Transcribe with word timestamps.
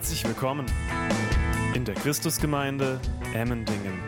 Herzlich 0.00 0.24
willkommen 0.24 0.64
in 1.74 1.84
der 1.84 1.94
Christusgemeinde 1.94 2.98
Emmendingen. 3.34 4.00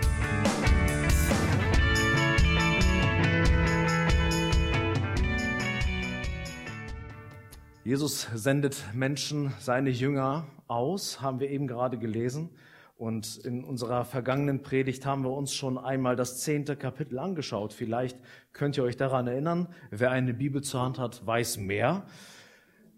Jesus 7.84 8.26
sendet 8.32 8.82
Menschen, 8.94 9.52
seine 9.60 9.90
Jünger 9.90 10.46
aus, 10.66 11.20
haben 11.20 11.40
wir 11.40 11.50
eben 11.50 11.66
gerade 11.66 11.98
gelesen. 11.98 12.48
Und 12.96 13.36
in 13.44 13.62
unserer 13.62 14.06
vergangenen 14.06 14.62
Predigt 14.62 15.04
haben 15.04 15.24
wir 15.24 15.32
uns 15.32 15.52
schon 15.52 15.76
einmal 15.76 16.16
das 16.16 16.40
zehnte 16.40 16.74
Kapitel 16.74 17.18
angeschaut. 17.18 17.74
Vielleicht 17.74 18.18
könnt 18.54 18.78
ihr 18.78 18.84
euch 18.84 18.96
daran 18.96 19.26
erinnern. 19.26 19.68
Wer 19.90 20.10
eine 20.10 20.32
Bibel 20.32 20.62
zur 20.62 20.80
Hand 20.80 20.98
hat, 20.98 21.26
weiß 21.26 21.58
mehr. 21.58 22.06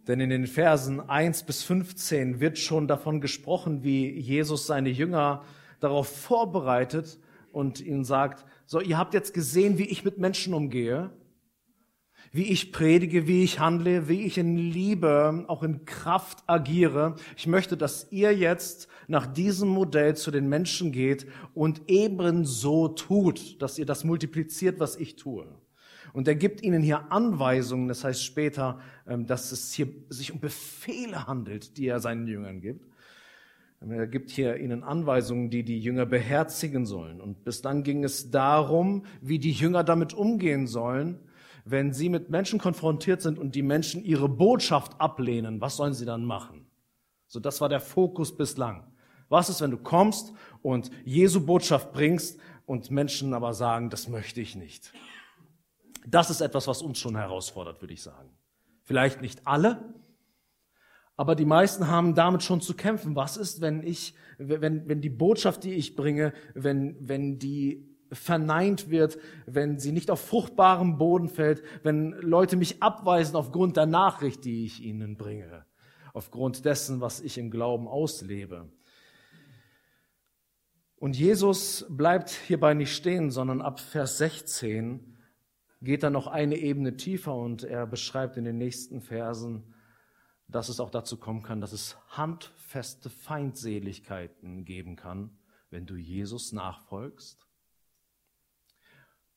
Denn 0.07 0.21
in 0.21 0.31
den 0.31 0.47
Versen 0.47 1.01
1 1.01 1.45
bis 1.45 1.63
15 1.63 2.41
wird 2.41 2.59
schon 2.59 2.87
davon 2.87 3.21
gesprochen, 3.21 3.83
wie 3.83 4.11
Jesus 4.11 4.67
seine 4.67 4.91
Jünger 4.91 5.45
darauf 5.81 6.09
vorbereitet 6.09 7.19
und 7.53 7.81
ihnen 7.81 8.05
sagt, 8.05 8.45
so, 8.67 8.81
ihr 8.81 8.99
habt 8.99 9.15
jetzt 9.15 9.33
gesehen, 9.33 9.79
wie 9.79 9.87
ich 9.87 10.05
mit 10.05 10.19
Menschen 10.19 10.53
umgehe, 10.53 11.11
wie 12.33 12.51
ich 12.51 12.73
predige, 12.73 13.27
wie 13.29 13.45
ich 13.45 13.61
handle, 13.61 14.09
wie 14.09 14.23
ich 14.23 14.39
in 14.39 14.59
Liebe, 14.59 15.45
auch 15.47 15.63
in 15.63 15.85
Kraft 15.85 16.43
agiere. 16.47 17.15
Ich 17.37 17.47
möchte, 17.47 17.77
dass 17.77 18.11
ihr 18.11 18.35
jetzt 18.35 18.89
nach 19.07 19.27
diesem 19.27 19.69
Modell 19.69 20.17
zu 20.17 20.31
den 20.31 20.49
Menschen 20.49 20.91
geht 20.91 21.27
und 21.55 21.83
ebenso 21.87 22.89
tut, 22.89 23.63
dass 23.63 23.79
ihr 23.79 23.87
das 23.87 24.05
multipliziert, 24.05 24.81
was 24.81 24.97
ich 24.97 25.17
tue. 25.17 25.47
Und 26.15 26.29
er 26.29 26.37
gibt 26.37 26.63
ihnen 26.63 26.81
hier 26.81 27.11
Anweisungen, 27.11 27.89
das 27.89 28.05
heißt 28.05 28.23
später, 28.23 28.79
ähm, 29.07 29.27
dass 29.27 29.51
es 29.51 29.73
hier 29.73 29.89
sich 30.09 30.33
um 30.33 30.39
Befehle 30.39 31.27
handelt, 31.27 31.77
die 31.77 31.89
er 31.89 31.99
seinen 31.99 32.29
Jüngern 32.29 32.61
gibt. 32.61 32.87
Er 33.81 34.07
gibt 34.07 34.31
hier 34.31 34.57
ihnen 34.57 34.85
Anweisungen, 34.85 35.51
die 35.51 35.65
die 35.65 35.81
Jünger 35.81 36.07
beherzigen 36.07 36.87
sollen. 36.87 37.21
Und 37.21 37.45
bislang 37.45 37.83
ging 37.83 38.05
es 38.05 38.31
darum, 38.31 39.05
wie 39.21 39.41
die 39.41 39.51
Jünger 39.51 39.83
damit 39.83 40.15
umgehen 40.15 40.69
sollen, 40.69 41.19
wenn 41.65 41.93
sie 41.93 42.09
mit 42.09 42.31
Menschen 42.31 42.61
konfrontiert 42.61 43.21
sind 43.21 43.37
und 43.37 43.57
die 43.57 43.63
Menschen 43.63 44.05
ihre 44.05 44.29
Botschaft 44.29 45.01
ablehnen. 45.01 45.61
Was 45.61 45.77
sollen 45.77 45.95
sie 45.95 46.07
dann 46.07 46.25
machen? 46.25 46.65
So, 47.27 47.41
das 47.41 47.61
war 47.61 47.69
der 47.69 47.81
Fokus 47.81 48.35
bislang. 48.35 48.87
Was 49.29 49.49
ist, 49.49 49.61
wenn 49.61 49.73
du 49.73 49.79
kommst 49.79 50.33
und 50.63 50.93
Jesu 51.05 51.45
Botschaft 51.45 51.93
bringst 51.93 52.39
und 52.67 52.93
Menschen 52.93 53.35
aber 53.35 53.53
sagen, 53.53 53.91
das 53.91 54.09
möchte 54.09 54.41
ich 54.41 54.55
nicht? 54.55 54.93
Das 56.07 56.31
ist 56.31 56.41
etwas, 56.41 56.67
was 56.67 56.83
uns 56.83 56.99
schon 56.99 57.17
herausfordert, 57.17 57.81
würde 57.81 57.95
ich 57.95 58.03
sagen. 58.03 58.31
Vielleicht 58.83 59.23
nicht 59.23 59.47
alle, 59.47 59.95
aber 61.17 61.35
die 61.35 61.45
meisten 61.45 61.89
haben 61.89 62.15
damit 62.15 62.43
schon 62.43 62.61
zu 62.61 62.75
kämpfen. 62.75 63.15
Was 63.15 63.37
ist, 63.37 63.61
wenn 63.61 63.83
ich, 63.83 64.15
wenn, 64.39 64.89
wenn 64.89 65.01
die 65.01 65.11
Botschaft, 65.11 65.65
die 65.65 65.75
ich 65.75 65.95
bringe, 65.95 66.33
wenn, 66.55 66.97
wenn 67.01 67.39
die 67.39 67.89
verneint 68.13 68.91
wird, 68.91 69.19
wenn 69.47 69.79
sie 69.79 69.93
nicht 69.93 70.11
auf 70.11 70.21
fruchtbarem 70.21 70.99
Boden 70.99 71.29
fällt, 71.29 71.63
wenn 71.83 72.13
Leute 72.13 72.57
mich 72.57 72.83
abweisen 72.83 73.37
aufgrund 73.37 73.77
der 73.77 73.87
Nachricht, 73.87 74.45
die 74.45 74.65
ich 74.65 74.83
ihnen 74.83 75.17
bringe, 75.17 75.65
aufgrund 76.13 76.65
dessen, 76.65 77.01
was 77.01 77.21
ich 77.21 77.39
im 77.39 77.51
Glauben 77.51 77.89
auslebe. 77.89 78.69
Und 80.97 81.17
Jesus 81.17 81.87
bleibt 81.89 82.31
hierbei 82.31 82.75
nicht 82.75 82.95
stehen, 82.95 83.31
sondern 83.31 83.63
ab 83.63 83.79
Vers 83.79 84.19
16 84.19 85.14
geht 85.85 86.03
dann 86.03 86.15
noch 86.15 86.27
eine 86.27 86.57
Ebene 86.57 86.97
tiefer 86.97 87.35
und 87.35 87.63
er 87.63 87.87
beschreibt 87.87 88.37
in 88.37 88.45
den 88.45 88.59
nächsten 88.59 89.01
Versen, 89.01 89.75
dass 90.49 90.69
es 90.69 90.81
auch 90.81 90.91
dazu 90.91 91.19
kommen 91.19 91.43
kann, 91.43 91.61
dass 91.61 91.73
es 91.73 91.97
handfeste 92.09 93.11
Feindseligkeiten 93.11 94.65
geben 94.65 94.97
kann, 94.97 95.39
wenn 95.71 95.87
du 95.87 95.97
Jesus 95.97 96.53
nachfolgst 96.53 97.47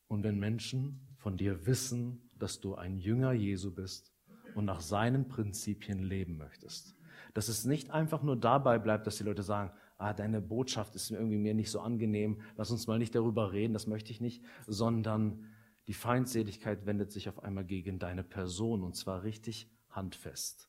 und 0.06 0.22
wenn 0.22 0.38
Menschen 0.38 1.06
von 1.16 1.36
dir 1.36 1.66
wissen, 1.66 2.30
dass 2.38 2.60
du 2.60 2.74
ein 2.74 2.98
Jünger 2.98 3.32
Jesu 3.32 3.74
bist 3.74 4.14
und 4.54 4.64
nach 4.64 4.80
seinen 4.80 5.28
Prinzipien 5.28 6.02
leben 6.02 6.38
möchtest. 6.38 6.94
Dass 7.34 7.48
es 7.48 7.64
nicht 7.64 7.90
einfach 7.90 8.22
nur 8.22 8.36
dabei 8.36 8.78
bleibt, 8.78 9.06
dass 9.06 9.16
die 9.16 9.24
Leute 9.24 9.42
sagen, 9.42 9.72
ah, 9.98 10.14
deine 10.14 10.40
Botschaft 10.40 10.94
ist 10.94 11.10
irgendwie 11.10 11.36
mir 11.36 11.54
nicht 11.54 11.70
so 11.70 11.80
angenehm, 11.80 12.40
lass 12.56 12.70
uns 12.70 12.86
mal 12.86 12.98
nicht 12.98 13.14
darüber 13.14 13.52
reden, 13.52 13.74
das 13.74 13.86
möchte 13.86 14.12
ich 14.12 14.20
nicht, 14.20 14.42
sondern 14.66 15.44
die 15.88 15.94
Feindseligkeit 15.94 16.84
wendet 16.84 17.10
sich 17.10 17.30
auf 17.30 17.42
einmal 17.42 17.64
gegen 17.64 17.98
deine 17.98 18.22
Person 18.22 18.82
und 18.82 18.94
zwar 18.94 19.22
richtig 19.22 19.70
handfest. 19.88 20.68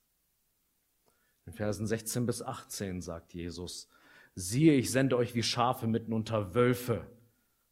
In 1.45 1.51
Versen 1.51 1.85
16 1.85 2.25
bis 2.25 2.41
18 2.41 3.01
sagt 3.01 3.33
Jesus, 3.33 3.89
siehe, 4.35 4.75
ich 4.75 4.91
sende 4.91 5.17
euch 5.17 5.35
wie 5.35 5.43
Schafe 5.43 5.87
mitten 5.87 6.13
unter 6.13 6.55
Wölfe. 6.55 7.05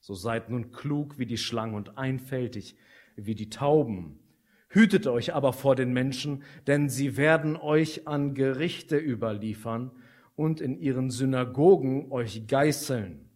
So 0.01 0.13
seid 0.13 0.49
nun 0.49 0.73
klug 0.73 1.17
wie 1.19 1.25
die 1.25 1.37
Schlangen 1.37 1.75
und 1.75 1.97
einfältig 1.97 2.75
wie 3.15 3.35
die 3.35 3.49
Tauben. 3.49 4.19
Hütet 4.67 5.07
euch 5.07 5.33
aber 5.33 5.53
vor 5.53 5.77
den 5.77 5.93
Menschen, 5.93 6.43
denn 6.67 6.89
sie 6.89 7.15
werden 7.15 7.55
euch 7.55 8.09
an 8.09 8.35
Gerichte 8.35 8.97
überliefern 8.97 9.91
und 10.35 10.59
in 10.59 10.77
ihren 10.77 11.11
Synagogen 11.11 12.11
euch 12.11 12.45
geißeln 12.45 13.26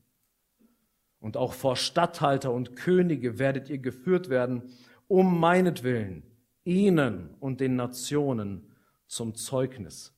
und 1.22 1.38
auch 1.38 1.54
vor 1.54 1.78
Statthalter 1.78 2.52
und 2.52 2.76
Könige 2.76 3.40
werdet 3.40 3.70
ihr 3.70 3.78
geführt 3.78 4.30
werden, 4.30 4.64
um 5.08 5.40
meinetwillen, 5.40 6.24
ihnen 6.66 7.36
und 7.40 7.62
den 7.62 7.76
Nationen 7.76 8.70
zum 9.08 9.36
Zeugnis. 9.36 10.14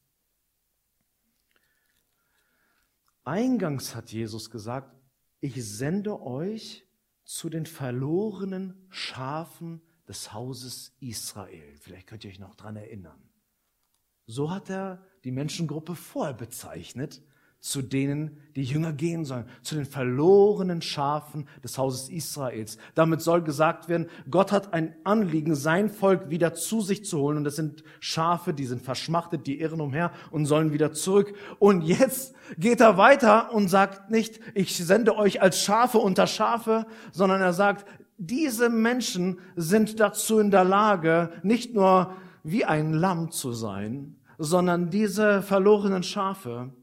Eingangs 3.26 3.96
hat 3.96 4.12
Jesus 4.12 4.50
gesagt, 4.50 4.96
ich 5.40 5.64
sende 5.64 6.22
euch 6.22 6.88
zu 7.26 7.50
den 7.50 7.66
verlorenen 7.66 8.88
Schafen 8.90 9.82
des 10.08 10.34
Hauses 10.34 10.96
Israel. 11.00 11.78
Vielleicht 11.80 12.08
könnt 12.08 12.24
ihr 12.24 12.32
euch 12.32 12.40
noch 12.40 12.56
dran 12.56 12.76
erinnern. 12.76 13.22
So 14.26 14.52
hat 14.52 14.70
er 14.70 15.06
die 15.24 15.32
Menschengruppe 15.32 15.96
vorher 15.96 16.34
bezeichnet, 16.34 17.22
zu 17.64 17.82
denen 17.82 18.42
die 18.58 18.64
Jünger 18.64 18.92
gehen 18.92 19.24
sollen, 19.24 19.46
zu 19.62 19.76
den 19.76 19.86
verlorenen 19.86 20.82
Schafen 20.82 21.48
des 21.64 21.78
Hauses 21.78 22.10
Israels. 22.10 22.78
Damit 22.94 23.22
soll 23.22 23.42
gesagt 23.42 23.88
werden, 23.88 24.08
Gott 24.30 24.52
hat 24.52 24.74
ein 24.74 24.94
Anliegen, 25.06 25.56
sein 25.56 25.88
Volk 25.88 26.30
wieder 26.30 26.54
zu 26.56 26.82
sich 26.82 27.06
zu 27.06 27.20
holen. 27.20 27.38
Und 27.38 27.46
das 27.46 27.56
sind 27.56 27.86
Schafe, 28.02 28.54
die 28.54 28.66
sind 28.66 28.82
verschmachtet, 28.82 29.48
die 29.48 29.62
irren 29.62 29.80
umher 29.80 30.12
und 30.30 30.46
sollen 30.46 30.74
wieder 30.74 30.92
zurück. 30.92 31.34
Und 31.58 31.84
jetzt 31.84 32.36
geht 32.58 32.82
er 32.82 32.98
weiter 32.98 33.54
und 33.54 33.70
sagt 33.70 34.12
nicht, 34.12 34.42
ich 34.56 34.76
sende 34.76 35.16
euch 35.16 35.42
als 35.42 35.62
Schafe 35.62 36.00
unter 36.00 36.28
Schafe, 36.28 36.86
sondern 37.14 37.40
er 37.40 37.54
sagt, 37.54 37.86
diese 38.18 38.70
Menschen 38.70 39.40
sind 39.56 40.02
dazu 40.02 40.38
in 40.38 40.52
der 40.52 40.66
Lage, 40.66 41.32
nicht 41.44 41.74
nur 41.74 42.14
wie 42.44 42.66
ein 42.66 42.92
Lamm 42.92 43.32
zu 43.32 43.54
sein, 43.54 44.18
sondern 44.38 44.90
diese 44.90 45.42
verlorenen 45.42 46.04
Schafe, 46.04 46.74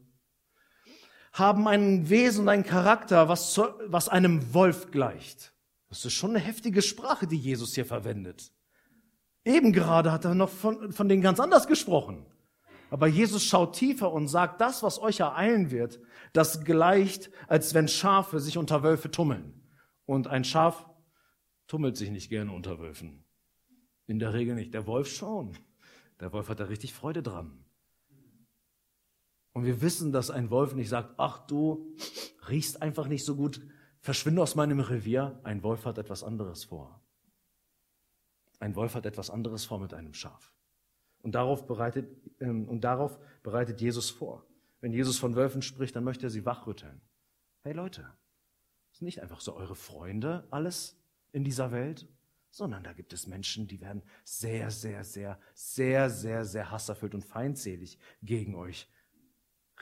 haben 1.31 1.67
ein 1.67 2.09
Wesen 2.09 2.41
und 2.41 2.49
einen 2.49 2.63
Charakter, 2.63 3.29
was, 3.29 3.53
zu, 3.53 3.63
was 3.87 4.09
einem 4.09 4.53
Wolf 4.53 4.91
gleicht. 4.91 5.53
Das 5.89 6.05
ist 6.05 6.13
schon 6.13 6.31
eine 6.31 6.39
heftige 6.39 6.81
Sprache, 6.81 7.27
die 7.27 7.37
Jesus 7.37 7.75
hier 7.75 7.85
verwendet. 7.85 8.51
Eben 9.43 9.73
gerade 9.73 10.11
hat 10.11 10.25
er 10.25 10.35
noch 10.35 10.49
von, 10.49 10.91
von 10.91 11.09
denen 11.09 11.21
ganz 11.21 11.39
anders 11.39 11.67
gesprochen. 11.67 12.25
Aber 12.89 13.07
Jesus 13.07 13.43
schaut 13.43 13.75
tiefer 13.75 14.11
und 14.11 14.27
sagt, 14.27 14.59
das, 14.59 14.83
was 14.83 14.99
euch 14.99 15.21
ereilen 15.21 15.71
wird, 15.71 16.01
das 16.33 16.63
gleicht, 16.63 17.31
als 17.47 17.73
wenn 17.73 17.87
Schafe 17.87 18.39
sich 18.39 18.57
unter 18.57 18.83
Wölfe 18.83 19.09
tummeln. 19.09 19.53
Und 20.05 20.27
ein 20.27 20.43
Schaf 20.43 20.89
tummelt 21.67 21.95
sich 21.95 22.11
nicht 22.11 22.29
gerne 22.29 22.51
unter 22.51 22.79
Wölfen. 22.79 23.23
In 24.07 24.19
der 24.19 24.33
Regel 24.33 24.55
nicht. 24.55 24.73
Der 24.73 24.87
Wolf 24.87 25.07
schon. 25.07 25.57
Der 26.19 26.33
Wolf 26.33 26.49
hat 26.49 26.59
da 26.59 26.65
richtig 26.65 26.93
Freude 26.93 27.23
dran. 27.23 27.60
Und 29.53 29.65
wir 29.65 29.81
wissen, 29.81 30.11
dass 30.11 30.31
ein 30.31 30.49
Wolf 30.49 30.73
nicht 30.73 30.89
sagt, 30.89 31.15
ach 31.17 31.45
du 31.45 31.93
riechst 32.47 32.81
einfach 32.81 33.07
nicht 33.07 33.25
so 33.25 33.35
gut, 33.35 33.61
verschwinde 33.99 34.41
aus 34.41 34.55
meinem 34.55 34.79
Revier. 34.79 35.39
Ein 35.43 35.63
Wolf 35.63 35.85
hat 35.85 35.97
etwas 35.97 36.23
anderes 36.23 36.63
vor. 36.63 37.01
Ein 38.59 38.75
Wolf 38.75 38.95
hat 38.95 39.05
etwas 39.05 39.29
anderes 39.29 39.65
vor 39.65 39.79
mit 39.79 39.93
einem 39.93 40.13
Schaf. 40.13 40.53
Und 41.21 41.35
darauf 41.35 41.67
bereitet, 41.67 42.09
ähm, 42.39 42.67
und 42.67 42.83
darauf 42.83 43.19
bereitet 43.43 43.81
Jesus 43.81 44.09
vor. 44.09 44.45
Wenn 44.79 44.93
Jesus 44.93 45.19
von 45.19 45.35
Wölfen 45.35 45.61
spricht, 45.61 45.95
dann 45.95 46.03
möchte 46.03 46.27
er 46.27 46.29
sie 46.29 46.45
wachrütteln. 46.45 47.01
Hey 47.63 47.73
Leute, 47.73 48.07
sind 48.91 49.05
nicht 49.05 49.21
einfach 49.21 49.41
so 49.41 49.55
eure 49.55 49.75
Freunde 49.75 50.47
alles 50.49 50.99
in 51.31 51.43
dieser 51.43 51.71
Welt, 51.71 52.07
sondern 52.49 52.83
da 52.83 52.93
gibt 52.93 53.13
es 53.13 53.27
Menschen, 53.27 53.67
die 53.67 53.79
werden 53.81 54.01
sehr, 54.23 54.71
sehr, 54.71 55.03
sehr, 55.03 55.39
sehr, 55.53 56.09
sehr, 56.09 56.45
sehr 56.45 56.71
hasserfüllt 56.71 57.13
und 57.13 57.23
feindselig 57.23 57.99
gegen 58.21 58.55
euch 58.55 58.89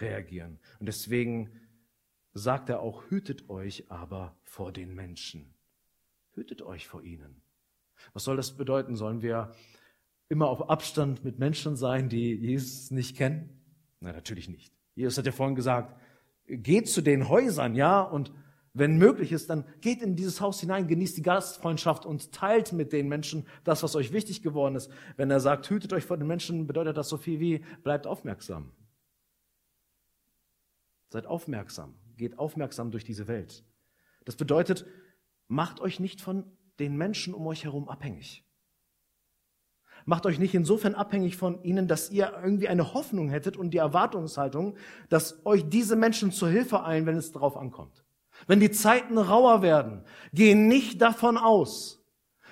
reagieren. 0.01 0.60
Und 0.80 0.88
deswegen 0.88 1.50
sagt 2.34 2.69
er 2.69 2.81
auch, 2.81 3.10
hütet 3.10 3.50
euch 3.50 3.90
aber 3.90 4.38
vor 4.44 4.72
den 4.72 4.94
Menschen. 4.94 5.54
Hütet 6.34 6.62
euch 6.62 6.88
vor 6.88 7.04
ihnen. 7.04 7.42
Was 8.13 8.24
soll 8.24 8.38
das 8.38 8.56
bedeuten? 8.56 8.96
Sollen 8.96 9.22
wir 9.22 9.51
immer 10.30 10.48
auf 10.48 10.69
Abstand 10.69 11.24
mit 11.24 11.40
Menschen 11.40 11.75
sein, 11.75 12.07
die 12.10 12.34
Jesus 12.34 12.92
nicht 12.92 13.18
kennen? 13.18 13.50
Nein, 14.00 14.16
natürlich 14.16 14.48
nicht. 14.48 14.74
Jesus 14.96 15.18
hat 15.18 15.25
ja 15.25 15.31
vorhin 15.31 15.56
gesagt, 15.56 16.00
geht 16.48 16.88
zu 16.88 17.01
den 17.01 17.30
Häusern, 17.30 17.75
ja, 17.75 18.01
und 18.01 18.31
wenn 18.74 18.98
möglich 18.98 19.31
ist, 19.31 19.50
dann 19.50 19.66
geht 19.81 20.01
in 20.01 20.16
dieses 20.16 20.42
Haus 20.42 20.60
hinein, 20.60 20.88
genießt 20.88 21.18
die 21.18 21.22
Gastfreundschaft 21.22 22.06
und 22.06 22.31
teilt 22.31 22.72
mit 22.72 22.94
den 22.94 23.07
Menschen 23.07 23.46
das, 23.63 23.81
was 23.84 23.96
euch 23.96 24.13
wichtig 24.13 24.42
geworden 24.42 24.75
ist. 24.75 24.92
Wenn 25.18 25.31
er 25.31 25.40
sagt, 25.40 25.69
hütet 25.69 25.92
euch 25.92 26.06
vor 26.06 26.18
den 26.18 26.28
Menschen, 26.28 26.68
bedeutet 26.68 26.96
das 26.96 27.10
so 27.10 27.18
viel 27.18 27.40
wie, 27.40 27.66
bleibt 27.84 28.06
aufmerksam. 28.06 28.72
Seid 31.09 31.25
aufmerksam, 31.25 31.95
geht 32.17 32.38
aufmerksam 32.39 32.91
durch 32.91 33.03
diese 33.03 33.27
Welt. 33.27 33.65
Das 34.25 34.35
bedeutet, 34.35 34.85
macht 35.47 35.79
euch 35.79 36.00
nicht 36.00 36.21
von 36.21 36.45
den 36.79 36.95
Menschen 36.95 37.33
um 37.33 37.45
euch 37.47 37.63
herum 37.63 37.89
abhängig. 37.89 38.45
Macht 40.06 40.25
euch 40.25 40.39
nicht 40.39 40.53
insofern 40.53 40.95
abhängig 40.95 41.35
von 41.35 41.61
ihnen, 41.63 41.88
dass 41.88 42.09
ihr 42.09 42.31
irgendwie 42.41 42.67
eine 42.67 42.94
Hoffnung 42.94 43.29
hättet 43.29 43.57
und 43.57 43.71
die 43.71 43.77
Erwartungshaltung, 43.77 44.77
dass 45.09 45.45
euch 45.45 45.67
diese 45.67 45.95
Menschen 45.95 46.31
zur 46.31 46.50
Hilfe 46.50 46.83
eilen, 46.83 47.06
wenn 47.06 47.17
es 47.17 47.31
darauf 47.31 47.57
ankommt. 47.57 48.05
Wenn 48.47 48.59
die 48.59 48.71
Zeiten 48.71 49.17
rauer 49.17 49.62
werden, 49.62 50.03
geh 50.31 50.55
nicht 50.55 51.01
davon 51.01 51.38
aus, 51.38 52.01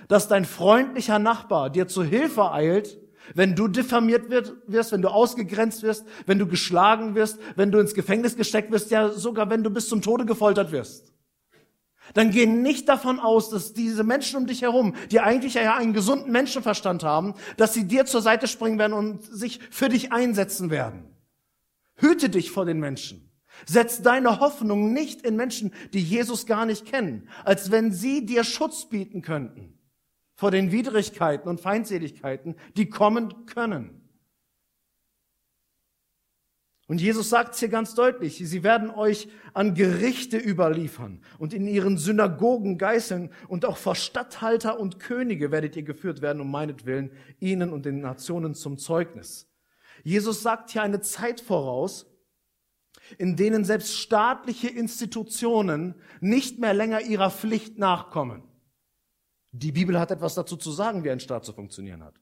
dass 0.08 0.28
dein 0.28 0.46
freundlicher 0.46 1.20
Nachbar 1.20 1.70
dir 1.70 1.88
zur 1.88 2.04
Hilfe 2.04 2.52
eilt, 2.52 3.00
wenn 3.34 3.56
du 3.56 3.68
diffamiert 3.68 4.30
wirst, 4.30 4.92
wenn 4.92 5.02
du 5.02 5.10
ausgegrenzt 5.10 5.84
wirst, 5.84 6.06
wenn 6.26 6.40
du 6.40 6.48
geschlagen 6.48 7.16
wirst, 7.16 7.40
wenn 7.56 7.72
du 7.72 7.80
ins 7.80 7.94
Gefängnis 7.94 8.36
gesteckt 8.36 8.72
wirst, 8.72 8.92
ja 8.92 9.10
sogar 9.10 9.50
wenn 9.50 9.64
du 9.64 9.70
bis 9.70 9.90
zum 9.90 10.02
Tode 10.02 10.26
gefoltert 10.26 10.72
wirst. 10.72 11.14
Dann 12.14 12.32
geh 12.32 12.46
nicht 12.46 12.88
davon 12.88 13.20
aus, 13.20 13.50
dass 13.50 13.74
diese 13.74 14.04
Menschen 14.04 14.38
um 14.38 14.48
dich 14.48 14.62
herum, 14.62 14.96
die 15.12 15.20
eigentlich 15.20 15.56
ja 15.56 15.76
einen 15.76 15.94
gesunden 15.94 16.32
Menschenverstand 16.32 17.04
haben, 17.04 17.34
dass 17.58 17.74
sie 17.74 17.86
dir 17.86 18.06
zur 18.06 18.22
Seite 18.22 18.48
springen 18.48 18.80
werden 18.80 18.94
und 18.94 19.24
sich 19.24 19.60
für 19.72 19.90
dich 19.90 20.14
einsetzen 20.14 20.70
werden. 20.70 21.04
Hüte 21.96 22.30
dich 22.30 22.52
vor 22.52 22.66
den 22.66 22.80
Menschen. 22.80 23.30
Setz 23.66 24.02
deine 24.02 24.40
Hoffnung 24.40 24.94
nicht 24.94 25.24
in 25.24 25.36
Menschen, 25.36 25.74
die 25.94 26.02
Jesus 26.02 26.46
gar 26.46 26.66
nicht 26.66 26.86
kennen, 26.86 27.28
als 27.44 27.72
wenn 27.72 27.92
sie 27.92 28.26
dir 28.26 28.44
Schutz 28.44 28.88
bieten 28.88 29.22
könnten 29.22 29.77
vor 30.38 30.52
den 30.52 30.72
Widrigkeiten 30.72 31.50
und 31.50 31.60
Feindseligkeiten, 31.60 32.56
die 32.78 32.90
kommen 32.90 33.48
können. 33.48 34.08
Und 36.88 37.02
Jesus 37.02 37.30
sagt 37.30 37.54
es 37.54 37.60
hier 37.60 37.68
ganz 37.68 37.96
deutlich, 37.96 38.38
sie 38.38 38.64
werden 38.64 38.90
euch 38.90 39.28
an 39.54 39.74
Gerichte 39.74 40.38
überliefern 40.38 41.22
und 41.38 41.54
in 41.54 41.68
ihren 41.68 41.98
Synagogen 41.98 42.78
geißeln 42.78 43.30
und 43.50 43.66
auch 43.66 43.76
vor 43.76 43.96
Statthalter 43.96 44.80
und 44.80 45.00
Könige 45.00 45.52
werdet 45.52 45.76
ihr 45.76 45.84
geführt 45.84 46.22
werden, 46.22 46.40
um 46.40 46.50
meinetwillen 46.50 47.12
ihnen 47.42 47.74
und 47.74 47.86
den 47.86 48.00
Nationen 48.00 48.54
zum 48.54 48.78
Zeugnis. 48.78 49.50
Jesus 50.04 50.44
sagt 50.44 50.70
hier 50.70 50.84
eine 50.84 51.02
Zeit 51.02 51.42
voraus, 51.42 52.06
in 53.18 53.36
denen 53.36 53.66
selbst 53.66 53.98
staatliche 53.98 54.70
Institutionen 54.70 55.96
nicht 56.22 56.60
mehr 56.60 56.74
länger 56.74 57.02
ihrer 57.02 57.32
Pflicht 57.32 57.80
nachkommen. 57.80 58.47
Die 59.58 59.72
Bibel 59.72 60.00
hat 60.00 60.12
etwas 60.12 60.36
dazu 60.36 60.58
zu 60.58 60.72
sagen, 60.72 61.04
wie 61.04 61.12
ein 61.12 61.20
Staat 61.20 61.46
zu 61.46 61.54
funktionieren 61.54 62.04
hat. 62.04 62.20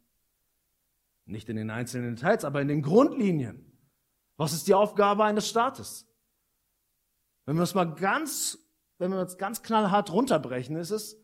Nicht 1.26 1.50
in 1.50 1.56
den 1.56 1.70
einzelnen 1.70 2.16
Details, 2.16 2.46
aber 2.46 2.62
in 2.62 2.68
den 2.68 2.82
Grundlinien. 2.82 3.72
Was 4.38 4.54
ist 4.54 4.68
die 4.68 4.74
Aufgabe 4.74 5.24
eines 5.24 5.48
Staates? 5.48 6.08
Wenn 7.46 7.56
wir 7.56 7.64
es 7.64 7.74
mal 7.74 7.94
ganz, 7.96 8.58
wenn 8.98 9.12
wir 9.12 9.20
es 9.20 9.38
ganz 9.38 9.64
knallhart 9.64 10.12
runterbrechen, 10.12 10.76
ist 10.76 10.92
es, 10.92 11.18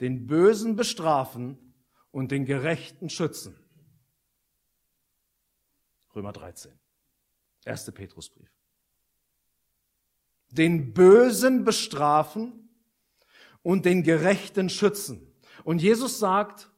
den 0.00 0.26
Bösen 0.26 0.76
bestrafen 0.76 1.74
und 2.10 2.30
den 2.30 2.44
Gerechten 2.44 3.10
schützen. 3.10 3.56
Römer 6.14 6.32
13. 6.32 6.72
Erste 7.64 7.92
Petrusbrief 7.92 8.54
den 10.56 10.92
Bösen 10.92 11.64
bestrafen 11.64 12.68
und 13.62 13.84
den 13.84 14.02
Gerechten 14.02 14.70
schützen. 14.70 15.33
Und 15.64 15.82
Jesus 15.82 16.18
sagt, 16.18 16.70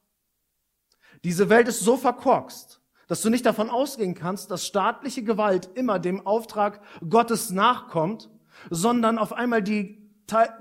diese 1.23 1.49
Welt 1.49 1.67
ist 1.67 1.81
so 1.81 1.97
verkorkst, 1.97 2.81
dass 3.07 3.21
du 3.21 3.29
nicht 3.29 3.45
davon 3.45 3.69
ausgehen 3.69 4.15
kannst, 4.15 4.49
dass 4.49 4.65
staatliche 4.65 5.23
Gewalt 5.23 5.69
immer 5.75 5.99
dem 5.99 6.25
Auftrag 6.25 6.81
Gottes 7.07 7.51
nachkommt, 7.51 8.29
sondern 8.69 9.17
auf 9.17 9.33
einmal 9.33 9.61
die, 9.61 10.09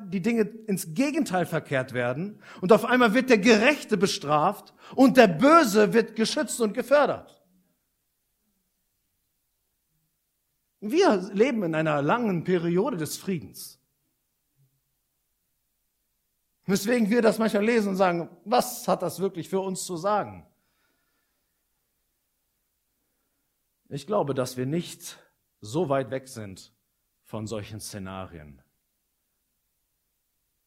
die 0.08 0.23
Dinge 0.23 0.43
ins 0.43 0.94
Gegenteil 0.94 1.46
verkehrt 1.46 1.93
werden 1.93 2.40
und 2.61 2.73
auf 2.73 2.84
einmal 2.84 3.14
wird 3.14 3.31
der 3.31 3.38
Gerechte 3.38 3.96
bestraft 3.96 4.75
und 4.94 5.17
der 5.17 5.29
Böse 5.29 5.93
wird 5.93 6.14
geschützt 6.17 6.61
und 6.61 6.75
gefördert. 6.75 7.43
Wir 10.81 11.31
leben 11.32 11.62
in 11.62 11.75
einer 11.75 12.02
langen 12.02 12.44
Periode 12.44 12.96
des 12.96 13.17
Friedens. 13.17 13.81
Weswegen 16.67 17.09
wir 17.11 17.23
das 17.23 17.39
manchmal 17.39 17.65
lesen 17.65 17.91
und 17.91 17.97
sagen, 17.97 18.29
was 18.45 18.89
hat 18.89 19.03
das 19.03 19.21
wirklich 19.21 19.49
für 19.49 19.61
uns 19.61 19.85
zu 19.85 19.97
sagen? 19.97 20.45
Ich 23.89 24.07
glaube, 24.07 24.35
dass 24.35 24.57
wir 24.57 24.67
nicht 24.67 25.17
so 25.61 25.89
weit 25.89 26.11
weg 26.11 26.27
sind 26.27 26.73
von 27.23 27.47
solchen 27.47 27.81
Szenarien. 27.81 28.61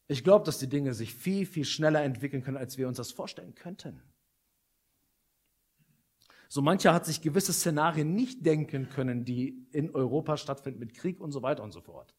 Ich 0.08 0.24
glaube, 0.24 0.44
dass 0.44 0.58
die 0.58 0.68
Dinge 0.68 0.94
sich 0.94 1.14
viel, 1.14 1.44
viel 1.46 1.66
schneller 1.66 2.02
entwickeln 2.02 2.42
können, 2.42 2.56
als 2.56 2.78
wir 2.78 2.88
uns 2.88 2.96
das 2.96 3.12
vorstellen 3.12 3.54
könnten. 3.54 4.02
So 6.48 6.62
mancher 6.62 6.92
hat 6.92 7.06
sich 7.06 7.20
gewisse 7.20 7.52
Szenarien 7.52 8.14
nicht 8.14 8.44
denken 8.44 8.88
können, 8.88 9.24
die 9.24 9.68
in 9.70 9.94
Europa 9.94 10.36
stattfinden 10.36 10.80
mit 10.80 10.94
Krieg 10.94 11.20
und 11.20 11.30
so 11.30 11.42
weiter 11.42 11.62
und 11.62 11.70
so 11.72 11.80
fort. 11.80 12.14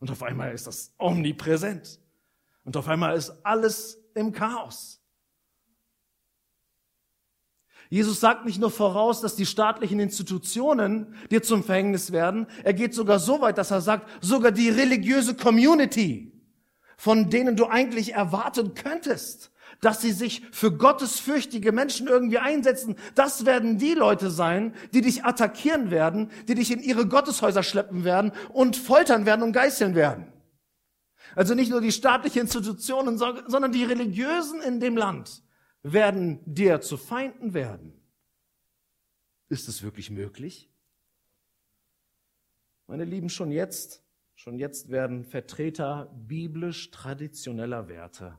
Und 0.00 0.10
auf 0.10 0.22
einmal 0.22 0.52
ist 0.52 0.66
das 0.66 0.92
omnipräsent. 0.98 1.99
Und 2.64 2.76
auf 2.76 2.88
einmal 2.88 3.16
ist 3.16 3.32
alles 3.44 3.98
im 4.14 4.32
Chaos. 4.32 5.00
Jesus 7.90 8.20
sagt 8.20 8.46
nicht 8.46 8.60
nur 8.60 8.70
voraus, 8.70 9.20
dass 9.20 9.34
die 9.34 9.46
staatlichen 9.46 9.98
Institutionen 9.98 11.14
dir 11.30 11.42
zum 11.42 11.64
Verhängnis 11.64 12.12
werden, 12.12 12.46
er 12.62 12.72
geht 12.72 12.94
sogar 12.94 13.18
so 13.18 13.40
weit, 13.40 13.58
dass 13.58 13.72
er 13.72 13.80
sagt, 13.80 14.08
sogar 14.24 14.52
die 14.52 14.70
religiöse 14.70 15.34
Community, 15.34 16.32
von 16.96 17.30
denen 17.30 17.56
du 17.56 17.66
eigentlich 17.66 18.12
erwarten 18.12 18.74
könntest, 18.74 19.50
dass 19.80 20.00
sie 20.00 20.12
sich 20.12 20.42
für 20.52 20.70
gottesfürchtige 20.70 21.72
Menschen 21.72 22.06
irgendwie 22.06 22.38
einsetzen. 22.38 22.94
Das 23.16 23.44
werden 23.44 23.78
die 23.78 23.94
Leute 23.94 24.30
sein, 24.30 24.74
die 24.92 25.00
dich 25.00 25.24
attackieren 25.24 25.90
werden, 25.90 26.30
die 26.46 26.54
dich 26.54 26.70
in 26.70 26.80
ihre 26.80 27.08
Gotteshäuser 27.08 27.64
schleppen 27.64 28.04
werden 28.04 28.30
und 28.52 28.76
foltern 28.76 29.26
werden 29.26 29.42
und 29.42 29.52
geißeln 29.52 29.96
werden. 29.96 30.32
Also 31.34 31.54
nicht 31.54 31.70
nur 31.70 31.80
die 31.80 31.92
staatlichen 31.92 32.42
Institutionen, 32.42 33.18
sondern 33.18 33.72
die 33.72 33.84
Religiösen 33.84 34.60
in 34.62 34.80
dem 34.80 34.96
Land 34.96 35.42
werden 35.82 36.40
dir 36.44 36.80
zu 36.80 36.96
Feinden 36.96 37.54
werden. 37.54 37.92
Ist 39.48 39.68
es 39.68 39.82
wirklich 39.82 40.10
möglich? 40.10 40.70
Meine 42.86 43.04
Lieben, 43.04 43.28
schon 43.28 43.50
jetzt, 43.50 44.02
schon 44.34 44.58
jetzt 44.58 44.90
werden 44.90 45.24
Vertreter 45.24 46.12
biblisch 46.26 46.90
traditioneller 46.90 47.88
Werte 47.88 48.38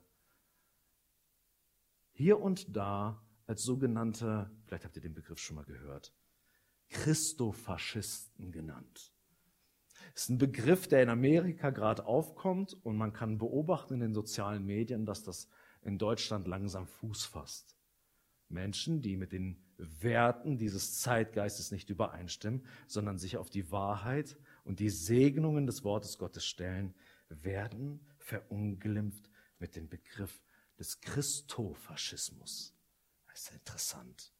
hier 2.22 2.40
und 2.40 2.76
da 2.76 3.20
als 3.48 3.64
sogenannte, 3.64 4.52
vielleicht 4.66 4.86
habt 4.86 4.96
ihr 4.96 5.02
den 5.02 5.16
Begriff 5.16 5.40
schon 5.40 5.56
mal 5.56 5.66
gehört, 5.66 6.14
Christofaschisten 6.90 8.52
genannt. 8.52 9.12
Das 10.14 10.24
ist 10.24 10.30
ein 10.30 10.38
Begriff, 10.38 10.88
der 10.88 11.04
in 11.04 11.10
Amerika 11.10 11.70
gerade 11.70 12.06
aufkommt 12.06 12.78
und 12.84 12.98
man 12.98 13.14
kann 13.14 13.38
beobachten 13.38 13.96
in 13.96 14.00
den 14.00 14.14
sozialen 14.14 14.66
Medien, 14.66 15.06
dass 15.06 15.24
das 15.24 15.48
in 15.84 15.98
Deutschland 15.98 16.48
langsam 16.48 16.88
Fuß 16.88 17.26
fasst. 17.26 17.78
Menschen, 18.50 19.02
die 19.02 19.18
mit 19.18 19.32
den 19.32 19.64
Werten 19.78 20.58
dieses 20.58 21.00
Zeitgeistes 21.00 21.72
nicht 21.72 21.90
übereinstimmen, 21.90 22.66
sondern 22.88 23.18
sich 23.18 23.38
auf 23.38 23.50
die 23.50 23.72
Wahrheit 23.72 24.38
und 24.64 24.80
die 24.80 24.90
Segnungen 24.90 25.66
des 25.66 25.84
Wortes 25.84 26.18
Gottes 26.18 26.46
stellen, 26.46 26.94
werden 27.30 28.06
verunglimpft 28.18 29.30
mit 29.60 29.76
dem 29.76 29.90
Begriff 29.90 30.44
des 30.78 31.00
Christofaschismus. 31.02 32.76
Das 33.28 33.44
ist 33.44 33.54
interessant. 33.54 34.34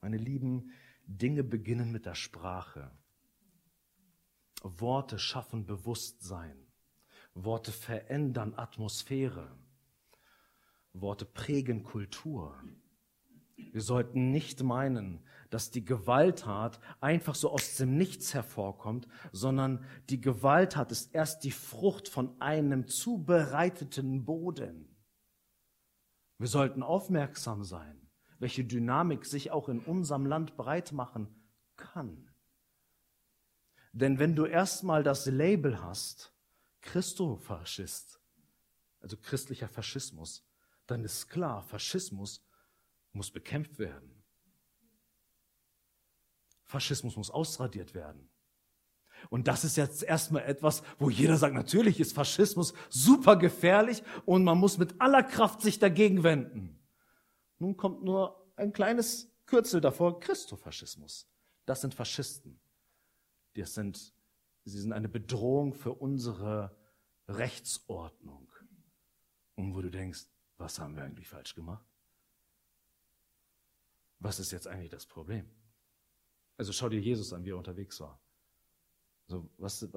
Meine 0.00 0.16
Lieben, 0.16 0.72
Dinge 1.04 1.44
beginnen 1.44 1.92
mit 1.92 2.06
der 2.06 2.14
Sprache. 2.14 2.90
Worte 4.62 5.18
schaffen 5.18 5.66
Bewusstsein. 5.66 6.56
Worte 7.34 7.72
verändern 7.72 8.54
Atmosphäre. 8.56 9.50
Worte 10.92 11.24
prägen 11.24 11.82
Kultur. 11.82 12.54
Wir 13.56 13.80
sollten 13.80 14.30
nicht 14.30 14.62
meinen, 14.62 15.20
dass 15.50 15.70
die 15.70 15.84
Gewalttat 15.84 16.80
einfach 17.00 17.34
so 17.34 17.50
aus 17.50 17.76
dem 17.76 17.96
Nichts 17.96 18.34
hervorkommt, 18.34 19.08
sondern 19.32 19.84
die 20.10 20.20
Gewalttat 20.20 20.90
ist 20.90 21.14
erst 21.14 21.44
die 21.44 21.50
Frucht 21.50 22.08
von 22.08 22.40
einem 22.40 22.88
zubereiteten 22.88 24.24
Boden. 24.24 24.88
Wir 26.38 26.48
sollten 26.48 26.82
aufmerksam 26.82 27.64
sein, 27.64 28.08
welche 28.38 28.64
Dynamik 28.64 29.24
sich 29.24 29.50
auch 29.50 29.68
in 29.68 29.80
unserem 29.80 30.26
Land 30.26 30.56
breit 30.56 30.92
machen 30.92 31.28
kann. 31.76 32.31
Denn 33.92 34.18
wenn 34.18 34.34
du 34.34 34.46
erstmal 34.46 35.02
das 35.02 35.26
Label 35.26 35.82
hast, 35.82 36.32
Christofaschist, 36.80 38.20
also 39.00 39.16
christlicher 39.16 39.68
Faschismus, 39.68 40.44
dann 40.86 41.04
ist 41.04 41.28
klar, 41.28 41.62
Faschismus 41.62 42.44
muss 43.12 43.30
bekämpft 43.30 43.78
werden. 43.78 44.22
Faschismus 46.64 47.16
muss 47.16 47.30
ausradiert 47.30 47.94
werden. 47.94 48.30
Und 49.28 49.46
das 49.46 49.62
ist 49.62 49.76
jetzt 49.76 50.02
erstmal 50.02 50.44
etwas, 50.44 50.82
wo 50.98 51.10
jeder 51.10 51.36
sagt, 51.36 51.54
natürlich 51.54 52.00
ist 52.00 52.14
Faschismus 52.14 52.72
super 52.88 53.36
gefährlich 53.36 54.02
und 54.24 54.42
man 54.42 54.58
muss 54.58 54.78
mit 54.78 55.00
aller 55.00 55.22
Kraft 55.22 55.60
sich 55.60 55.78
dagegen 55.78 56.22
wenden. 56.22 56.80
Nun 57.58 57.76
kommt 57.76 58.02
nur 58.02 58.50
ein 58.56 58.72
kleines 58.72 59.30
Kürzel 59.46 59.80
davor, 59.80 60.18
Christofaschismus. 60.18 61.28
Das 61.66 61.82
sind 61.82 61.94
Faschisten. 61.94 62.61
Das 63.54 63.74
sind, 63.74 64.14
sie 64.64 64.80
sind 64.80 64.92
eine 64.92 65.08
Bedrohung 65.08 65.74
für 65.74 65.92
unsere 65.92 66.76
Rechtsordnung. 67.28 68.50
Und 69.54 69.74
wo 69.74 69.82
du 69.82 69.90
denkst, 69.90 70.26
was 70.56 70.78
haben 70.78 70.96
wir 70.96 71.02
eigentlich 71.02 71.28
falsch 71.28 71.54
gemacht? 71.54 71.86
Was 74.18 74.38
ist 74.38 74.52
jetzt 74.52 74.66
eigentlich 74.66 74.90
das 74.90 75.06
Problem? 75.06 75.48
Also 76.56 76.72
schau 76.72 76.88
dir 76.88 77.00
Jesus 77.00 77.32
an, 77.32 77.44
wie 77.44 77.50
er 77.50 77.56
unterwegs 77.56 77.98
war. 78.00 78.20
So, 79.26 79.50
was, 79.58 79.88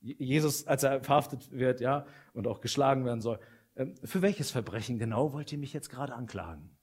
Jesus, 0.00 0.66
als 0.66 0.82
er 0.82 1.02
verhaftet 1.02 1.50
wird, 1.50 1.80
ja, 1.80 2.06
und 2.32 2.46
auch 2.46 2.60
geschlagen 2.60 3.04
werden 3.04 3.20
soll, 3.20 3.40
ähm, 3.76 3.94
für 4.04 4.22
welches 4.22 4.50
Verbrechen 4.50 4.98
genau 4.98 5.32
wollt 5.32 5.52
ihr 5.52 5.58
mich 5.58 5.72
jetzt 5.72 5.90
gerade 5.90 6.14
anklagen? 6.14 6.76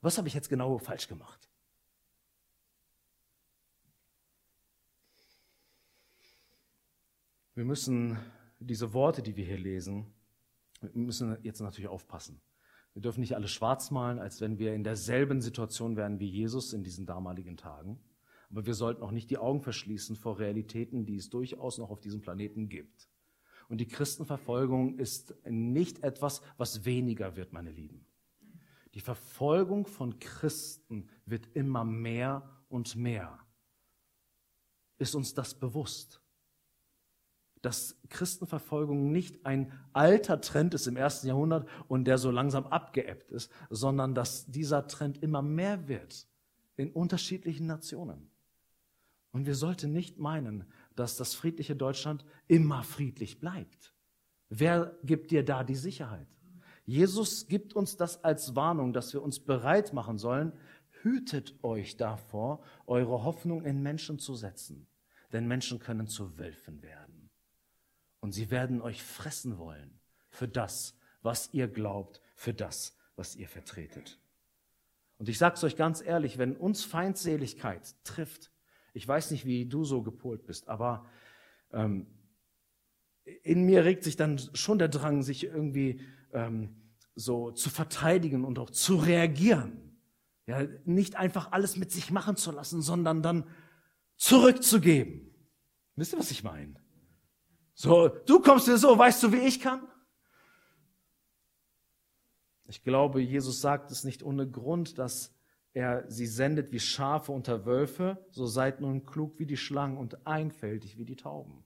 Was 0.00 0.18
habe 0.18 0.28
ich 0.28 0.34
jetzt 0.34 0.48
genau 0.48 0.78
falsch 0.78 1.08
gemacht? 1.08 1.47
Wir 7.58 7.64
müssen 7.64 8.16
diese 8.60 8.92
Worte, 8.92 9.20
die 9.20 9.34
wir 9.34 9.44
hier 9.44 9.58
lesen, 9.58 10.06
wir 10.80 10.90
müssen 10.94 11.36
jetzt 11.42 11.60
natürlich 11.60 11.88
aufpassen. 11.88 12.40
Wir 12.94 13.02
dürfen 13.02 13.18
nicht 13.18 13.34
alles 13.34 13.50
schwarz 13.50 13.90
malen, 13.90 14.20
als 14.20 14.40
wenn 14.40 14.60
wir 14.60 14.74
in 14.74 14.84
derselben 14.84 15.40
Situation 15.40 15.96
wären 15.96 16.20
wie 16.20 16.28
Jesus 16.28 16.72
in 16.72 16.84
diesen 16.84 17.04
damaligen 17.04 17.56
Tagen. 17.56 17.98
Aber 18.48 18.64
wir 18.64 18.74
sollten 18.74 19.02
auch 19.02 19.10
nicht 19.10 19.28
die 19.30 19.38
Augen 19.38 19.60
verschließen 19.60 20.14
vor 20.14 20.38
Realitäten, 20.38 21.04
die 21.04 21.16
es 21.16 21.30
durchaus 21.30 21.78
noch 21.78 21.90
auf 21.90 22.00
diesem 22.00 22.20
Planeten 22.20 22.68
gibt. 22.68 23.08
Und 23.68 23.78
die 23.78 23.88
Christenverfolgung 23.88 24.96
ist 24.96 25.34
nicht 25.44 26.04
etwas, 26.04 26.42
was 26.58 26.84
weniger 26.84 27.34
wird, 27.34 27.52
meine 27.52 27.72
Lieben. 27.72 28.06
Die 28.94 29.00
Verfolgung 29.00 29.88
von 29.88 30.20
Christen 30.20 31.08
wird 31.26 31.48
immer 31.56 31.84
mehr 31.84 32.48
und 32.68 32.94
mehr. 32.94 33.36
Ist 34.98 35.16
uns 35.16 35.34
das 35.34 35.58
bewusst? 35.58 36.22
Dass 37.62 37.96
Christenverfolgung 38.08 39.10
nicht 39.10 39.44
ein 39.44 39.72
alter 39.92 40.40
Trend 40.40 40.74
ist 40.74 40.86
im 40.86 40.96
ersten 40.96 41.26
Jahrhundert 41.26 41.68
und 41.88 42.04
der 42.04 42.18
so 42.18 42.30
langsam 42.30 42.66
abgeebbt 42.66 43.30
ist, 43.30 43.50
sondern 43.70 44.14
dass 44.14 44.46
dieser 44.46 44.86
Trend 44.86 45.22
immer 45.22 45.42
mehr 45.42 45.88
wird 45.88 46.26
in 46.76 46.90
unterschiedlichen 46.90 47.66
Nationen. 47.66 48.30
Und 49.32 49.46
wir 49.46 49.54
sollten 49.54 49.92
nicht 49.92 50.18
meinen, 50.18 50.64
dass 50.96 51.16
das 51.16 51.34
friedliche 51.34 51.76
Deutschland 51.76 52.24
immer 52.46 52.82
friedlich 52.82 53.40
bleibt. 53.40 53.94
Wer 54.48 54.96
gibt 55.04 55.30
dir 55.30 55.44
da 55.44 55.64
die 55.64 55.74
Sicherheit? 55.74 56.28
Jesus 56.84 57.46
gibt 57.48 57.74
uns 57.74 57.96
das 57.96 58.24
als 58.24 58.56
Warnung, 58.56 58.94
dass 58.94 59.12
wir 59.12 59.22
uns 59.22 59.40
bereit 59.40 59.92
machen 59.92 60.16
sollen. 60.16 60.52
Hütet 61.02 61.62
euch 61.62 61.98
davor, 61.98 62.62
eure 62.86 63.24
Hoffnung 63.24 63.62
in 63.62 63.82
Menschen 63.82 64.18
zu 64.18 64.34
setzen. 64.34 64.86
Denn 65.32 65.46
Menschen 65.46 65.78
können 65.78 66.06
zu 66.06 66.38
Wölfen 66.38 66.82
werden. 66.82 67.07
Und 68.20 68.32
sie 68.32 68.50
werden 68.50 68.80
euch 68.80 69.02
fressen 69.02 69.58
wollen 69.58 70.00
für 70.30 70.48
das, 70.48 70.96
was 71.22 71.50
ihr 71.52 71.68
glaubt, 71.68 72.20
für 72.34 72.54
das, 72.54 72.96
was 73.16 73.36
ihr 73.36 73.48
vertretet. 73.48 74.18
Und 75.18 75.28
ich 75.28 75.38
sage 75.38 75.56
es 75.56 75.64
euch 75.64 75.76
ganz 75.76 76.00
ehrlich, 76.00 76.38
wenn 76.38 76.56
uns 76.56 76.84
Feindseligkeit 76.84 77.94
trifft, 78.04 78.50
ich 78.94 79.06
weiß 79.06 79.30
nicht, 79.30 79.44
wie 79.44 79.66
du 79.66 79.84
so 79.84 80.02
gepolt 80.02 80.46
bist, 80.46 80.68
aber 80.68 81.06
ähm, 81.72 82.06
in 83.42 83.64
mir 83.64 83.84
regt 83.84 84.04
sich 84.04 84.16
dann 84.16 84.40
schon 84.54 84.78
der 84.78 84.88
Drang, 84.88 85.22
sich 85.22 85.44
irgendwie 85.44 86.00
ähm, 86.32 86.76
so 87.14 87.50
zu 87.50 87.68
verteidigen 87.68 88.44
und 88.44 88.58
auch 88.58 88.70
zu 88.70 88.96
reagieren. 88.96 89.98
Ja, 90.46 90.66
nicht 90.84 91.16
einfach 91.16 91.52
alles 91.52 91.76
mit 91.76 91.92
sich 91.92 92.10
machen 92.10 92.36
zu 92.36 92.52
lassen, 92.52 92.80
sondern 92.80 93.22
dann 93.22 93.44
zurückzugeben. 94.16 95.34
Wisst 95.94 96.14
ihr, 96.14 96.18
was 96.18 96.30
ich 96.30 96.42
meine? 96.42 96.74
So, 97.80 98.08
du 98.08 98.40
kommst 98.40 98.66
dir 98.66 98.76
so, 98.76 98.98
weißt 98.98 99.22
du, 99.22 99.32
wie 99.32 99.46
ich 99.46 99.60
kann? 99.60 99.86
Ich 102.66 102.82
glaube, 102.82 103.20
Jesus 103.20 103.60
sagt 103.60 103.92
es 103.92 104.02
nicht 104.02 104.24
ohne 104.24 104.50
Grund, 104.50 104.98
dass 104.98 105.32
er 105.74 106.04
sie 106.10 106.26
sendet 106.26 106.72
wie 106.72 106.80
Schafe 106.80 107.30
unter 107.30 107.66
Wölfe, 107.66 108.18
so 108.30 108.46
seid 108.46 108.80
nun 108.80 109.06
klug 109.06 109.38
wie 109.38 109.46
die 109.46 109.56
Schlangen 109.56 109.96
und 109.96 110.26
einfältig 110.26 110.98
wie 110.98 111.04
die 111.04 111.14
Tauben. 111.14 111.62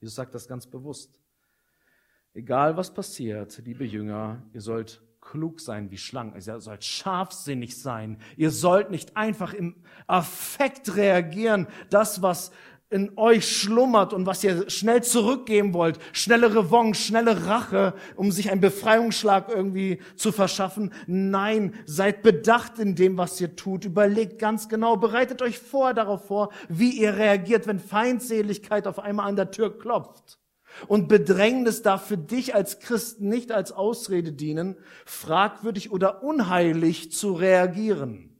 Jesus 0.00 0.14
sagt 0.14 0.34
das 0.34 0.48
ganz 0.48 0.66
bewusst. 0.66 1.20
Egal 2.32 2.78
was 2.78 2.94
passiert, 2.94 3.58
liebe 3.66 3.84
Jünger, 3.84 4.42
ihr 4.54 4.62
sollt 4.62 5.02
klug 5.20 5.60
sein 5.60 5.90
wie 5.90 5.98
Schlangen, 5.98 6.34
ihr 6.34 6.60
sollt 6.60 6.84
scharfsinnig 6.84 7.78
sein, 7.78 8.18
ihr 8.38 8.50
sollt 8.50 8.90
nicht 8.90 9.14
einfach 9.14 9.52
im 9.52 9.76
Affekt 10.06 10.96
reagieren, 10.96 11.66
das, 11.90 12.22
was 12.22 12.50
in 12.88 13.18
euch 13.18 13.56
schlummert 13.56 14.12
und 14.12 14.26
was 14.26 14.44
ihr 14.44 14.70
schnell 14.70 15.02
zurückgeben 15.02 15.74
wollt, 15.74 15.98
schnelle 16.12 16.54
Revanche, 16.54 17.02
schnelle 17.02 17.46
Rache, 17.46 17.94
um 18.14 18.30
sich 18.30 18.50
einen 18.50 18.60
Befreiungsschlag 18.60 19.48
irgendwie 19.48 20.00
zu 20.14 20.30
verschaffen. 20.30 20.92
Nein, 21.06 21.74
seid 21.84 22.22
bedacht 22.22 22.78
in 22.78 22.94
dem, 22.94 23.18
was 23.18 23.40
ihr 23.40 23.56
tut. 23.56 23.84
Überlegt 23.84 24.38
ganz 24.38 24.68
genau, 24.68 24.96
bereitet 24.96 25.42
euch 25.42 25.58
vor 25.58 25.94
darauf 25.94 26.26
vor, 26.26 26.52
wie 26.68 26.90
ihr 26.90 27.16
reagiert, 27.16 27.66
wenn 27.66 27.80
Feindseligkeit 27.80 28.86
auf 28.86 29.00
einmal 29.00 29.28
an 29.28 29.36
der 29.36 29.50
Tür 29.50 29.76
klopft. 29.76 30.38
Und 30.86 31.08
Bedrängnis 31.08 31.82
darf 31.82 32.06
für 32.06 32.18
dich 32.18 32.54
als 32.54 32.78
Christ 32.80 33.20
nicht 33.20 33.50
als 33.50 33.72
Ausrede 33.72 34.32
dienen, 34.32 34.76
fragwürdig 35.06 35.90
oder 35.90 36.22
unheilig 36.22 37.10
zu 37.12 37.32
reagieren. 37.32 38.36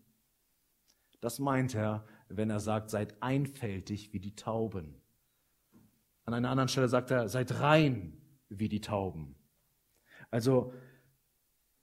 Das 1.21 1.39
meint 1.39 1.75
er, 1.75 2.05
wenn 2.29 2.51
er 2.51 2.61
sagt, 2.61 2.91
seid 2.91 3.23
einfältig 3.23 4.13
wie 4.13 4.21
die 4.21 4.35
Tauben. 4.35 5.01
An 6.25 6.35
einer 6.35 6.51
anderen 6.51 6.69
Stelle 6.69 6.89
sagt 6.89 7.11
er, 7.11 7.29
seid 7.29 7.61
rein 7.61 8.21
wie 8.49 8.69
die 8.69 8.81
Tauben. 8.81 9.37
Also 10.31 10.73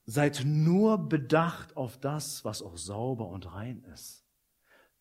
seid 0.05 0.43
nur 0.45 0.97
bedacht 1.09 1.77
auf 1.77 1.97
das, 1.97 2.43
was 2.43 2.61
auch 2.61 2.77
sauber 2.77 3.27
und 3.27 3.53
rein 3.53 3.83
ist. 3.93 4.25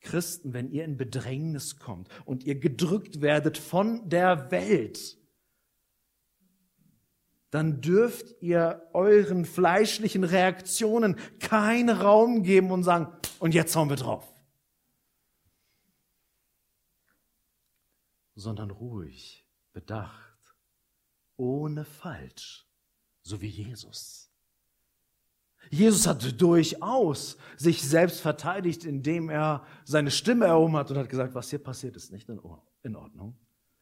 Christen, 0.01 0.53
wenn 0.53 0.71
ihr 0.71 0.85
in 0.85 0.97
Bedrängnis 0.97 1.79
kommt 1.79 2.09
und 2.25 2.45
ihr 2.45 2.59
gedrückt 2.59 3.21
werdet 3.21 3.59
von 3.59 4.09
der 4.09 4.51
Welt, 4.51 5.19
dann 7.51 7.81
dürft 7.81 8.41
ihr 8.41 8.83
euren 8.95 9.45
fleischlichen 9.45 10.25
Reaktionen 10.25 11.17
keinen 11.39 11.91
Raum 11.91 12.43
geben 12.43 12.71
und 12.71 12.83
sagen, 12.83 13.09
und 13.39 13.55
jetzt 13.55 13.77
hauen 13.77 13.91
wir 13.91 13.97
drauf. 13.97 14.32
Sondern 18.35 18.71
ruhig, 18.71 19.47
bedacht, 19.73 20.55
ohne 21.37 21.85
falsch, 21.85 22.67
so 23.23 23.41
wie 23.41 23.49
Jesus. 23.49 24.31
Jesus 25.71 26.07
hat 26.07 26.41
durchaus 26.41 27.37
sich 27.57 27.83
selbst 27.83 28.21
verteidigt, 28.21 28.85
indem 28.85 29.31
er 29.31 29.65
seine 29.85 30.11
Stimme 30.11 30.47
erhoben 30.47 30.77
hat 30.77 30.91
und 30.91 30.99
hat 30.99 31.09
gesagt, 31.09 31.35
was 31.35 31.51
hier 31.51 31.63
passiert, 31.63 31.97
ist 31.97 32.11
nicht 32.11 32.29
in 32.29 32.97
Ordnung. 32.97 33.39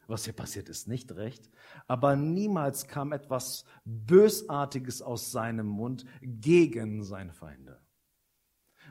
Was 0.07 0.25
hier 0.25 0.35
passiert, 0.35 0.69
ist 0.69 0.89
nicht 0.89 1.13
recht. 1.13 1.49
Aber 1.87 2.17
niemals 2.17 2.89
kam 2.89 3.13
etwas 3.13 3.65
Bösartiges 3.85 5.03
aus 5.03 5.31
seinem 5.31 5.67
Mund 5.67 6.05
gegen 6.21 7.05
seine 7.05 7.33
Feinde. 7.33 7.81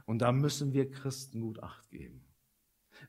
Und 0.06 0.20
da 0.20 0.32
müssen 0.32 0.74
wir 0.74 0.90
Christen 0.90 1.42
gut 1.42 1.62
Acht 1.62 1.90
geben. 1.90 2.26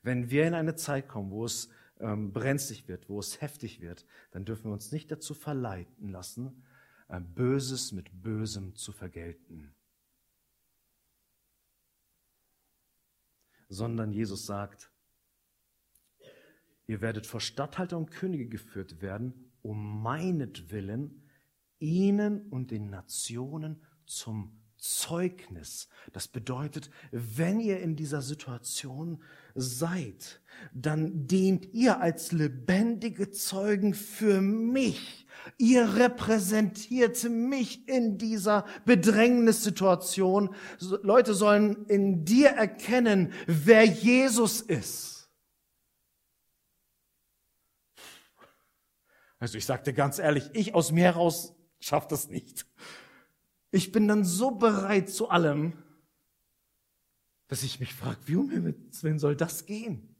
Wenn 0.03 0.29
wir 0.29 0.47
in 0.47 0.55
eine 0.55 0.75
Zeit 0.75 1.09
kommen, 1.09 1.31
wo 1.31 1.45
es 1.45 1.69
ähm, 2.01 2.33
brenzlig 2.33 2.89
wird, 2.89 3.09
wo 3.09 3.19
es 3.19 3.41
heftig 3.41 3.81
wird, 3.81 4.07
dann 4.33 4.45
dürfen 4.45 4.65
wir 4.65 4.73
uns 4.73 4.93
nicht 4.93 5.11
dazu 5.11 5.35
verleiten 5.35 6.09
lassen, 6.09 6.65
äh, 7.09 7.21
Böses 7.21 7.93
mit 7.93 8.23
Bösem 8.23 8.75
zu 8.75 8.93
vergelten. 8.93 9.75
Sondern 13.69 14.13
Jesus 14.13 14.47
sagt, 14.47 14.91
ihr 16.87 17.01
werdet 17.01 17.27
vor 17.27 17.41
Statthalter 17.41 17.97
und 17.97 18.11
Könige 18.11 18.49
geführt 18.49 19.01
werden, 19.01 19.53
um 19.63 20.03
meinetwillen 20.03 21.23
ihnen 21.79 22.49
und 22.49 22.71
den 22.71 22.91
Nationen 22.91 23.83
zum 24.07 24.60
Zeugnis. 24.81 25.89
Das 26.13 26.27
bedeutet, 26.27 26.91
wenn 27.13 27.61
ihr 27.61 27.81
in 27.81 27.97
dieser 27.97 28.23
Situation 28.23 29.23
seid, 29.55 30.41
dann 30.73 31.27
dient 31.27 31.73
ihr 31.75 32.01
als 32.01 32.33
lebendige 32.33 33.31
Zeugen 33.31 33.95
für 33.95 34.41
mich. 34.41 35.27
Ihr 35.59 35.97
repräsentiert 35.97 37.23
mich 37.25 37.87
in 37.89 38.19
dieser 38.19 38.65
Bedrängnissituation. 38.87 40.55
Leute 41.03 41.35
sollen 41.35 41.87
in 41.87 42.25
dir 42.25 42.49
erkennen, 42.49 43.33
wer 43.47 43.85
Jesus 43.85 44.61
ist. 44.61 45.29
Also 49.39 49.57
ich 49.57 49.65
sagte 49.65 49.93
ganz 49.95 50.19
ehrlich, 50.19 50.51
ich 50.53 50.75
aus 50.75 50.93
mir 50.93 51.05
heraus 51.05 51.55
schaffe 51.81 52.09
das 52.11 52.29
nicht. 52.29 52.67
Ich 53.71 53.93
bin 53.93 54.09
dann 54.09 54.25
so 54.25 54.51
bereit 54.51 55.11
zu 55.11 55.29
allem, 55.31 55.75
dass 57.49 57.63
ich 57.63 57.81
mich 57.81 57.95
frage, 57.95 58.19
wie 58.27 58.37
um 58.37 58.51
Himmels 58.51 59.03
Willen 59.03 59.19
soll 59.19 59.37
das 59.37 59.67
gehen? 59.67 60.11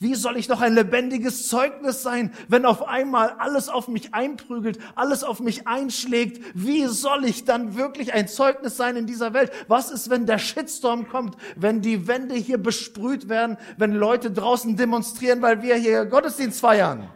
Wie 0.00 0.14
soll 0.16 0.36
ich 0.36 0.48
noch 0.48 0.60
ein 0.60 0.74
lebendiges 0.74 1.48
Zeugnis 1.48 2.02
sein, 2.02 2.32
wenn 2.48 2.66
auf 2.66 2.86
einmal 2.86 3.30
alles 3.38 3.68
auf 3.68 3.88
mich 3.88 4.12
einprügelt, 4.12 4.78
alles 4.96 5.22
auf 5.22 5.40
mich 5.40 5.66
einschlägt? 5.66 6.42
Wie 6.54 6.86
soll 6.86 7.24
ich 7.24 7.44
dann 7.44 7.76
wirklich 7.76 8.12
ein 8.12 8.26
Zeugnis 8.26 8.76
sein 8.76 8.96
in 8.96 9.06
dieser 9.06 9.32
Welt? 9.32 9.52
Was 9.68 9.90
ist, 9.90 10.10
wenn 10.10 10.26
der 10.26 10.38
Shitstorm 10.38 11.08
kommt, 11.08 11.36
wenn 11.56 11.80
die 11.80 12.08
Wände 12.08 12.34
hier 12.34 12.58
besprüht 12.58 13.28
werden, 13.28 13.56
wenn 13.78 13.92
Leute 13.92 14.30
draußen 14.30 14.76
demonstrieren, 14.76 15.40
weil 15.40 15.62
wir 15.62 15.76
hier 15.76 16.04
Gottesdienst 16.04 16.60
feiern? 16.60 17.08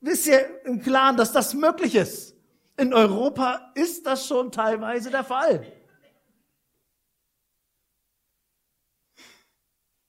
Wisst 0.00 0.28
ihr 0.28 0.64
im 0.64 0.80
Klaren, 0.80 1.16
dass 1.16 1.32
das 1.32 1.52
möglich 1.52 1.94
ist? 1.94 2.34
In 2.80 2.94
Europa 2.94 3.72
ist 3.74 4.06
das 4.06 4.26
schon 4.26 4.50
teilweise 4.50 5.10
der 5.10 5.22
Fall. 5.22 5.70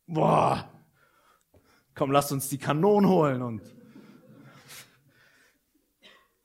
Boah, 0.07 0.69
komm, 1.93 2.11
lass 2.11 2.31
uns 2.31 2.47
die 2.47 2.57
Kanonen 2.57 3.09
holen 3.09 3.41
und 3.41 3.61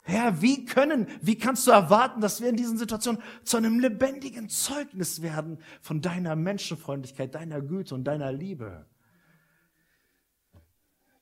Herr, 0.02 0.42
wie 0.42 0.64
können, 0.64 1.06
wie 1.20 1.36
kannst 1.36 1.66
du 1.66 1.70
erwarten, 1.70 2.20
dass 2.20 2.40
wir 2.40 2.48
in 2.48 2.56
diesen 2.56 2.78
Situationen 2.78 3.22
zu 3.44 3.56
einem 3.56 3.78
lebendigen 3.78 4.48
Zeugnis 4.48 5.22
werden 5.22 5.58
von 5.80 6.00
deiner 6.00 6.34
Menschenfreundlichkeit, 6.34 7.36
deiner 7.36 7.60
Güte 7.60 7.94
und 7.94 8.04
deiner 8.04 8.32
Liebe? 8.32 8.86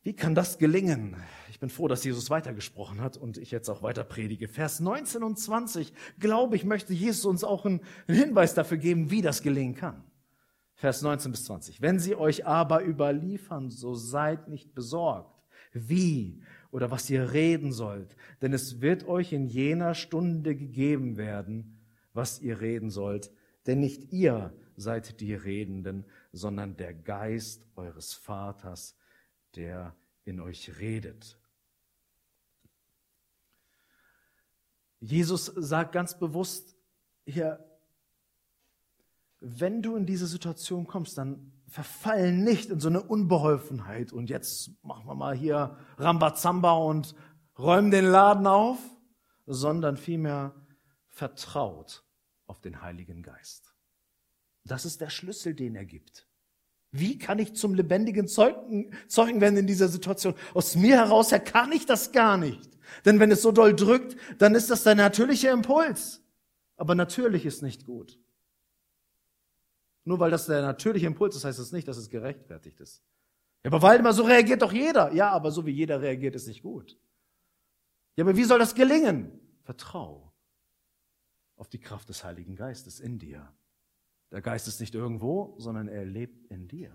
Wie 0.05 0.15
kann 0.15 0.35
das 0.35 0.59
gelingen? 0.59 1.17
Ich 1.49 1.59
bin 1.59 1.71
froh, 1.71 1.89
dass 1.89 2.05
Jesus 2.05 2.29
weitergesprochen 2.29 3.01
hat 3.01 3.17
und 3.17 3.39
ich 3.39 3.51
jetzt 3.51 3.71
auch 3.71 3.83
weiter 3.83 4.05
predige. 4.05 4.49
Vers 4.49 4.81
19 4.81 5.23
und 5.23 5.39
20, 5.39 5.95
glaube 6.19 6.57
ich, 6.57 6.65
möchte 6.65 6.93
Jesus 6.93 7.25
uns 7.25 7.43
auch 7.43 7.65
einen 7.65 7.81
Hinweis 8.07 8.53
dafür 8.53 8.77
geben, 8.77 9.11
wie 9.11 9.23
das 9.23 9.41
gelingen 9.41 9.75
kann. 9.75 10.05
Vers 10.75 11.01
19 11.01 11.31
bis 11.33 11.47
20. 11.47 11.81
Wenn 11.81 11.99
sie 11.99 12.17
euch 12.17 12.45
aber 12.45 12.85
überliefern, 12.85 13.71
so 13.71 13.95
seid 13.95 14.49
nicht 14.49 14.75
besorgt, 14.75 15.43
wie 15.73 16.43
oder 16.71 16.91
was 16.91 17.09
ihr 17.09 17.33
reden 17.33 17.73
sollt, 17.73 18.15
denn 18.43 18.53
es 18.53 18.83
wird 18.83 19.09
euch 19.09 19.33
in 19.33 19.47
jener 19.47 19.95
Stunde 19.95 20.55
gegeben 20.55 21.17
werden, 21.17 21.81
was 22.13 22.43
ihr 22.43 22.61
reden 22.61 22.91
sollt, 22.91 23.31
denn 23.67 23.81
nicht 23.81 24.13
ihr 24.13 24.53
seid 24.77 25.21
die 25.21 25.35
Redenden, 25.35 26.05
sondern 26.31 26.77
der 26.77 26.93
Geist 26.93 27.65
eures 27.75 28.13
Vaters, 28.13 28.97
der 29.57 29.95
in 30.25 30.41
euch 30.41 30.79
redet. 30.79 31.39
Jesus 35.01 35.47
sagt 35.47 35.93
ganz 35.93 36.19
bewusst 36.19 36.77
hier, 37.27 37.63
wenn 39.41 39.83
du 39.83 39.97
in 39.97 40.07
diese 40.07 40.27
Situation 40.27 40.87
kommst, 40.87 41.19
dann 41.19 41.53
verfallen 41.67 42.43
nicht 42.45 42.71
in 42.71 42.81
so 42.81 42.89
eine 42.89 43.03
Unbeholfenheit 43.03 44.13
und 44.13 44.31
jetzt 44.31 44.71
machen 44.83 45.07
wir 45.07 45.15
mal 45.15 45.35
hier 45.35 45.77
Rambazamba 45.99 46.73
und 46.73 47.15
räumen 47.59 47.91
den 47.91 48.07
Laden 48.07 48.47
auf, 48.47 48.79
sondern 49.45 49.97
vielmehr 49.97 50.55
vertraut 51.09 52.05
auf 52.47 52.61
den 52.61 52.81
Heiligen 52.81 53.23
Geist. 53.23 53.75
Das 54.65 54.87
ist 54.87 55.01
der 55.01 55.11
Schlüssel, 55.11 55.55
den 55.55 55.75
er 55.75 55.85
gibt. 55.85 56.27
Wie 56.97 57.19
kann 57.19 57.41
ich 57.41 57.55
zum 57.55 57.75
lebendigen 57.75 58.29
Zeugen, 58.29 58.95
Zeugen 59.09 59.41
werden 59.41 59.57
in 59.57 59.67
dieser 59.67 59.89
Situation? 59.89 60.37
Aus 60.55 60.77
mir 60.77 60.97
heraus 60.97 61.33
her 61.33 61.41
kann 61.41 61.73
ich 61.73 61.87
das 61.87 62.13
gar 62.13 62.37
nicht. 62.37 62.71
Denn 63.05 63.19
wenn 63.19 63.33
es 63.33 63.43
so 63.43 63.51
doll 63.51 63.75
drückt, 63.75 64.17
dann 64.41 64.55
ist 64.55 64.71
das 64.71 64.85
der 64.85 64.95
natürliche 64.95 65.49
Impuls. 65.49 66.23
Aber 66.77 66.95
natürlich 66.95 67.47
ist 67.47 67.63
nicht 67.63 67.85
gut. 67.85 68.21
Nur 70.05 70.21
weil 70.21 70.31
das 70.31 70.47
der 70.47 70.63
natürliche 70.63 71.07
Impuls 71.07 71.35
ist, 71.35 71.45
heißt 71.45 71.59
das 71.59 71.73
nicht, 71.73 71.89
dass 71.89 71.97
es 71.97 72.11
gerechtfertigt 72.11 72.79
ist. 72.79 73.03
Ja, 73.65 73.73
aber 73.73 73.83
Waldemar, 73.83 74.13
so 74.13 74.23
reagiert 74.23 74.63
doch 74.63 74.73
jeder. 74.73 75.13
Ja, 75.13 75.31
aber 75.31 75.51
so 75.51 75.67
wie 75.67 75.73
jeder 75.73 76.01
reagiert, 76.01 76.37
ist 76.37 76.47
nicht 76.47 76.63
gut. 76.63 76.97
Ja, 78.15 78.23
aber 78.23 78.37
wie 78.37 78.45
soll 78.45 78.61
das 78.61 78.77
gelingen? 78.77 79.41
Vertrau 79.65 80.33
auf 81.57 81.69
die 81.69 81.81
Kraft 81.81 82.09
des 82.09 82.23
Heiligen 82.23 82.55
Geistes 82.55 83.01
in 83.01 83.19
dir. 83.19 83.53
Der 84.35 84.43
Geist 84.43 84.67
ist 84.67 84.81
nicht 84.81 84.97
irgendwo, 84.97 85.55
sondern 85.59 85.87
er 85.87 86.05
lebt 86.05 86.51
in 86.51 86.67
dir. 86.67 86.91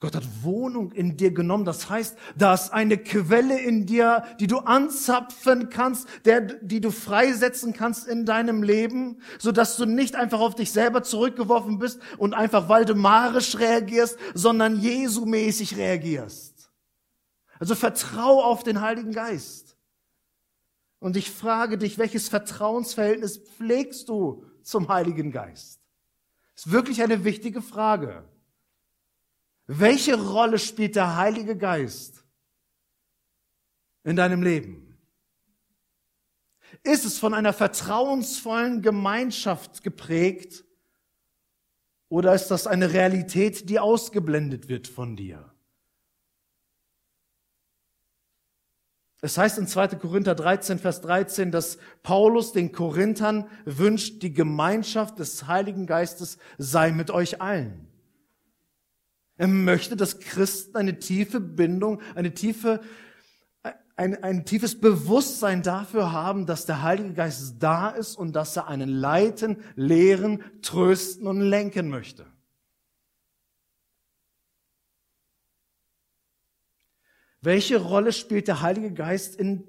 Gott 0.00 0.16
hat 0.16 0.24
Wohnung 0.42 0.90
in 0.90 1.16
dir 1.16 1.30
genommen. 1.30 1.64
Das 1.64 1.88
heißt, 1.88 2.18
da 2.36 2.52
ist 2.52 2.72
eine 2.72 2.98
Quelle 2.98 3.60
in 3.60 3.86
dir, 3.86 4.24
die 4.40 4.48
du 4.48 4.58
anzapfen 4.58 5.68
kannst, 5.68 6.08
der, 6.24 6.40
die 6.40 6.80
du 6.80 6.90
freisetzen 6.90 7.74
kannst 7.74 8.08
in 8.08 8.26
deinem 8.26 8.64
Leben, 8.64 9.22
so 9.38 9.52
dass 9.52 9.76
du 9.76 9.86
nicht 9.86 10.16
einfach 10.16 10.40
auf 10.40 10.56
dich 10.56 10.72
selber 10.72 11.04
zurückgeworfen 11.04 11.78
bist 11.78 12.00
und 12.18 12.34
einfach 12.34 12.68
waldemarisch 12.68 13.60
reagierst, 13.60 14.18
sondern 14.34 14.80
Jesu-mäßig 14.80 15.76
reagierst. 15.76 16.72
Also 17.60 17.76
vertrau 17.76 18.42
auf 18.42 18.64
den 18.64 18.80
Heiligen 18.80 19.12
Geist. 19.12 19.76
Und 20.98 21.16
ich 21.16 21.30
frage 21.30 21.78
dich, 21.78 21.98
welches 21.98 22.28
Vertrauensverhältnis 22.28 23.38
pflegst 23.38 24.08
du 24.08 24.44
zum 24.66 24.88
Heiligen 24.88 25.32
Geist? 25.32 25.80
Das 26.54 26.66
ist 26.66 26.72
wirklich 26.72 27.02
eine 27.02 27.24
wichtige 27.24 27.62
Frage. 27.62 28.24
Welche 29.66 30.20
Rolle 30.20 30.58
spielt 30.58 30.96
der 30.96 31.16
Heilige 31.16 31.56
Geist 31.56 32.24
in 34.04 34.16
deinem 34.16 34.42
Leben? 34.42 34.98
Ist 36.82 37.04
es 37.04 37.18
von 37.18 37.34
einer 37.34 37.52
vertrauensvollen 37.52 38.82
Gemeinschaft 38.82 39.82
geprägt 39.82 40.64
oder 42.08 42.34
ist 42.34 42.48
das 42.48 42.66
eine 42.66 42.92
Realität, 42.92 43.68
die 43.68 43.78
ausgeblendet 43.78 44.68
wird 44.68 44.88
von 44.88 45.16
dir? 45.16 45.51
Es 49.24 49.38
heißt 49.38 49.56
in 49.56 49.68
2. 49.68 49.86
Korinther 50.00 50.34
13, 50.34 50.80
Vers 50.80 51.00
13, 51.00 51.52
dass 51.52 51.78
Paulus 52.02 52.52
den 52.52 52.72
Korinthern 52.72 53.46
wünscht, 53.64 54.20
die 54.22 54.32
Gemeinschaft 54.32 55.20
des 55.20 55.46
Heiligen 55.46 55.86
Geistes 55.86 56.38
sei 56.58 56.90
mit 56.90 57.12
euch 57.12 57.40
allen. 57.40 57.86
Er 59.36 59.46
möchte, 59.46 59.94
dass 59.94 60.18
Christen 60.18 60.76
eine 60.76 60.98
tiefe 60.98 61.38
Bindung, 61.38 62.02
eine 62.16 62.34
tiefe, 62.34 62.80
ein, 63.94 64.20
ein 64.24 64.44
tiefes 64.44 64.80
Bewusstsein 64.80 65.62
dafür 65.62 66.10
haben, 66.10 66.44
dass 66.44 66.66
der 66.66 66.82
Heilige 66.82 67.14
Geist 67.14 67.56
da 67.60 67.90
ist 67.90 68.16
und 68.16 68.34
dass 68.34 68.56
er 68.56 68.66
einen 68.66 68.88
leiten, 68.88 69.58
lehren, 69.76 70.42
trösten 70.62 71.28
und 71.28 71.40
lenken 71.40 71.88
möchte. 71.88 72.26
Welche 77.42 77.78
Rolle 77.78 78.12
spielt 78.12 78.46
der 78.46 78.62
Heilige 78.62 78.92
Geist 78.92 79.34
in, 79.36 79.64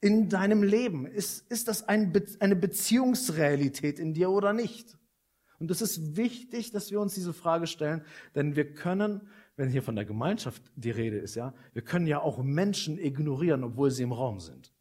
in 0.00 0.28
deinem 0.28 0.64
Leben? 0.64 1.06
Ist, 1.06 1.50
ist 1.50 1.68
das 1.68 1.88
ein, 1.88 2.12
eine 2.40 2.56
Beziehungsrealität 2.56 4.00
in 4.00 4.14
dir 4.14 4.30
oder 4.30 4.52
nicht? 4.52 4.98
Und 5.60 5.70
es 5.70 5.80
ist 5.80 6.16
wichtig, 6.16 6.72
dass 6.72 6.90
wir 6.90 7.00
uns 7.00 7.14
diese 7.14 7.32
Frage 7.32 7.68
stellen, 7.68 8.04
denn 8.34 8.56
wir 8.56 8.74
können, 8.74 9.28
wenn 9.56 9.70
hier 9.70 9.84
von 9.84 9.94
der 9.94 10.04
Gemeinschaft 10.04 10.60
die 10.74 10.90
Rede 10.90 11.18
ist, 11.18 11.36
ja, 11.36 11.54
wir 11.72 11.82
können 11.82 12.08
ja 12.08 12.20
auch 12.20 12.42
Menschen 12.42 12.98
ignorieren, 12.98 13.62
obwohl 13.62 13.92
sie 13.92 14.02
im 14.02 14.12
Raum 14.12 14.40
sind. 14.40 14.72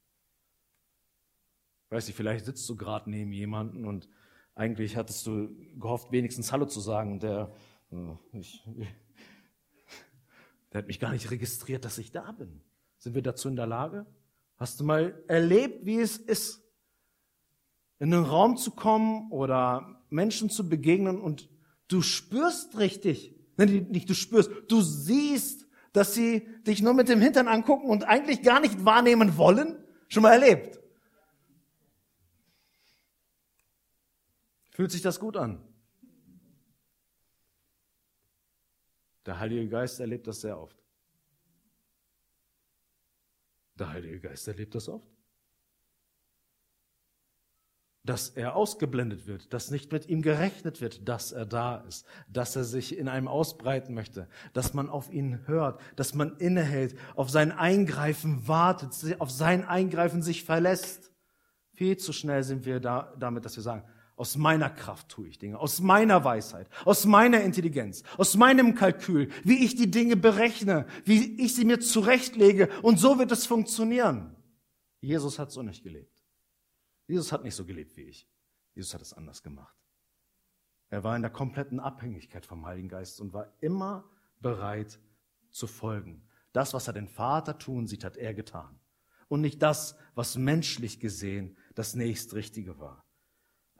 Weißt 1.89 2.09
du, 2.09 2.13
vielleicht 2.13 2.45
sitzt 2.45 2.67
du 2.67 2.75
gerade 2.75 3.07
neben 3.09 3.31
jemanden 3.31 3.85
und 3.85 4.09
eigentlich 4.55 4.97
hattest 4.97 5.27
du 5.27 5.55
gehofft, 5.79 6.11
wenigstens 6.11 6.51
Hallo 6.51 6.65
zu 6.65 6.79
sagen 6.79 7.19
der, 7.19 7.53
äh, 7.91 8.37
ich, 8.39 8.67
der 10.73 10.79
hat 10.79 10.87
mich 10.87 10.99
gar 10.99 11.11
nicht 11.11 11.29
registriert, 11.29 11.85
dass 11.85 11.99
ich 11.99 12.11
da 12.11 12.31
bin. 12.31 12.61
Sind 12.97 13.13
wir 13.13 13.21
dazu 13.21 13.47
in 13.47 13.55
der 13.55 13.67
Lage? 13.67 14.07
Hast 14.57 14.79
du 14.79 14.83
mal 14.83 15.23
erlebt, 15.27 15.85
wie 15.85 15.99
es 15.99 16.17
ist, 16.17 16.61
in 17.99 18.13
einen 18.13 18.25
Raum 18.25 18.57
zu 18.57 18.71
kommen 18.71 19.31
oder 19.31 20.03
Menschen 20.09 20.49
zu 20.49 20.67
begegnen 20.67 21.21
und 21.21 21.49
du 21.87 22.01
spürst 22.01 22.77
richtig, 22.79 23.35
nicht 23.57 24.09
du 24.09 24.15
spürst, 24.15 24.49
du 24.67 24.81
siehst, 24.81 25.67
dass 25.93 26.15
sie 26.15 26.47
dich 26.65 26.81
nur 26.81 26.95
mit 26.95 27.07
dem 27.07 27.21
Hintern 27.21 27.47
angucken 27.47 27.87
und 27.87 28.05
eigentlich 28.05 28.41
gar 28.41 28.59
nicht 28.59 28.83
wahrnehmen 28.83 29.37
wollen? 29.37 29.77
Schon 30.07 30.23
mal 30.23 30.33
erlebt? 30.33 30.79
Fühlt 34.71 34.91
sich 34.91 35.03
das 35.03 35.19
gut 35.19 35.37
an? 35.37 35.61
Der 39.25 39.39
Heilige 39.39 39.69
Geist 39.69 39.99
erlebt 39.99 40.27
das 40.27 40.41
sehr 40.41 40.59
oft. 40.59 40.77
Der 43.75 43.89
Heilige 43.89 44.19
Geist 44.19 44.47
erlebt 44.47 44.75
das 44.75 44.89
oft. 44.89 45.07
Dass 48.05 48.29
er 48.29 48.57
ausgeblendet 48.57 49.27
wird, 49.27 49.53
dass 49.53 49.71
nicht 49.71 49.93
mit 49.93 50.09
ihm 50.09 50.21
gerechnet 50.21 50.81
wird, 50.81 51.07
dass 51.07 51.31
er 51.31 51.45
da 51.45 51.77
ist, 51.77 52.05
dass 52.27 52.55
er 52.57 52.65
sich 52.65 52.97
in 52.97 53.07
einem 53.07 53.29
ausbreiten 53.29 53.93
möchte, 53.93 54.27
dass 54.51 54.73
man 54.73 54.89
auf 54.89 55.09
ihn 55.11 55.47
hört, 55.47 55.79
dass 55.95 56.13
man 56.13 56.35
innehält, 56.35 56.99
auf 57.15 57.29
sein 57.29 57.53
Eingreifen 57.53 58.45
wartet, 58.45 59.21
auf 59.21 59.31
sein 59.31 59.63
Eingreifen 59.63 60.21
sich 60.21 60.43
verlässt. 60.43 61.13
Viel 61.71 61.95
zu 61.95 62.11
schnell 62.11 62.43
sind 62.43 62.65
wir 62.65 62.81
da, 62.81 63.15
damit, 63.17 63.45
dass 63.45 63.55
wir 63.55 63.63
sagen, 63.63 63.87
aus 64.23 64.37
meiner 64.37 64.69
Kraft 64.69 65.09
tue 65.09 65.27
ich 65.27 65.37
Dinge, 65.37 65.59
aus 65.59 65.81
meiner 65.81 66.23
Weisheit, 66.23 66.69
aus 66.85 67.05
meiner 67.05 67.41
Intelligenz, 67.41 68.03
aus 68.17 68.37
meinem 68.37 68.73
Kalkül, 68.73 69.29
wie 69.43 69.65
ich 69.65 69.75
die 69.75 69.91
Dinge 69.91 70.15
berechne, 70.15 70.87
wie 71.03 71.41
ich 71.43 71.53
sie 71.55 71.65
mir 71.65 71.81
zurechtlege 71.81 72.69
und 72.83 73.01
so 73.01 73.19
wird 73.19 73.33
es 73.33 73.45
funktionieren. 73.45 74.33
Jesus 75.01 75.39
hat 75.39 75.51
so 75.51 75.61
nicht 75.61 75.83
gelebt. 75.83 76.23
Jesus 77.05 77.33
hat 77.33 77.43
nicht 77.43 77.53
so 77.53 77.65
gelebt 77.65 77.97
wie 77.97 78.03
ich. 78.03 78.25
Jesus 78.75 78.93
hat 78.93 79.01
es 79.01 79.11
anders 79.11 79.43
gemacht. 79.43 79.75
Er 80.89 81.03
war 81.03 81.17
in 81.17 81.21
der 81.21 81.29
kompletten 81.29 81.81
Abhängigkeit 81.81 82.45
vom 82.45 82.65
Heiligen 82.65 82.87
Geist 82.87 83.19
und 83.19 83.33
war 83.33 83.51
immer 83.59 84.09
bereit 84.39 85.01
zu 85.51 85.67
folgen. 85.67 86.25
Das, 86.53 86.73
was 86.73 86.87
er 86.87 86.93
den 86.93 87.09
Vater 87.09 87.57
tun 87.57 87.87
sieht, 87.87 88.05
hat 88.05 88.15
er 88.15 88.33
getan. 88.33 88.79
Und 89.27 89.41
nicht 89.41 89.61
das, 89.61 89.97
was 90.15 90.37
menschlich 90.37 91.01
gesehen 91.01 91.57
das 91.75 91.93
nächstrichtige 91.93 92.79
war. 92.79 93.02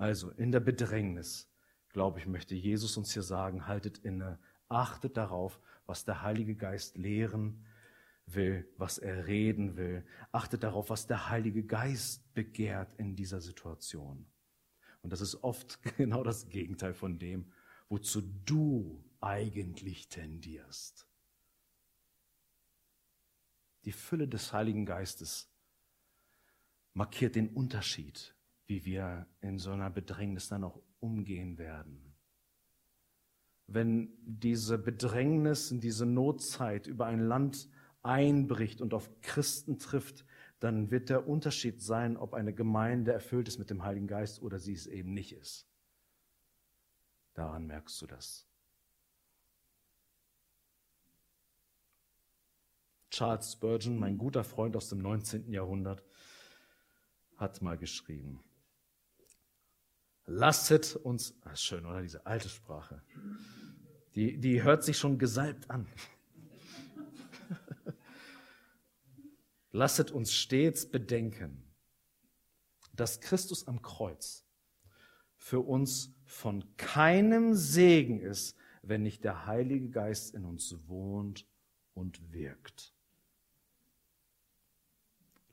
Also 0.04 0.32
in 0.32 0.52
der 0.52 0.60
Bedrängnis, 0.60 1.50
glaube 1.88 2.20
ich, 2.20 2.28
möchte 2.28 2.56
Jesus 2.56 2.98
uns 2.98 3.14
hier 3.14 3.24
sagen, 3.24 3.68
haltet 3.68 4.00
inne, 4.00 4.38
achtet 4.68 5.16
darauf, 5.16 5.62
was 5.86 6.04
der 6.04 6.22
Heilige 6.22 6.58
Geist 6.58 6.98
lehren 6.98 7.66
will, 8.26 8.70
was 8.76 8.98
er 8.98 9.28
reden 9.28 9.78
will. 9.78 10.06
Achtet 10.34 10.64
darauf, 10.64 10.90
was 10.90 11.08
der 11.08 11.30
Heilige 11.30 11.64
Geist 11.64 12.34
begehrt 12.34 12.94
in 12.96 13.16
dieser 13.16 13.40
Situation. 13.40 14.30
Und 15.04 15.14
das 15.14 15.22
ist 15.22 15.42
oft 15.42 15.82
genau 15.96 16.22
das 16.22 16.50
Gegenteil 16.50 16.94
von 16.94 17.18
dem, 17.18 17.50
wozu 17.88 18.22
du 18.44 19.10
eigentlich 19.22 20.10
tendierst. 20.10 21.08
Die 23.86 23.94
Fülle 23.94 24.28
des 24.28 24.52
Heiligen 24.52 24.86
Geistes 24.86 25.50
markiert 26.94 27.36
den 27.36 27.48
Unterschied 27.48 28.33
wie 28.74 28.86
wir 28.86 29.28
in 29.42 29.60
so 29.60 29.70
einer 29.70 29.92
Bedrängnis 29.92 30.50
dann 30.50 30.64
auch 30.64 30.82
umgehen 31.00 31.60
werden. 31.60 32.16
Wenn 33.68 34.10
diese 34.26 34.80
Bedrängnis 34.80 35.72
diese 35.76 36.08
Notzeit 36.08 36.88
über 36.88 37.06
ein 37.06 37.20
Land 37.20 37.70
einbricht 38.02 38.82
und 38.82 38.96
auf 38.96 39.12
Christen 39.22 39.78
trifft, 39.78 40.26
dann 40.60 40.90
wird 40.90 41.10
der 41.10 41.28
Unterschied 41.28 41.84
sein, 41.84 42.18
ob 42.18 42.34
eine 42.34 42.52
Gemeinde 42.52 43.14
erfüllt 43.14 43.48
ist 43.48 43.60
mit 43.60 43.70
dem 43.70 43.84
Heiligen 43.84 44.08
Geist 44.08 44.42
oder 44.42 44.58
sie 44.58 44.74
es 44.74 44.88
eben 44.88 45.14
nicht 45.14 45.34
ist. 45.34 45.68
Daran 47.36 47.68
merkst 47.68 48.02
du 48.02 48.08
das. 48.08 48.48
Charles 53.12 53.52
Spurgeon, 53.52 54.00
mein 54.00 54.18
guter 54.18 54.44
Freund 54.44 54.76
aus 54.76 54.90
dem 54.90 54.98
19. 54.98 55.52
Jahrhundert, 55.52 56.04
hat 57.38 57.62
mal 57.62 57.78
geschrieben, 57.78 58.44
Lasset 60.26 60.96
uns, 60.96 61.36
ah, 61.42 61.56
schön, 61.56 61.86
oder? 61.86 62.02
Diese 62.02 62.26
alte 62.26 62.50
Sprache. 62.50 63.02
Die, 64.16 64.38
die 64.38 64.64
hört 64.64 64.84
sich 64.84 64.98
schon 64.98 65.18
gesalbt 65.18 65.70
an. 65.70 65.88
Lasset 69.72 70.12
uns 70.12 70.34
stets 70.34 70.90
bedenken, 70.90 71.64
dass 72.94 73.20
Christus 73.20 73.68
am 73.68 73.82
Kreuz 73.82 74.46
für 75.36 75.60
uns 75.60 76.14
von 76.26 76.64
keinem 76.78 77.54
Segen 77.54 78.22
ist, 78.22 78.56
wenn 78.82 79.04
nicht 79.04 79.24
der 79.24 79.46
Heilige 79.46 79.90
Geist 79.90 80.34
in 80.36 80.46
uns 80.46 80.88
wohnt 80.88 81.48
und 81.94 82.32
wirkt. 82.32 82.93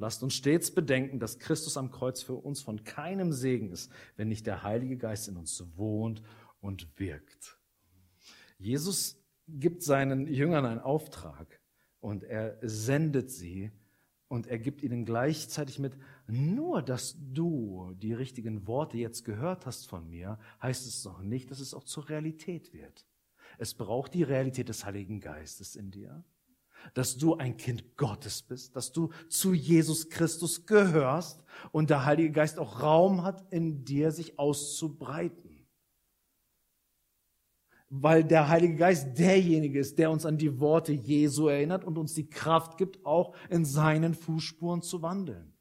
Lasst 0.00 0.22
uns 0.22 0.32
stets 0.32 0.70
bedenken, 0.70 1.20
dass 1.20 1.38
Christus 1.38 1.76
am 1.76 1.90
Kreuz 1.90 2.22
für 2.22 2.32
uns 2.32 2.62
von 2.62 2.84
keinem 2.84 3.34
Segen 3.34 3.70
ist, 3.70 3.92
wenn 4.16 4.28
nicht 4.28 4.46
der 4.46 4.62
Heilige 4.62 4.96
Geist 4.96 5.28
in 5.28 5.36
uns 5.36 5.62
wohnt 5.76 6.22
und 6.62 6.98
wirkt. 6.98 7.58
Jesus 8.56 9.22
gibt 9.46 9.82
seinen 9.82 10.26
Jüngern 10.26 10.64
einen 10.64 10.80
Auftrag 10.80 11.60
und 12.00 12.24
er 12.24 12.56
sendet 12.62 13.30
sie 13.30 13.72
und 14.28 14.46
er 14.46 14.58
gibt 14.58 14.82
ihnen 14.82 15.04
gleichzeitig 15.04 15.78
mit, 15.78 15.98
nur 16.26 16.80
dass 16.80 17.18
du 17.18 17.92
die 17.98 18.14
richtigen 18.14 18.66
Worte 18.66 18.96
jetzt 18.96 19.26
gehört 19.26 19.66
hast 19.66 19.86
von 19.86 20.08
mir, 20.08 20.38
heißt 20.62 20.86
es 20.86 21.04
noch 21.04 21.20
nicht, 21.20 21.50
dass 21.50 21.60
es 21.60 21.74
auch 21.74 21.84
zur 21.84 22.08
Realität 22.08 22.72
wird. 22.72 23.06
Es 23.58 23.74
braucht 23.74 24.14
die 24.14 24.22
Realität 24.22 24.70
des 24.70 24.86
Heiligen 24.86 25.20
Geistes 25.20 25.76
in 25.76 25.90
dir 25.90 26.24
dass 26.94 27.16
du 27.16 27.36
ein 27.36 27.56
Kind 27.56 27.96
Gottes 27.96 28.42
bist, 28.42 28.76
dass 28.76 28.92
du 28.92 29.10
zu 29.28 29.54
Jesus 29.54 30.08
Christus 30.08 30.66
gehörst 30.66 31.42
und 31.72 31.90
der 31.90 32.04
Heilige 32.04 32.32
Geist 32.32 32.58
auch 32.58 32.82
Raum 32.82 33.22
hat, 33.22 33.44
in 33.52 33.84
dir 33.84 34.10
sich 34.12 34.38
auszubreiten. 34.38 35.66
Weil 37.88 38.22
der 38.22 38.48
Heilige 38.48 38.76
Geist 38.76 39.18
derjenige 39.18 39.80
ist, 39.80 39.98
der 39.98 40.10
uns 40.10 40.24
an 40.24 40.38
die 40.38 40.60
Worte 40.60 40.92
Jesu 40.92 41.48
erinnert 41.48 41.84
und 41.84 41.98
uns 41.98 42.14
die 42.14 42.28
Kraft 42.28 42.78
gibt, 42.78 43.04
auch 43.04 43.34
in 43.48 43.64
seinen 43.64 44.14
Fußspuren 44.14 44.82
zu 44.82 45.02
wandeln. 45.02 45.52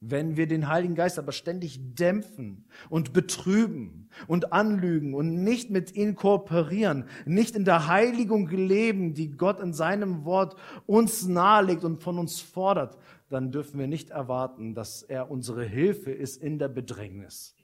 Wenn 0.00 0.36
wir 0.36 0.46
den 0.46 0.68
Heiligen 0.68 0.94
Geist 0.94 1.18
aber 1.18 1.32
ständig 1.32 1.80
dämpfen 1.96 2.66
und 2.88 3.12
betrüben 3.12 4.10
und 4.28 4.52
anlügen 4.52 5.12
und 5.12 5.42
nicht 5.42 5.70
mit 5.70 5.96
ihm 5.96 6.14
kooperieren, 6.14 7.06
nicht 7.26 7.56
in 7.56 7.64
der 7.64 7.88
Heiligung 7.88 8.48
leben, 8.48 9.14
die 9.14 9.32
Gott 9.32 9.58
in 9.58 9.72
seinem 9.72 10.24
Wort 10.24 10.54
uns 10.86 11.26
nahelegt 11.26 11.82
und 11.82 12.00
von 12.00 12.18
uns 12.18 12.40
fordert, 12.40 12.96
dann 13.28 13.50
dürfen 13.50 13.80
wir 13.80 13.88
nicht 13.88 14.10
erwarten, 14.10 14.74
dass 14.74 15.02
er 15.02 15.32
unsere 15.32 15.64
Hilfe 15.64 16.12
ist 16.12 16.40
in 16.40 16.60
der 16.60 16.68
Bedrängnis. 16.68 17.56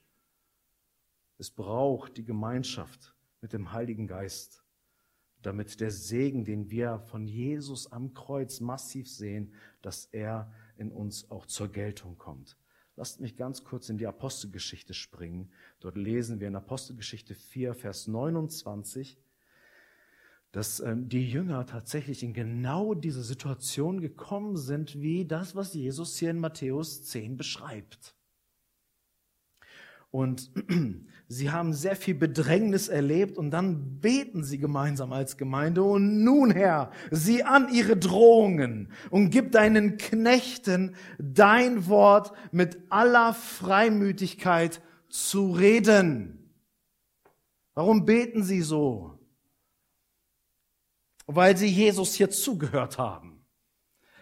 Es 1.37 1.49
braucht 1.49 2.17
die 2.17 2.25
Gemeinschaft 2.25 3.15
mit 3.41 3.53
dem 3.53 3.71
Heiligen 3.71 4.07
Geist, 4.07 4.63
damit 5.41 5.79
der 5.79 5.91
Segen, 5.91 6.43
den 6.43 6.69
wir 6.69 6.99
von 6.99 7.27
Jesus 7.27 7.91
am 7.91 8.13
Kreuz 8.13 8.59
massiv 8.59 9.09
sehen, 9.09 9.53
dass 9.81 10.05
er 10.05 10.51
in 10.77 10.91
uns 10.91 11.29
auch 11.31 11.45
zur 11.45 11.67
Geltung 11.69 12.17
kommt. 12.17 12.57
Lasst 12.97 13.19
mich 13.19 13.35
ganz 13.35 13.63
kurz 13.63 13.89
in 13.89 13.97
die 13.97 14.07
Apostelgeschichte 14.07 14.93
springen. 14.93 15.51
Dort 15.81 15.97
lesen 15.97 16.39
wir 16.39 16.47
in 16.47 16.55
Apostelgeschichte 16.55 17.35
4, 17.35 17.73
Vers 17.73 18.07
29, 18.07 19.17
dass 20.53 20.79
ähm, 20.79 21.09
die 21.09 21.29
Jünger 21.29 21.65
tatsächlich 21.65 22.23
in 22.23 22.33
genau 22.33 22.93
diese 22.93 23.23
Situation 23.23 23.99
gekommen 23.99 24.55
sind, 24.55 25.01
wie 25.01 25.25
das, 25.25 25.55
was 25.55 25.73
Jesus 25.73 26.17
hier 26.17 26.29
in 26.29 26.39
Matthäus 26.39 27.03
10 27.03 27.35
beschreibt. 27.35 28.15
Und 30.15 30.49
sie 31.27 31.51
haben 31.51 31.73
sehr 31.73 31.97
viel 31.97 32.15
Bedrängnis 32.15 32.87
erlebt 32.87 33.37
und 33.37 33.51
dann 33.51 33.99
beten 33.99 34.45
sie 34.45 34.57
gemeinsam 34.57 35.11
als 35.11 35.35
Gemeinde. 35.35 35.83
Und 35.83 36.23
nun, 36.23 36.51
Herr, 36.51 36.89
sieh 37.11 37.43
an 37.43 37.67
ihre 37.67 37.97
Drohungen 37.97 38.93
und 39.09 39.29
gib 39.29 39.51
deinen 39.51 39.97
Knechten 39.97 40.95
dein 41.19 41.87
Wort 41.87 42.31
mit 42.53 42.77
aller 42.89 43.33
Freimütigkeit 43.33 44.81
zu 45.09 45.51
reden. 45.51 46.49
Warum 47.73 48.05
beten 48.05 48.41
sie 48.41 48.61
so? 48.61 49.19
Weil 51.27 51.57
sie 51.57 51.67
Jesus 51.67 52.13
hier 52.13 52.29
zugehört 52.29 52.97
haben. 52.97 53.45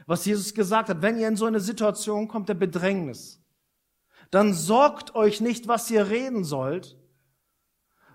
Was 0.08 0.26
Jesus 0.26 0.56
gesagt 0.56 0.90
hat, 0.90 1.04
wenn 1.04 1.20
ihr 1.20 1.28
in 1.28 1.36
so 1.36 1.46
eine 1.46 1.60
Situation 1.60 2.28
kommt 2.28 2.50
der 2.50 2.56
Bedrängnis, 2.56 3.43
dann 4.34 4.54
sorgt 4.54 5.14
euch 5.14 5.42
nicht, 5.42 5.68
was 5.68 5.92
ihr 5.92 6.10
reden 6.10 6.44
sollt, 6.44 6.98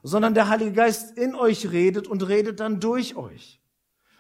sondern 0.03 0.35
der 0.35 0.49
Heilige 0.49 0.73
Geist 0.73 1.17
in 1.17 1.37
euch 1.37 1.71
redet 1.71 2.09
und 2.09 2.27
redet 2.27 2.59
dann 2.59 2.81
durch 2.81 3.15
euch. 3.15 3.61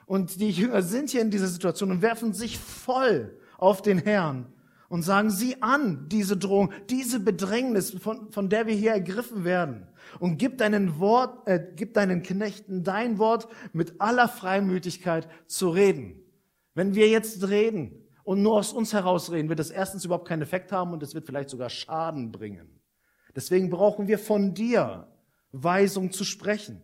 Und 0.06 0.40
die 0.40 0.50
Jünger 0.50 0.82
sind 0.82 1.10
hier 1.10 1.22
in 1.22 1.32
dieser 1.32 1.48
Situation 1.48 1.90
und 1.90 2.00
werfen 2.00 2.32
sich 2.32 2.56
voll 2.56 3.36
auf 3.56 3.82
den 3.82 3.98
Herrn 3.98 4.46
und 4.88 5.02
sagen 5.02 5.30
sie 5.30 5.60
an, 5.60 6.08
diese 6.08 6.36
Drohung, 6.36 6.72
diese 6.88 7.18
Bedrängnis, 7.18 7.90
von, 7.90 8.30
von 8.30 8.48
der 8.48 8.68
wir 8.68 8.74
hier 8.74 8.92
ergriffen 8.92 9.44
werden. 9.44 9.88
Und 10.20 10.38
gib 10.38 10.56
deinen 10.58 11.00
Wort, 11.00 11.48
äh, 11.48 11.60
gib 11.74 11.94
deinen 11.94 12.22
Knechten 12.22 12.84
dein 12.84 13.18
Wort 13.18 13.48
mit 13.72 14.00
aller 14.00 14.28
Freimütigkeit 14.28 15.28
zu 15.48 15.70
reden. 15.70 16.20
Wenn 16.74 16.94
wir 16.94 17.08
jetzt 17.08 17.48
reden, 17.48 18.07
und 18.28 18.42
nur 18.42 18.56
aus 18.56 18.74
uns 18.74 18.92
herausreden, 18.92 19.48
wird 19.48 19.58
es 19.58 19.70
erstens 19.70 20.04
überhaupt 20.04 20.28
keinen 20.28 20.42
Effekt 20.42 20.70
haben 20.70 20.92
und 20.92 21.02
es 21.02 21.14
wird 21.14 21.24
vielleicht 21.24 21.48
sogar 21.48 21.70
Schaden 21.70 22.30
bringen. 22.30 22.78
Deswegen 23.34 23.70
brauchen 23.70 24.06
wir 24.06 24.18
von 24.18 24.52
dir 24.52 25.08
Weisung 25.50 26.12
zu 26.12 26.24
sprechen. 26.24 26.82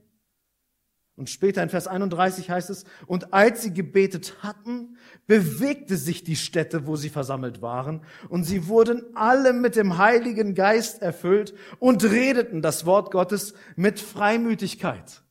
Und 1.17 1.29
später 1.29 1.63
in 1.63 1.69
Vers 1.69 1.87
31 1.87 2.49
heißt 2.49 2.71
es, 2.71 2.85
und 3.07 3.35
als 3.35 3.61
sie 3.61 3.75
gebetet 3.75 4.37
hatten, 4.43 4.97
bewegte 5.27 5.99
sich 5.99 6.25
die 6.25 6.37
Stätte, 6.37 6.87
wo 6.87 6.97
sie 6.97 7.11
versammelt 7.11 7.61
waren, 7.61 8.01
und 8.31 8.45
sie 8.45 8.67
wurden 8.67 9.15
alle 9.15 9.53
mit 9.53 9.77
dem 9.77 9.99
Heiligen 9.99 10.55
Geist 10.55 11.03
erfüllt 11.03 11.53
und 11.79 12.05
redeten 12.05 12.63
das 12.63 12.87
Wort 12.87 13.11
Gottes 13.11 13.53
mit 13.77 14.01
Freimütigkeit. 14.01 15.24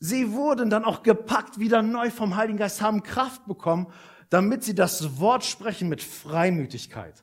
Sie 0.00 0.32
wurden 0.32 0.70
dann 0.70 0.84
auch 0.84 1.02
gepackt, 1.02 1.58
wieder 1.58 1.82
neu 1.82 2.10
vom 2.10 2.34
Heiligen 2.34 2.58
Geist, 2.58 2.80
haben 2.80 3.02
Kraft 3.02 3.46
bekommen, 3.46 3.86
damit 4.30 4.64
sie 4.64 4.74
das 4.74 5.20
Wort 5.20 5.44
sprechen 5.44 5.90
mit 5.90 6.02
Freimütigkeit. 6.02 7.22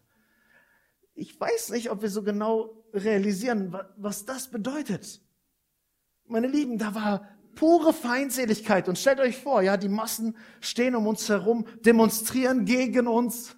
Ich 1.15 1.39
weiß 1.39 1.71
nicht, 1.71 1.89
ob 1.89 2.03
wir 2.03 2.09
so 2.09 2.21
genau 2.21 2.83
realisieren, 2.93 3.75
was 3.97 4.25
das 4.25 4.51
bedeutet. 4.51 5.21
Meine 6.27 6.47
Lieben, 6.47 6.77
da 6.77 6.93
war 6.93 7.27
pure 7.55 7.93
Feindseligkeit. 7.93 8.87
Und 8.87 8.99
stellt 8.99 9.19
euch 9.19 9.37
vor, 9.37 9.63
ja, 9.63 9.77
die 9.77 9.89
Massen 9.89 10.37
stehen 10.61 10.95
um 10.95 11.07
uns 11.07 11.27
herum, 11.27 11.65
demonstrieren 11.83 12.65
gegen 12.65 13.07
uns. 13.07 13.57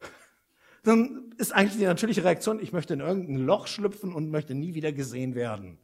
Dann 0.82 1.34
ist 1.36 1.52
eigentlich 1.52 1.78
die 1.78 1.84
natürliche 1.84 2.24
Reaktion, 2.24 2.60
ich 2.60 2.72
möchte 2.72 2.94
in 2.94 3.00
irgendein 3.00 3.44
Loch 3.44 3.66
schlüpfen 3.66 4.14
und 4.14 4.30
möchte 4.30 4.54
nie 4.54 4.72
wieder 4.72 4.92
gesehen 4.92 5.34
werden. 5.34 5.78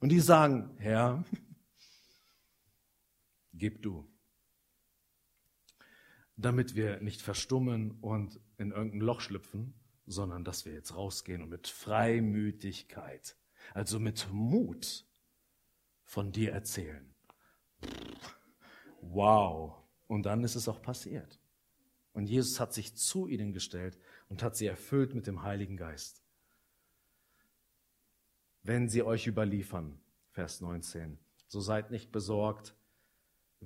Und 0.00 0.08
die 0.08 0.20
sagen, 0.20 0.70
Herr, 0.78 1.22
gib 3.62 3.80
du. 3.80 4.04
Damit 6.36 6.74
wir 6.74 7.00
nicht 7.00 7.22
verstummen 7.22 7.92
und 8.00 8.40
in 8.58 8.72
irgendein 8.72 9.02
Loch 9.02 9.20
schlüpfen, 9.20 9.72
sondern 10.04 10.42
dass 10.42 10.64
wir 10.64 10.72
jetzt 10.72 10.96
rausgehen 10.96 11.42
und 11.42 11.48
mit 11.48 11.68
Freimütigkeit, 11.68 13.36
also 13.72 14.00
mit 14.00 14.26
Mut 14.32 15.06
von 16.02 16.32
dir 16.32 16.50
erzählen. 16.50 17.14
Wow. 19.00 19.76
Und 20.08 20.24
dann 20.24 20.42
ist 20.42 20.56
es 20.56 20.66
auch 20.66 20.82
passiert. 20.82 21.38
Und 22.14 22.26
Jesus 22.26 22.58
hat 22.58 22.74
sich 22.74 22.96
zu 22.96 23.28
ihnen 23.28 23.52
gestellt 23.52 23.96
und 24.28 24.42
hat 24.42 24.56
sie 24.56 24.66
erfüllt 24.66 25.14
mit 25.14 25.28
dem 25.28 25.44
Heiligen 25.44 25.76
Geist. 25.76 26.24
Wenn 28.64 28.88
sie 28.88 29.04
euch 29.04 29.28
überliefern, 29.28 30.00
Vers 30.32 30.60
19, 30.60 31.16
so 31.46 31.60
seid 31.60 31.92
nicht 31.92 32.10
besorgt, 32.10 32.74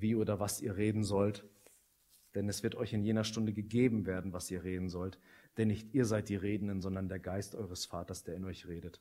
wie 0.01 0.15
oder 0.15 0.41
was 0.41 0.61
ihr 0.61 0.77
reden 0.77 1.05
sollt, 1.05 1.45
denn 2.35 2.49
es 2.49 2.63
wird 2.63 2.75
euch 2.75 2.93
in 2.93 3.03
jener 3.03 3.25
Stunde 3.25 3.53
gegeben 3.53 4.07
werden, 4.07 4.33
was 4.33 4.51
ihr 4.51 4.63
reden 4.63 4.89
sollt, 4.89 5.19
denn 5.57 5.69
nicht 5.69 5.95
ihr 5.95 6.05
seid 6.05 6.29
die 6.29 6.37
Redenden, 6.37 6.81
sondern 6.83 7.09
der 7.09 7.19
Geist 7.19 7.55
eures 7.55 7.87
Vaters, 7.87 8.25
der 8.25 8.37
in 8.37 8.45
euch 8.45 8.67
redet. 8.67 9.01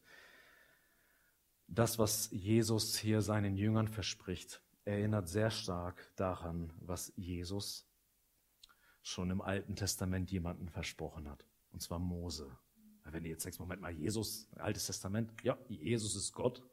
Das, 1.68 2.00
was 2.00 2.30
Jesus 2.32 2.98
hier 2.98 3.22
seinen 3.22 3.58
Jüngern 3.58 3.88
verspricht, 3.88 4.62
erinnert 4.86 5.28
sehr 5.28 5.52
stark 5.52 6.12
daran, 6.16 6.72
was 6.80 7.12
Jesus 7.16 7.88
schon 9.02 9.32
im 9.32 9.42
Alten 9.42 9.76
Testament 9.76 10.32
jemanden 10.32 10.70
versprochen 10.70 11.30
hat, 11.30 11.46
und 11.72 11.82
zwar 11.82 12.00
Mose. 12.00 12.50
Wenn 13.04 13.24
ihr 13.24 13.32
jetzt 13.32 13.44
sagst, 13.44 13.60
Moment 13.60 13.82
mal, 13.82 13.92
Jesus, 13.92 14.48
Altes 14.56 14.88
Testament, 14.88 15.32
ja, 15.44 15.58
Jesus 15.68 16.16
ist 16.16 16.32
Gott, 16.32 16.64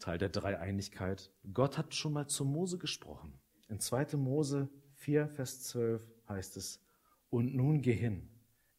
Teil 0.00 0.18
der 0.18 0.30
Dreieinigkeit. 0.30 1.30
Gott 1.52 1.78
hat 1.78 1.94
schon 1.94 2.12
mal 2.12 2.26
zu 2.26 2.44
Mose 2.44 2.78
gesprochen. 2.78 3.38
In 3.68 3.78
2. 3.78 4.16
Mose 4.16 4.68
4, 4.94 5.28
Vers 5.28 5.62
12 5.62 6.10
heißt 6.28 6.56
es, 6.56 6.82
und 7.28 7.54
nun 7.54 7.80
geh 7.80 7.94
hin, 7.94 8.28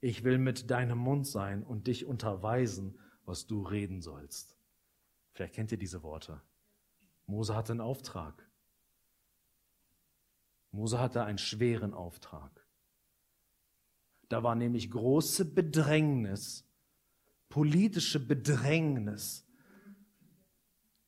ich 0.01 0.23
will 0.23 0.37
mit 0.37 0.69
deinem 0.69 0.97
Mund 0.97 1.25
sein 1.25 1.63
und 1.63 1.87
dich 1.87 2.05
unterweisen, 2.05 2.99
was 3.23 3.47
du 3.47 3.61
reden 3.61 4.01
sollst. 4.01 4.57
Vielleicht 5.31 5.53
kennt 5.53 5.71
ihr 5.71 5.77
diese 5.77 6.03
Worte. 6.03 6.41
Mose 7.27 7.55
hatte 7.55 7.71
einen 7.71 7.81
Auftrag. 7.81 8.49
Mose 10.71 10.99
hatte 10.99 11.23
einen 11.23 11.37
schweren 11.37 11.93
Auftrag. 11.93 12.65
Da 14.27 14.43
war 14.43 14.55
nämlich 14.55 14.89
große 14.89 15.45
Bedrängnis, 15.45 16.65
politische 17.49 18.19
Bedrängnis, 18.19 19.45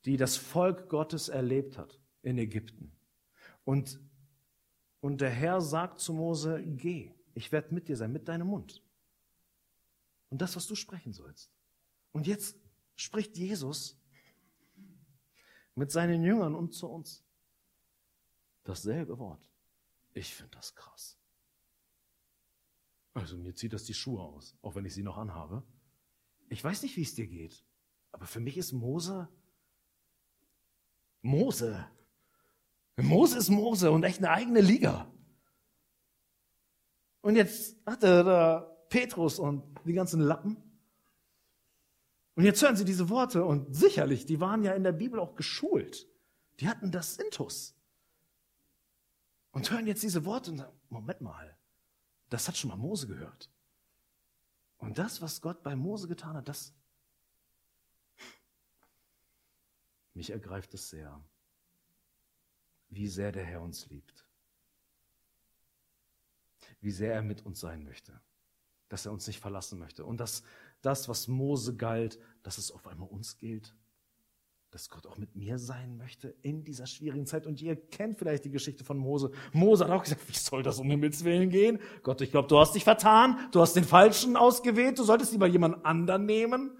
die 0.04 0.16
das 0.16 0.36
Volk 0.36 0.88
Gottes 0.88 1.28
erlebt 1.28 1.78
hat 1.78 2.00
in 2.22 2.38
Ägypten. 2.38 2.92
Und, 3.64 4.00
und 5.00 5.20
der 5.20 5.30
Herr 5.30 5.60
sagt 5.60 6.00
zu 6.00 6.12
Mose, 6.12 6.62
geh, 6.64 7.12
ich 7.34 7.52
werde 7.52 7.74
mit 7.74 7.88
dir 7.88 7.96
sein, 7.96 8.12
mit 8.12 8.28
deinem 8.28 8.48
Mund 8.48 8.82
und 10.34 10.40
das, 10.40 10.56
was 10.56 10.66
du 10.66 10.74
sprechen 10.74 11.12
sollst. 11.12 11.52
Und 12.10 12.26
jetzt 12.26 12.58
spricht 12.96 13.36
Jesus 13.36 13.96
mit 15.76 15.92
seinen 15.92 16.24
Jüngern 16.24 16.56
und 16.56 16.74
zu 16.74 16.88
uns 16.88 17.24
dasselbe 18.64 19.16
Wort. 19.18 19.48
Ich 20.12 20.34
finde 20.34 20.56
das 20.56 20.74
krass. 20.74 21.16
Also 23.12 23.36
mir 23.36 23.54
zieht 23.54 23.72
das 23.72 23.84
die 23.84 23.94
Schuhe 23.94 24.22
aus, 24.22 24.56
auch 24.60 24.74
wenn 24.74 24.84
ich 24.84 24.94
sie 24.94 25.04
noch 25.04 25.18
anhabe. 25.18 25.62
Ich 26.48 26.64
weiß 26.64 26.82
nicht, 26.82 26.96
wie 26.96 27.02
es 27.02 27.14
dir 27.14 27.28
geht, 27.28 27.64
aber 28.10 28.26
für 28.26 28.40
mich 28.40 28.56
ist 28.56 28.72
Mose 28.72 29.28
Mose. 31.24 31.88
Mose 32.96 33.38
ist 33.38 33.48
Mose 33.48 33.90
und 33.90 34.04
echt 34.04 34.18
eine 34.18 34.30
eigene 34.30 34.60
Liga. 34.60 35.10
Und 37.22 37.36
jetzt 37.36 37.76
hat 37.86 38.02
er 38.02 38.22
da 38.22 38.60
Petrus 38.90 39.38
und 39.38 39.64
die 39.86 39.94
ganzen 39.94 40.20
Lappen. 40.20 40.56
Und 42.34 42.44
jetzt 42.44 42.62
hören 42.62 42.76
sie 42.76 42.84
diese 42.84 43.08
Worte 43.08 43.44
und 43.44 43.74
sicherlich, 43.74 44.26
die 44.26 44.40
waren 44.40 44.62
ja 44.62 44.74
in 44.74 44.84
der 44.84 44.92
Bibel 44.92 45.18
auch 45.18 45.34
geschult. 45.34 46.06
Die 46.60 46.68
hatten 46.68 46.90
das 46.90 47.16
Intus. 47.16 47.74
Und 49.50 49.70
hören 49.70 49.86
jetzt 49.86 50.02
diese 50.02 50.26
Worte 50.26 50.50
und 50.50 50.58
sagen, 50.58 50.78
Moment 50.90 51.22
mal, 51.22 51.56
das 52.28 52.48
hat 52.48 52.56
schon 52.56 52.68
mal 52.68 52.76
Mose 52.76 53.06
gehört. 53.06 53.50
Und 54.76 54.98
das, 54.98 55.22
was 55.22 55.40
Gott 55.40 55.62
bei 55.62 55.74
Mose 55.74 56.06
getan 56.06 56.36
hat, 56.36 56.48
das, 56.48 56.74
mich 60.14 60.30
ergreift 60.30 60.74
es 60.74 60.90
sehr, 60.90 61.22
wie 62.88 63.08
sehr 63.08 63.32
der 63.32 63.44
Herr 63.44 63.62
uns 63.62 63.86
liebt, 63.88 64.26
wie 66.80 66.92
sehr 66.92 67.14
er 67.14 67.22
mit 67.22 67.44
uns 67.44 67.60
sein 67.60 67.84
möchte 67.84 68.20
dass 68.94 69.06
er 69.06 69.12
uns 69.12 69.26
nicht 69.26 69.40
verlassen 69.40 69.78
möchte. 69.80 70.04
Und 70.04 70.20
dass 70.20 70.44
das, 70.80 71.08
was 71.08 71.26
Mose 71.26 71.74
galt, 71.74 72.18
dass 72.44 72.58
es 72.58 72.70
auf 72.70 72.86
einmal 72.86 73.08
uns 73.08 73.38
gilt. 73.38 73.74
Dass 74.70 74.88
Gott 74.88 75.06
auch 75.06 75.18
mit 75.18 75.34
mir 75.34 75.58
sein 75.58 75.96
möchte 75.96 76.34
in 76.42 76.62
dieser 76.62 76.86
schwierigen 76.86 77.26
Zeit. 77.26 77.46
Und 77.46 77.60
ihr 77.60 77.74
kennt 77.74 78.18
vielleicht 78.18 78.44
die 78.44 78.50
Geschichte 78.50 78.84
von 78.84 78.96
Mose. 78.96 79.32
Mose 79.52 79.84
hat 79.84 79.90
auch 79.90 80.04
gesagt, 80.04 80.28
wie 80.28 80.36
soll 80.36 80.62
das 80.62 80.78
um 80.78 80.88
Himmels 80.90 81.24
Willen 81.24 81.50
gehen? 81.50 81.80
Gott, 82.04 82.20
ich 82.20 82.30
glaube, 82.30 82.46
du 82.46 82.58
hast 82.58 82.74
dich 82.76 82.84
vertan. 82.84 83.36
Du 83.50 83.60
hast 83.60 83.74
den 83.74 83.84
Falschen 83.84 84.36
ausgewählt. 84.36 84.98
Du 84.98 85.02
solltest 85.02 85.32
lieber 85.32 85.48
jemand 85.48 85.84
anderen 85.84 86.26
nehmen. 86.26 86.78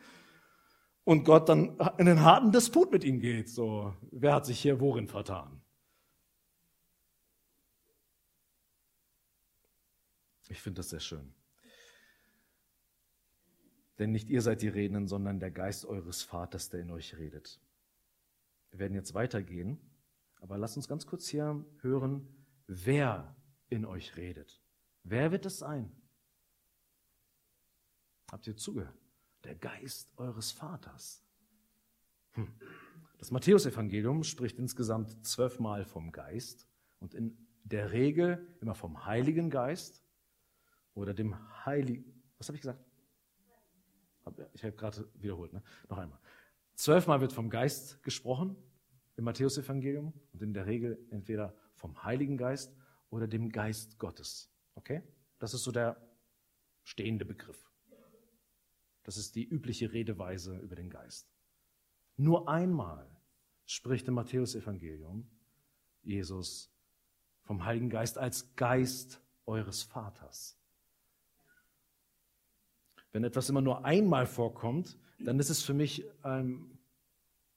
Und 1.04 1.24
Gott 1.24 1.48
dann 1.48 1.78
in 1.98 2.06
den 2.06 2.22
harten 2.22 2.50
Disput 2.50 2.90
mit 2.90 3.04
ihm 3.04 3.20
geht. 3.20 3.50
So, 3.50 3.94
wer 4.10 4.34
hat 4.34 4.46
sich 4.46 4.58
hier 4.60 4.80
worin 4.80 5.06
vertan? 5.06 5.60
Ich 10.48 10.60
finde 10.60 10.78
das 10.78 10.90
sehr 10.90 11.00
schön. 11.00 11.34
Denn 13.98 14.12
nicht 14.12 14.28
ihr 14.28 14.42
seid 14.42 14.62
die 14.62 14.68
Redenden, 14.68 15.06
sondern 15.06 15.40
der 15.40 15.50
Geist 15.50 15.84
eures 15.84 16.22
Vaters, 16.22 16.70
der 16.70 16.80
in 16.80 16.90
euch 16.90 17.16
redet. 17.16 17.60
Wir 18.70 18.80
werden 18.80 18.94
jetzt 18.94 19.14
weitergehen, 19.14 19.78
aber 20.40 20.58
lasst 20.58 20.76
uns 20.76 20.88
ganz 20.88 21.06
kurz 21.06 21.28
hier 21.28 21.64
hören, 21.80 22.26
wer 22.66 23.36
in 23.68 23.84
euch 23.84 24.16
redet. 24.16 24.60
Wer 25.04 25.30
wird 25.32 25.46
es 25.46 25.58
sein? 25.58 25.92
Habt 28.30 28.46
ihr 28.46 28.56
zugehört? 28.56 29.03
Der 29.44 29.54
Geist 29.54 30.12
eures 30.16 30.52
Vaters. 30.52 31.22
Hm. 32.32 32.48
Das 33.18 33.30
Matthäusevangelium 33.30 34.24
spricht 34.24 34.58
insgesamt 34.58 35.24
zwölfmal 35.24 35.84
vom 35.84 36.12
Geist 36.12 36.66
und 37.00 37.14
in 37.14 37.36
der 37.62 37.92
Regel 37.92 38.46
immer 38.60 38.74
vom 38.74 39.06
Heiligen 39.06 39.50
Geist 39.50 40.02
oder 40.94 41.14
dem 41.14 41.34
Heiligen. 41.64 42.22
Was 42.38 42.48
habe 42.48 42.56
ich 42.56 42.62
gesagt? 42.62 42.84
Ich 44.54 44.64
habe 44.64 44.72
gerade 44.74 45.08
wiederholt, 45.14 45.52
ne? 45.52 45.62
noch 45.88 45.98
einmal. 45.98 46.18
Zwölfmal 46.74 47.20
wird 47.20 47.32
vom 47.32 47.50
Geist 47.50 48.02
gesprochen 48.02 48.56
im 49.16 49.24
Matthäusevangelium 49.24 50.12
und 50.32 50.42
in 50.42 50.54
der 50.54 50.66
Regel 50.66 50.98
entweder 51.10 51.54
vom 51.74 52.02
Heiligen 52.02 52.36
Geist 52.36 52.74
oder 53.10 53.28
dem 53.28 53.50
Geist 53.50 53.98
Gottes. 53.98 54.50
Okay? 54.74 55.02
Das 55.38 55.54
ist 55.54 55.62
so 55.62 55.70
der 55.70 55.96
stehende 56.82 57.24
Begriff. 57.24 57.70
Das 59.04 59.16
ist 59.16 59.36
die 59.36 59.44
übliche 59.44 59.92
Redeweise 59.92 60.58
über 60.58 60.74
den 60.74 60.90
Geist. 60.90 61.28
Nur 62.16 62.48
einmal 62.48 63.06
spricht 63.66 64.08
im 64.08 64.14
Matthäusevangelium 64.14 65.28
Jesus 66.02 66.70
vom 67.42 67.64
Heiligen 67.64 67.90
Geist 67.90 68.18
als 68.18 68.54
Geist 68.56 69.20
eures 69.46 69.82
Vaters. 69.82 70.58
Wenn 73.12 73.24
etwas 73.24 73.48
immer 73.48 73.60
nur 73.60 73.84
einmal 73.84 74.26
vorkommt, 74.26 74.98
dann 75.18 75.38
ist 75.38 75.50
es 75.50 75.62
für 75.62 75.74
mich, 75.74 76.04
ähm, 76.24 76.78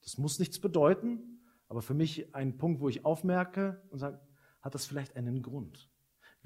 das 0.01 0.17
muss 0.17 0.39
nichts 0.39 0.59
bedeuten, 0.59 1.41
aber 1.67 1.81
für 1.81 1.93
mich 1.93 2.33
ein 2.35 2.57
Punkt, 2.57 2.79
wo 2.79 2.89
ich 2.89 3.05
aufmerke 3.05 3.81
und 3.89 3.99
sage, 3.99 4.19
hat 4.61 4.75
das 4.75 4.85
vielleicht 4.85 5.15
einen 5.15 5.41
Grund? 5.41 5.89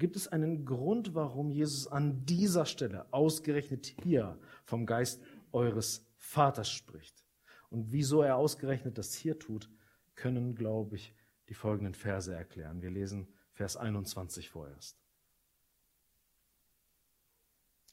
Gibt 0.02 0.16
es 0.16 0.26
einen 0.26 0.64
Grund, 0.64 1.14
warum 1.14 1.52
Jesus 1.52 1.86
an 1.86 2.26
dieser 2.26 2.66
Stelle, 2.66 3.06
ausgerechnet 3.12 3.86
hier, 4.02 4.36
vom 4.64 4.84
Geist 4.84 5.22
eures 5.52 6.04
Vaters 6.16 6.68
spricht? 6.72 7.24
Und 7.70 7.92
wieso 7.92 8.20
er 8.20 8.34
ausgerechnet 8.34 8.98
das 8.98 9.14
hier 9.14 9.38
tut, 9.38 9.70
können, 10.16 10.56
glaube 10.56 10.96
ich, 10.96 11.14
die 11.48 11.54
folgenden 11.54 11.94
Verse 11.94 12.34
erklären. 12.34 12.82
Wir 12.82 12.90
lesen 12.90 13.28
Vers 13.52 13.76
21 13.76 14.50
vorerst. 14.50 14.98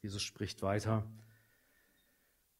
Jesus 0.02 0.24
spricht 0.24 0.64
weiter. 0.64 1.06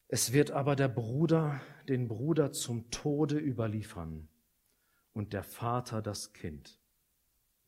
Es 0.10 0.32
wird 0.32 0.52
aber 0.52 0.76
der 0.76 0.90
Bruder 0.90 1.60
den 1.88 2.08
Bruder 2.08 2.52
zum 2.52 2.92
Tode 2.92 3.40
überliefern 3.40 4.28
und 5.14 5.34
der 5.34 5.44
Vater 5.44 6.04
das 6.04 6.34
Kind. 6.34 6.79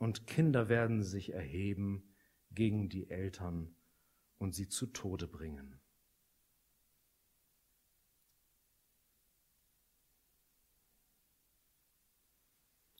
Und 0.02 0.26
Kinder 0.26 0.68
werden 0.68 1.04
sich 1.04 1.32
erheben 1.32 2.16
gegen 2.50 2.90
die 2.90 3.10
Eltern 3.10 3.76
und 4.40 4.56
sie 4.56 4.68
zu 4.68 4.88
Tode 4.88 5.28
bringen. 5.28 5.80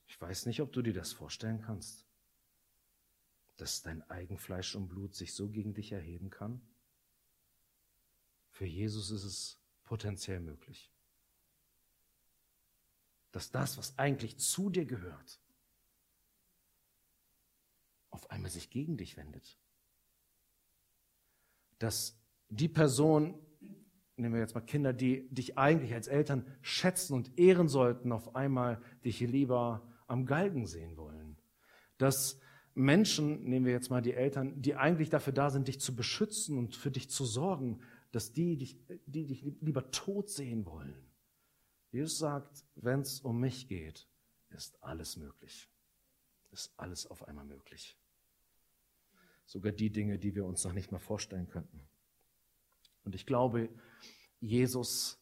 Ich 0.06 0.20
weiß 0.20 0.46
nicht, 0.46 0.60
ob 0.60 0.72
du 0.72 0.82
dir 0.82 0.92
das 0.92 1.12
vorstellen 1.12 1.60
kannst 1.60 2.06
dass 3.56 3.82
dein 3.82 4.02
Eigenfleisch 4.10 4.74
und 4.74 4.88
Blut 4.88 5.14
sich 5.14 5.34
so 5.34 5.48
gegen 5.48 5.74
dich 5.74 5.92
erheben 5.92 6.30
kann? 6.30 6.60
Für 8.50 8.66
Jesus 8.66 9.10
ist 9.10 9.24
es 9.24 9.62
potenziell 9.84 10.40
möglich. 10.40 10.92
Dass 13.30 13.50
das, 13.50 13.78
was 13.78 13.98
eigentlich 13.98 14.38
zu 14.38 14.68
dir 14.68 14.84
gehört, 14.84 15.41
auf 18.12 18.30
einmal 18.30 18.50
sich 18.50 18.70
gegen 18.70 18.96
dich 18.96 19.16
wendet. 19.16 19.58
Dass 21.80 22.16
die 22.48 22.68
Person, 22.68 23.34
nehmen 24.16 24.34
wir 24.34 24.40
jetzt 24.40 24.54
mal 24.54 24.60
Kinder, 24.60 24.92
die 24.92 25.28
dich 25.34 25.58
eigentlich 25.58 25.92
als 25.94 26.06
Eltern 26.06 26.46
schätzen 26.60 27.14
und 27.14 27.36
ehren 27.38 27.68
sollten, 27.68 28.12
auf 28.12 28.36
einmal 28.36 28.80
dich 29.04 29.18
lieber 29.20 29.82
am 30.06 30.26
Galgen 30.26 30.66
sehen 30.66 30.96
wollen. 30.96 31.36
Dass 31.98 32.38
Menschen, 32.74 33.44
nehmen 33.44 33.66
wir 33.66 33.72
jetzt 33.72 33.90
mal 33.90 34.02
die 34.02 34.14
Eltern, 34.14 34.60
die 34.60 34.76
eigentlich 34.76 35.10
dafür 35.10 35.32
da 35.32 35.50
sind, 35.50 35.68
dich 35.68 35.80
zu 35.80 35.96
beschützen 35.96 36.58
und 36.58 36.76
für 36.76 36.90
dich 36.90 37.10
zu 37.10 37.24
sorgen, 37.24 37.80
dass 38.12 38.32
die 38.32 38.56
dich, 38.56 38.78
die 39.06 39.26
dich 39.26 39.42
lieber 39.60 39.90
tot 39.90 40.30
sehen 40.30 40.66
wollen. 40.66 40.94
Jesus 41.90 42.18
sagt, 42.18 42.64
wenn 42.74 43.00
es 43.00 43.20
um 43.20 43.40
mich 43.40 43.68
geht, 43.68 44.06
ist 44.50 44.82
alles 44.82 45.16
möglich. 45.16 45.68
Ist 46.50 46.72
alles 46.78 47.06
auf 47.06 47.26
einmal 47.26 47.44
möglich. 47.44 47.96
Sogar 49.46 49.72
die 49.72 49.90
Dinge, 49.90 50.18
die 50.18 50.34
wir 50.34 50.44
uns 50.44 50.64
noch 50.64 50.72
nicht 50.72 50.92
mal 50.92 50.98
vorstellen 50.98 51.48
könnten. 51.48 51.80
Und 53.04 53.14
ich 53.14 53.26
glaube, 53.26 53.68
Jesus 54.40 55.18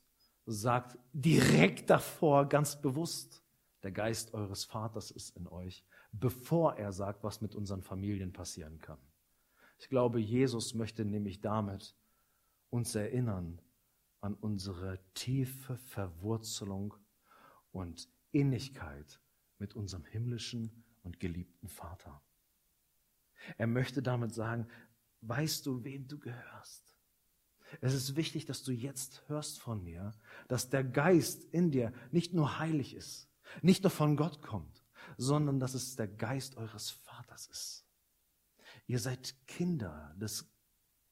sagt 0.47 0.99
direkt 1.13 1.91
davor 1.91 2.49
ganz 2.49 2.81
bewusst, 2.81 3.43
der 3.83 3.93
Geist 3.93 4.35
eures 4.35 4.65
Vaters 4.65 5.11
ist 5.11 5.37
in 5.37 5.47
euch 5.47 5.85
bevor 6.13 6.77
er 6.77 6.93
sagt, 6.93 7.23
was 7.23 7.41
mit 7.41 7.55
unseren 7.55 7.83
Familien 7.83 8.33
passieren 8.33 8.79
kann. 8.81 8.99
Ich 9.79 9.89
glaube, 9.89 10.21
Jesus 10.21 10.75
möchte 10.75 11.05
nämlich 11.05 11.41
damit 11.41 11.97
uns 12.69 12.95
erinnern 12.95 13.61
an 14.21 14.35
unsere 14.35 15.01
tiefe 15.15 15.77
Verwurzelung 15.77 16.95
und 17.73 18.09
Innigkeit 18.33 19.21
mit 19.59 19.75
unserem 19.75 20.05
himmlischen 20.05 20.85
und 21.03 21.21
geliebten 21.21 21.69
Vater. 21.69 22.23
Er 23.59 23.67
möchte 23.67 24.03
damit 24.03 24.35
sagen, 24.35 24.67
weißt 25.23 25.67
du, 25.67 25.85
wem 25.85 26.07
du 26.09 26.19
gehörst? 26.19 26.95
Es 27.81 27.95
ist 27.95 28.17
wichtig, 28.17 28.47
dass 28.47 28.63
du 28.63 28.73
jetzt 28.73 29.23
hörst 29.29 29.61
von 29.61 29.83
mir, 29.85 30.13
dass 30.49 30.71
der 30.71 30.83
Geist 30.83 31.45
in 31.53 31.71
dir 31.71 31.93
nicht 32.11 32.35
nur 32.35 32.59
heilig 32.59 32.95
ist, 32.95 33.29
nicht 33.63 33.85
nur 33.85 33.91
von 33.91 34.17
Gott 34.17 34.43
kommt, 34.43 34.85
sondern 35.17 35.61
dass 35.61 35.75
es 35.75 35.97
der 35.97 36.09
Geist 36.09 36.57
eures 36.57 36.91
Vaters 36.91 37.47
ist. 37.47 37.87
Ihr 38.87 38.99
seid 38.99 39.37
Kinder 39.47 40.15
des, 40.19 40.51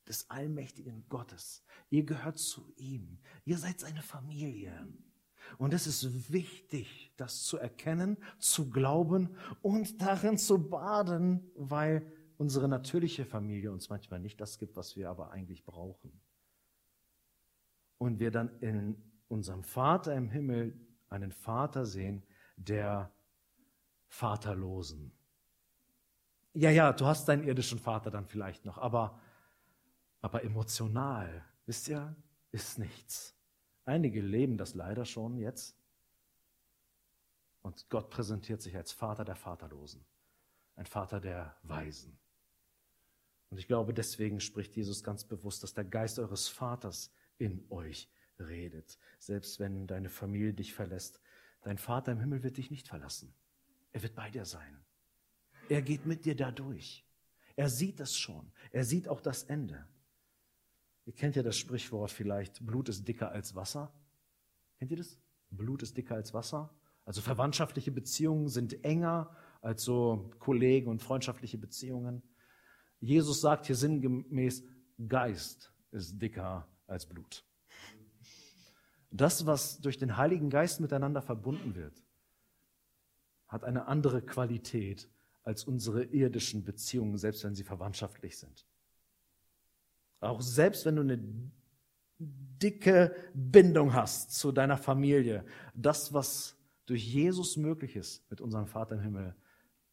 des 0.07 0.29
allmächtigen 0.31 1.09
Gottes. 1.09 1.65
Ihr 1.91 2.05
gehört 2.05 2.39
zu 2.39 2.73
ihm. 2.77 3.21
Ihr 3.45 3.59
seid 3.59 3.79
seine 3.81 4.03
Familie. 4.03 4.89
Und 5.57 5.73
es 5.73 5.87
ist 5.87 6.33
wichtig, 6.33 7.13
das 7.17 7.45
zu 7.45 7.57
erkennen, 7.57 8.19
zu 8.39 8.69
glauben 8.69 9.37
und 9.63 10.03
darin 10.03 10.37
zu 10.37 10.59
baden, 10.69 11.51
weil 11.55 12.13
unsere 12.39 12.69
natürliche 12.69 13.27
Familie 13.27 13.71
uns 13.71 13.91
manchmal 13.91 14.21
nicht 14.21 14.41
das 14.41 14.59
gibt, 14.59 14.77
was 14.77 14.97
wir 14.97 15.11
aber 15.11 15.33
eigentlich 15.33 15.65
brauchen. 15.65 16.21
Und 17.99 18.21
wir 18.21 18.31
dann 18.31 18.49
in 18.61 18.97
unserem 19.27 19.65
Vater 19.65 20.15
im 20.15 20.31
Himmel 20.31 20.81
einen 21.09 21.33
Vater 21.33 21.85
sehen, 21.85 22.25
der 22.57 23.13
Vaterlosen. 24.07 25.13
Ja, 26.55 26.71
ja, 26.71 26.93
du 26.93 27.07
hast 27.07 27.29
deinen 27.29 27.45
irdischen 27.45 27.79
Vater 27.79 28.11
dann 28.11 28.27
vielleicht 28.27 28.65
noch, 28.65 28.79
aber, 28.79 29.21
aber 30.23 30.45
emotional, 30.45 31.45
wisst 31.67 31.89
ihr, 31.89 32.17
ist 32.53 32.79
nichts. 32.79 33.37
Einige 33.85 34.21
leben 34.21 34.57
das 34.57 34.75
leider 34.75 35.05
schon 35.05 35.37
jetzt. 35.37 35.77
Und 37.63 37.89
Gott 37.91 38.11
präsentiert 38.11 38.63
sich 38.63 38.77
als 38.77 38.93
Vater 38.93 39.25
der 39.25 39.37
Vaterlosen, 39.37 40.05
ein 40.77 40.87
Vater 40.87 41.21
der 41.21 41.57
Weisen. 41.65 42.19
Und 43.51 43.59
ich 43.59 43.67
glaube, 43.67 43.95
deswegen 43.95 44.41
spricht 44.41 44.77
Jesus 44.77 45.03
ganz 45.03 45.25
bewusst, 45.25 45.63
dass 45.63 45.75
der 45.75 45.85
Geist 45.85 46.19
eures 46.19 46.49
Vaters 46.49 47.13
in 47.39 47.65
euch 47.71 48.11
redet. 48.39 48.99
Selbst 49.19 49.59
wenn 49.59 49.87
deine 49.87 50.11
Familie 50.11 50.53
dich 50.55 50.75
verlässt, 50.75 51.21
dein 51.63 51.79
Vater 51.79 52.13
im 52.13 52.21
Himmel 52.21 52.43
wird 52.43 52.57
dich 52.57 52.71
nicht 52.71 52.89
verlassen. 52.89 53.35
Er 53.93 54.03
wird 54.03 54.15
bei 54.15 54.31
dir 54.31 54.45
sein. 54.45 54.85
Er 55.69 55.83
geht 55.83 56.07
mit 56.07 56.25
dir 56.25 56.37
da 56.37 56.51
durch. 56.51 57.05
Er 57.57 57.69
sieht 57.69 58.01
das 58.01 58.17
schon. 58.17 58.53
Er 58.71 58.85
sieht 58.85 59.09
auch 59.09 59.21
das 59.21 59.45
Ende. 59.45 59.87
Ihr 61.07 61.15
kennt 61.15 61.37
ja 61.37 61.43
das 61.43 61.57
Sprichwort 61.57 62.11
vielleicht, 62.11 62.65
Blut 62.65 62.89
ist 62.91 63.09
dicker 63.09 63.33
als 63.33 63.55
Wasser. 63.55 63.93
Kennt 64.79 64.91
ihr 64.91 64.99
das? 64.99 65.19
Blut 65.51 65.83
ist 65.83 65.97
dicker 65.97 66.15
als 66.15 66.35
Wasser. 66.35 66.75
Also 67.05 67.23
verwandtschaftliche 67.23 67.91
Beziehungen 67.91 68.49
sind 68.49 68.85
enger 68.85 69.35
als 69.63 69.83
so 69.83 70.31
Kollegen 70.39 70.91
und 70.91 71.03
freundschaftliche 71.03 71.57
Beziehungen. 71.57 72.23
Jesus 73.01 73.41
sagt 73.41 73.67
hier 73.67 73.77
sinngemäß, 73.77 74.65
Geist 75.07 75.73
ist 75.93 76.21
dicker 76.21 76.67
als 76.87 77.07
Blut. 77.07 77.45
Das, 79.11 79.47
was 79.47 79.81
durch 79.81 79.97
den 79.97 80.17
Heiligen 80.17 80.51
Geist 80.51 80.81
miteinander 80.81 81.23
verbunden 81.23 81.75
wird, 81.75 82.05
hat 83.47 83.65
eine 83.65 83.87
andere 83.87 84.23
Qualität 84.23 85.09
als 85.43 85.65
unsere 85.65 86.05
irdischen 86.05 86.65
Beziehungen, 86.65 87.17
selbst 87.17 87.43
wenn 87.45 87.55
sie 87.55 87.65
verwandtschaftlich 87.65 88.37
sind. 88.37 88.67
Auch 90.21 90.43
selbst 90.43 90.85
wenn 90.85 90.97
du 90.97 91.03
eine 91.03 91.19
dicke 92.19 93.15
Bindung 93.33 93.95
hast 93.95 94.33
zu 94.35 94.53
deiner 94.53 94.77
Familie, 94.77 95.45
das, 95.75 96.13
was 96.13 96.57
durch 96.87 97.07
Jesus 97.07 97.57
möglich 97.57 97.97
ist 97.97 98.29
mit 98.31 98.41
unserem 98.41 98.67
Vater 98.67 98.97
im 98.97 99.01
Himmel, 99.01 99.37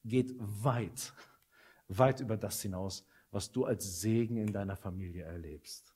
geht 0.03 0.33
weit, 0.39 1.13
weit 1.87 2.19
über 2.19 2.37
das 2.37 2.61
hinaus, 2.61 3.05
was 3.31 3.51
du 3.51 3.65
als 3.65 4.01
Segen 4.01 4.37
in 4.37 4.53
deiner 4.53 4.75
Familie 4.75 5.23
erlebst. 5.23 5.93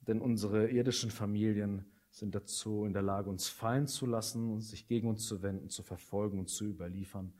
Denn 0.00 0.20
unsere 0.20 0.68
irdischen 0.70 1.10
Familien 1.10 1.84
sind 2.10 2.34
dazu 2.34 2.84
in 2.84 2.92
der 2.92 3.02
Lage, 3.02 3.28
uns 3.28 3.48
fallen 3.48 3.86
zu 3.86 4.06
lassen 4.06 4.52
und 4.52 4.60
sich 4.60 4.86
gegen 4.86 5.08
uns 5.08 5.26
zu 5.26 5.42
wenden, 5.42 5.68
zu 5.68 5.82
verfolgen 5.82 6.38
und 6.38 6.48
zu 6.48 6.64
überliefern. 6.64 7.32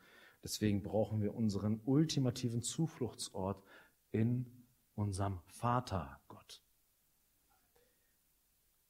Deswegen 0.42 0.82
brauchen 0.82 1.22
wir 1.22 1.34
unseren 1.34 1.80
ultimativen 1.84 2.62
Zufluchtsort 2.62 3.62
in 4.10 4.46
unserem 4.94 5.38
Vater 5.46 6.20
Gott. 6.28 6.62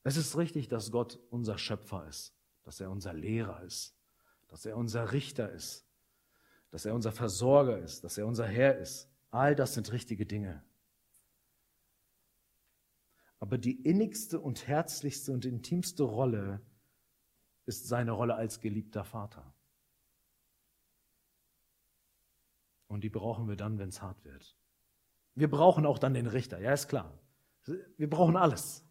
Es 0.03 0.17
ist 0.17 0.37
richtig, 0.37 0.69
dass 0.69 0.91
Gott 0.91 1.19
unser 1.31 1.59
Schöpfer 1.59 2.07
ist, 2.09 2.35
dass 2.63 2.81
er 2.81 2.91
unser 2.91 3.13
Lehrer 3.13 3.63
ist, 3.63 3.96
dass 4.49 4.67
er 4.67 4.77
unser 4.77 5.13
Richter 5.13 5.51
ist, 5.51 5.87
dass 6.71 6.85
er 6.85 6.95
unser 6.95 7.13
Versorger 7.13 7.79
ist, 7.79 8.05
dass 8.05 8.19
er 8.19 8.27
unser 8.27 8.47
Herr 8.47 8.79
ist. 8.79 9.09
All 9.31 9.55
das 9.55 9.75
sind 9.75 9.93
richtige 9.93 10.27
Dinge. 10.27 10.63
Aber 13.39 13.59
die 13.59 13.83
innigste 13.83 14.41
und 14.41 14.67
herzlichste 14.67 15.33
und 15.33 15.45
intimste 15.45 16.05
Rolle 16.05 16.61
ist 17.67 17.87
seine 17.87 18.13
Rolle 18.13 18.35
als 18.35 18.61
geliebter 18.61 19.05
Vater. 19.05 19.53
Und 22.89 23.03
die 23.03 23.11
brauchen 23.11 23.49
wir 23.49 23.57
dann, 23.57 23.79
wenn 23.79 23.89
es 23.89 24.01
hart 24.01 24.25
wird. 24.25 24.57
Wir 25.35 25.51
brauchen 25.51 25.85
auch 25.85 25.99
dann 25.99 26.15
den 26.15 26.29
Richter, 26.29 26.61
ja, 26.61 26.73
ist 26.73 26.89
klar. 26.89 27.19
Wir 27.97 28.09
brauchen 28.09 28.37
alles. 28.37 28.86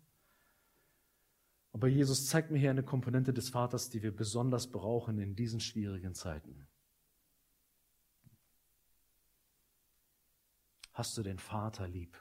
Aber 1.76 1.90
Jesus 1.90 2.28
zeigt 2.28 2.52
mir 2.52 2.58
hier 2.58 2.70
eine 2.70 2.84
Komponente 2.84 3.34
des 3.34 3.50
Vaters, 3.50 3.90
die 3.90 4.02
wir 4.02 4.16
besonders 4.16 4.72
brauchen 4.72 5.20
in 5.20 5.36
diesen 5.36 5.60
schwierigen 5.60 6.14
Zeiten. 6.14 6.70
Hast 10.94 11.18
du 11.18 11.22
den 11.22 11.38
Vater 11.38 11.86
lieb? 11.86 12.18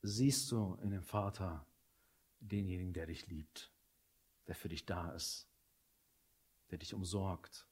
Siehst 0.00 0.50
du 0.50 0.76
in 0.76 0.88
dem 0.88 1.02
Vater 1.02 1.66
denjenigen, 2.38 2.94
der 2.94 3.04
dich 3.04 3.26
liebt, 3.26 3.70
der 4.46 4.54
für 4.54 4.70
dich 4.70 4.86
da 4.86 5.10
ist, 5.10 5.50
der 6.70 6.78
dich 6.78 6.94
umsorgt? 6.94 7.68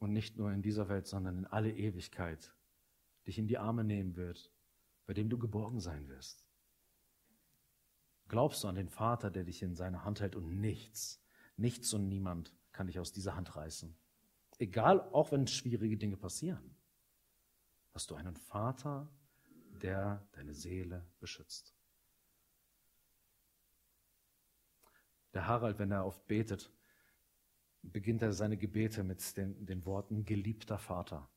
Und 0.00 0.12
nicht 0.12 0.36
nur 0.36 0.50
in 0.50 0.62
dieser 0.62 0.88
Welt, 0.88 1.06
sondern 1.06 1.38
in 1.38 1.46
alle 1.46 1.72
Ewigkeit 1.72 2.52
dich 3.28 3.38
in 3.38 3.46
die 3.46 3.58
Arme 3.58 3.84
nehmen 3.84 4.16
wird, 4.16 4.50
bei 5.06 5.14
dem 5.14 5.28
du 5.28 5.38
geborgen 5.38 5.80
sein 5.80 6.08
wirst. 6.08 6.44
Glaubst 8.28 8.64
du 8.64 8.68
an 8.68 8.74
den 8.74 8.88
Vater, 8.88 9.30
der 9.30 9.44
dich 9.44 9.62
in 9.62 9.74
seine 9.74 10.04
Hand 10.04 10.20
hält 10.20 10.34
und 10.34 10.60
nichts, 10.60 11.22
nichts 11.56 11.92
und 11.92 12.08
niemand 12.08 12.54
kann 12.72 12.86
dich 12.86 12.98
aus 12.98 13.12
dieser 13.12 13.36
Hand 13.36 13.54
reißen? 13.54 13.94
Egal, 14.58 15.00
auch 15.12 15.32
wenn 15.32 15.46
schwierige 15.46 15.96
Dinge 15.96 16.16
passieren, 16.16 16.74
hast 17.92 18.10
du 18.10 18.14
einen 18.14 18.36
Vater, 18.36 19.08
der 19.82 20.26
deine 20.32 20.54
Seele 20.54 21.06
beschützt. 21.20 21.74
Der 25.34 25.48
Harald, 25.48 25.78
wenn 25.78 25.90
er 25.90 26.06
oft 26.06 26.26
betet, 26.26 26.70
beginnt 27.82 28.22
er 28.22 28.32
seine 28.32 28.56
Gebete 28.56 29.02
mit 29.02 29.36
den, 29.36 29.66
den 29.66 29.84
Worten 29.84 30.24
geliebter 30.24 30.78
Vater. 30.78 31.28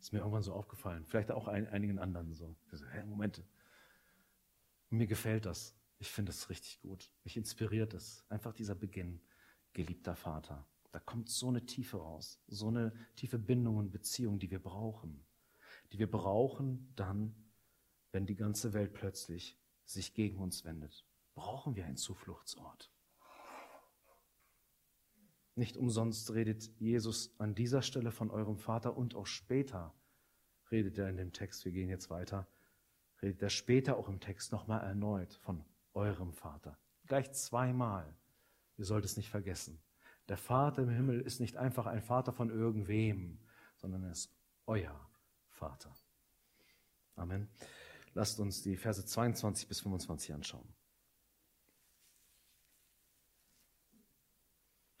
Ist 0.00 0.12
mir 0.12 0.20
irgendwann 0.20 0.42
so 0.42 0.52
aufgefallen. 0.52 1.04
Vielleicht 1.06 1.30
auch 1.30 1.48
ein, 1.48 1.66
einigen 1.68 1.98
anderen 1.98 2.32
so. 2.32 2.54
so 2.72 2.86
hey, 2.86 3.04
Moment. 3.04 3.42
Mir 4.90 5.06
gefällt 5.06 5.46
das. 5.46 5.74
Ich 5.98 6.10
finde 6.10 6.30
es 6.30 6.50
richtig 6.50 6.80
gut. 6.80 7.10
Mich 7.24 7.36
inspiriert 7.36 7.94
es. 7.94 8.24
Einfach 8.28 8.52
dieser 8.52 8.74
Beginn. 8.74 9.20
Geliebter 9.72 10.14
Vater. 10.14 10.66
Da 10.92 11.00
kommt 11.00 11.28
so 11.28 11.48
eine 11.48 11.66
Tiefe 11.66 11.98
raus, 11.98 12.40
so 12.46 12.68
eine 12.68 12.90
tiefe 13.16 13.38
Bindung 13.38 13.76
und 13.76 13.90
Beziehung, 13.90 14.38
die 14.38 14.50
wir 14.50 14.62
brauchen. 14.62 15.22
Die 15.92 15.98
wir 15.98 16.10
brauchen 16.10 16.90
dann, 16.96 17.34
wenn 18.12 18.24
die 18.24 18.36
ganze 18.36 18.72
Welt 18.72 18.94
plötzlich 18.94 19.58
sich 19.84 20.14
gegen 20.14 20.38
uns 20.38 20.64
wendet. 20.64 21.04
Brauchen 21.34 21.76
wir 21.76 21.84
einen 21.84 21.98
Zufluchtsort. 21.98 22.90
Nicht 25.56 25.78
umsonst 25.78 26.34
redet 26.34 26.70
Jesus 26.78 27.34
an 27.38 27.54
dieser 27.54 27.80
Stelle 27.80 28.10
von 28.10 28.30
eurem 28.30 28.58
Vater 28.58 28.94
und 28.94 29.14
auch 29.14 29.26
später 29.26 29.94
redet 30.70 30.98
er 30.98 31.08
in 31.08 31.16
dem 31.16 31.32
Text, 31.32 31.64
wir 31.64 31.72
gehen 31.72 31.88
jetzt 31.88 32.10
weiter, 32.10 32.46
redet 33.22 33.42
er 33.42 33.48
später 33.48 33.96
auch 33.96 34.10
im 34.10 34.20
Text 34.20 34.52
nochmal 34.52 34.82
erneut 34.82 35.32
von 35.32 35.64
eurem 35.94 36.34
Vater. 36.34 36.78
Gleich 37.06 37.32
zweimal. 37.32 38.14
Ihr 38.76 38.84
sollt 38.84 39.06
es 39.06 39.16
nicht 39.16 39.30
vergessen. 39.30 39.80
Der 40.28 40.36
Vater 40.36 40.82
im 40.82 40.90
Himmel 40.90 41.22
ist 41.22 41.40
nicht 41.40 41.56
einfach 41.56 41.86
ein 41.86 42.02
Vater 42.02 42.34
von 42.34 42.50
irgendwem, 42.50 43.38
sondern 43.76 44.04
er 44.04 44.12
ist 44.12 44.30
euer 44.66 45.08
Vater. 45.48 45.94
Amen. 47.14 47.48
Lasst 48.12 48.40
uns 48.40 48.62
die 48.62 48.76
Verse 48.76 49.06
22 49.06 49.68
bis 49.68 49.80
25 49.80 50.34
anschauen. 50.34 50.68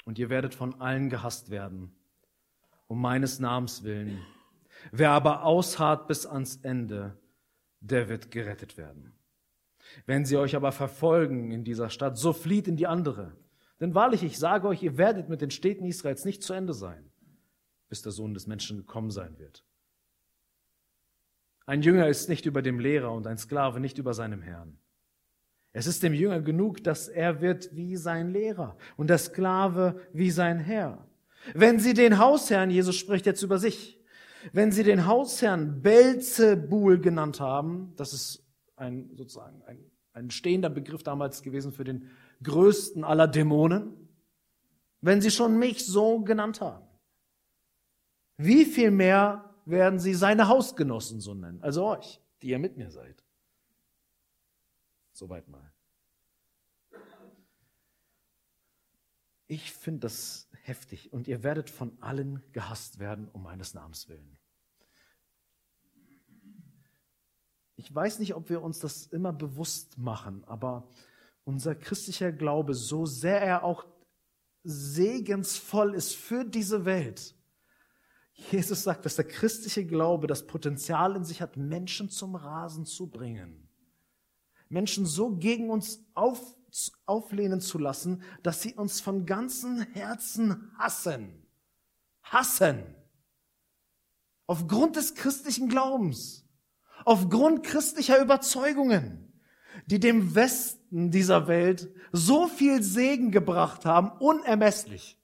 Und 0.06 0.18
ihr 0.18 0.30
werdet 0.30 0.54
von 0.54 0.80
allen 0.80 1.10
gehasst 1.10 1.50
werden, 1.50 1.94
um 2.86 3.02
meines 3.02 3.40
Namens 3.40 3.82
willen. 3.82 4.24
Wer 4.92 5.10
aber 5.10 5.42
ausharrt 5.42 6.06
bis 6.06 6.24
ans 6.24 6.56
Ende, 6.62 7.18
der 7.80 8.08
wird 8.08 8.30
gerettet 8.30 8.78
werden. 8.78 9.12
Wenn 10.06 10.24
sie 10.24 10.36
euch 10.36 10.54
aber 10.54 10.70
verfolgen 10.72 11.50
in 11.50 11.64
dieser 11.64 11.90
Stadt, 11.90 12.16
so 12.16 12.32
flieht 12.32 12.68
in 12.68 12.76
die 12.76 12.86
andere. 12.86 13.36
Denn 13.80 13.94
wahrlich, 13.94 14.22
ich 14.22 14.38
sage 14.38 14.68
euch, 14.68 14.82
ihr 14.82 14.96
werdet 14.96 15.28
mit 15.28 15.40
den 15.40 15.50
Städten 15.50 15.84
Israels 15.84 16.24
nicht 16.24 16.42
zu 16.42 16.54
Ende 16.54 16.72
sein, 16.72 17.10
bis 17.88 18.02
der 18.02 18.12
Sohn 18.12 18.32
des 18.32 18.46
Menschen 18.46 18.78
gekommen 18.78 19.10
sein 19.10 19.38
wird. 19.38 19.64
Ein 21.66 21.82
Jünger 21.82 22.08
ist 22.08 22.28
nicht 22.28 22.46
über 22.46 22.62
dem 22.62 22.78
Lehrer 22.78 23.12
und 23.12 23.26
ein 23.26 23.38
Sklave 23.38 23.80
nicht 23.80 23.98
über 23.98 24.14
seinem 24.14 24.40
Herrn. 24.40 24.78
Es 25.76 25.86
ist 25.86 26.02
dem 26.02 26.14
Jünger 26.14 26.40
genug, 26.40 26.82
dass 26.84 27.06
er 27.06 27.42
wird 27.42 27.76
wie 27.76 27.96
sein 27.96 28.30
Lehrer 28.30 28.78
und 28.96 29.10
der 29.10 29.18
Sklave 29.18 30.00
wie 30.14 30.30
sein 30.30 30.58
Herr. 30.58 31.06
Wenn 31.52 31.80
sie 31.80 31.92
den 31.92 32.16
Hausherrn, 32.16 32.70
Jesus 32.70 32.96
spricht 32.96 33.26
jetzt 33.26 33.42
über 33.42 33.58
sich, 33.58 34.02
wenn 34.54 34.72
sie 34.72 34.84
den 34.84 35.06
Hausherrn 35.06 35.82
Belzebul 35.82 36.98
genannt 36.98 37.40
haben, 37.40 37.92
das 37.96 38.14
ist 38.14 38.42
ein 38.76 39.10
sozusagen 39.18 39.62
ein, 39.66 39.78
ein 40.14 40.30
stehender 40.30 40.70
Begriff 40.70 41.02
damals 41.02 41.42
gewesen 41.42 41.72
für 41.72 41.84
den 41.84 42.08
größten 42.42 43.04
aller 43.04 43.28
Dämonen, 43.28 43.92
wenn 45.02 45.20
sie 45.20 45.30
schon 45.30 45.58
mich 45.58 45.84
so 45.84 46.20
genannt 46.20 46.62
haben? 46.62 46.86
Wie 48.38 48.64
viel 48.64 48.90
mehr 48.90 49.54
werden 49.66 49.98
sie 49.98 50.14
seine 50.14 50.48
Hausgenossen 50.48 51.20
so 51.20 51.34
nennen, 51.34 51.62
also 51.62 51.84
euch, 51.84 52.18
die 52.40 52.48
ihr 52.48 52.58
mit 52.58 52.78
mir 52.78 52.90
seid? 52.90 53.25
Soweit 55.16 55.48
mal. 55.48 55.72
Ich 59.46 59.72
finde 59.72 60.00
das 60.00 60.46
heftig 60.64 61.10
und 61.10 61.26
ihr 61.26 61.42
werdet 61.42 61.70
von 61.70 61.96
allen 62.02 62.42
gehasst 62.52 62.98
werden 62.98 63.26
um 63.28 63.44
meines 63.44 63.72
Namens 63.72 64.10
willen. 64.10 64.36
Ich 67.76 67.94
weiß 67.94 68.18
nicht, 68.18 68.34
ob 68.34 68.50
wir 68.50 68.60
uns 68.60 68.80
das 68.80 69.06
immer 69.06 69.32
bewusst 69.32 69.96
machen, 69.96 70.44
aber 70.44 70.86
unser 71.44 71.74
christlicher 71.74 72.30
Glaube, 72.30 72.74
so 72.74 73.06
sehr 73.06 73.40
er 73.40 73.64
auch 73.64 73.86
segensvoll 74.64 75.94
ist 75.94 76.14
für 76.14 76.44
diese 76.44 76.84
Welt. 76.84 77.34
Jesus 78.32 78.82
sagt, 78.82 79.06
dass 79.06 79.16
der 79.16 79.26
christliche 79.26 79.86
Glaube 79.86 80.26
das 80.26 80.46
Potenzial 80.46 81.16
in 81.16 81.24
sich 81.24 81.40
hat, 81.40 81.56
Menschen 81.56 82.10
zum 82.10 82.34
Rasen 82.34 82.84
zu 82.84 83.08
bringen. 83.08 83.65
Menschen 84.68 85.06
so 85.06 85.30
gegen 85.36 85.70
uns 85.70 86.04
auf, 86.14 86.56
auflehnen 87.06 87.60
zu 87.60 87.78
lassen, 87.78 88.22
dass 88.42 88.62
sie 88.62 88.74
uns 88.74 89.00
von 89.00 89.26
ganzem 89.26 89.82
Herzen 89.92 90.70
hassen. 90.78 91.46
Hassen. 92.22 92.82
Aufgrund 94.46 94.96
des 94.96 95.14
christlichen 95.14 95.68
Glaubens. 95.68 96.44
Aufgrund 97.04 97.62
christlicher 97.62 98.20
Überzeugungen 98.20 99.26
die 99.86 100.00
dem 100.00 100.34
Westen 100.34 101.10
dieser 101.10 101.46
Welt 101.48 101.92
so 102.12 102.46
viel 102.48 102.82
Segen 102.82 103.30
gebracht 103.30 103.84
haben, 103.84 104.10
unermesslich. 104.18 105.18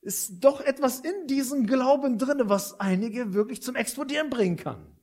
Ist 0.00 0.44
doch 0.44 0.60
etwas 0.60 1.00
in 1.00 1.26
diesem 1.26 1.66
Glauben 1.66 2.18
drinne, 2.18 2.48
was 2.48 2.80
einige 2.80 3.34
wirklich 3.34 3.62
zum 3.62 3.76
Explodieren 3.76 4.30
bringen 4.30 4.56
kann. 4.56 4.97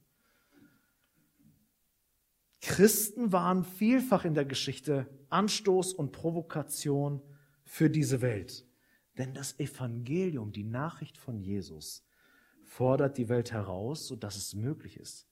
Christen 2.65 3.31
waren 3.31 3.63
vielfach 3.63 4.25
in 4.25 4.33
der 4.33 4.43
Geschichte 4.43 5.07
Anstoß 5.29 5.93
und 5.93 6.11
Provokation 6.11 7.21
für 7.63 7.91
diese 7.91 8.21
Welt. 8.21 8.65
Denn 9.19 9.35
das 9.35 9.59
Evangelium, 9.59 10.51
die 10.51 10.63
Nachricht 10.63 11.19
von 11.19 11.39
Jesus, 11.39 12.03
fordert 12.63 13.19
die 13.19 13.29
Welt 13.29 13.51
heraus, 13.51 14.07
sodass 14.07 14.35
es 14.35 14.55
möglich 14.55 14.97
ist, 14.97 15.27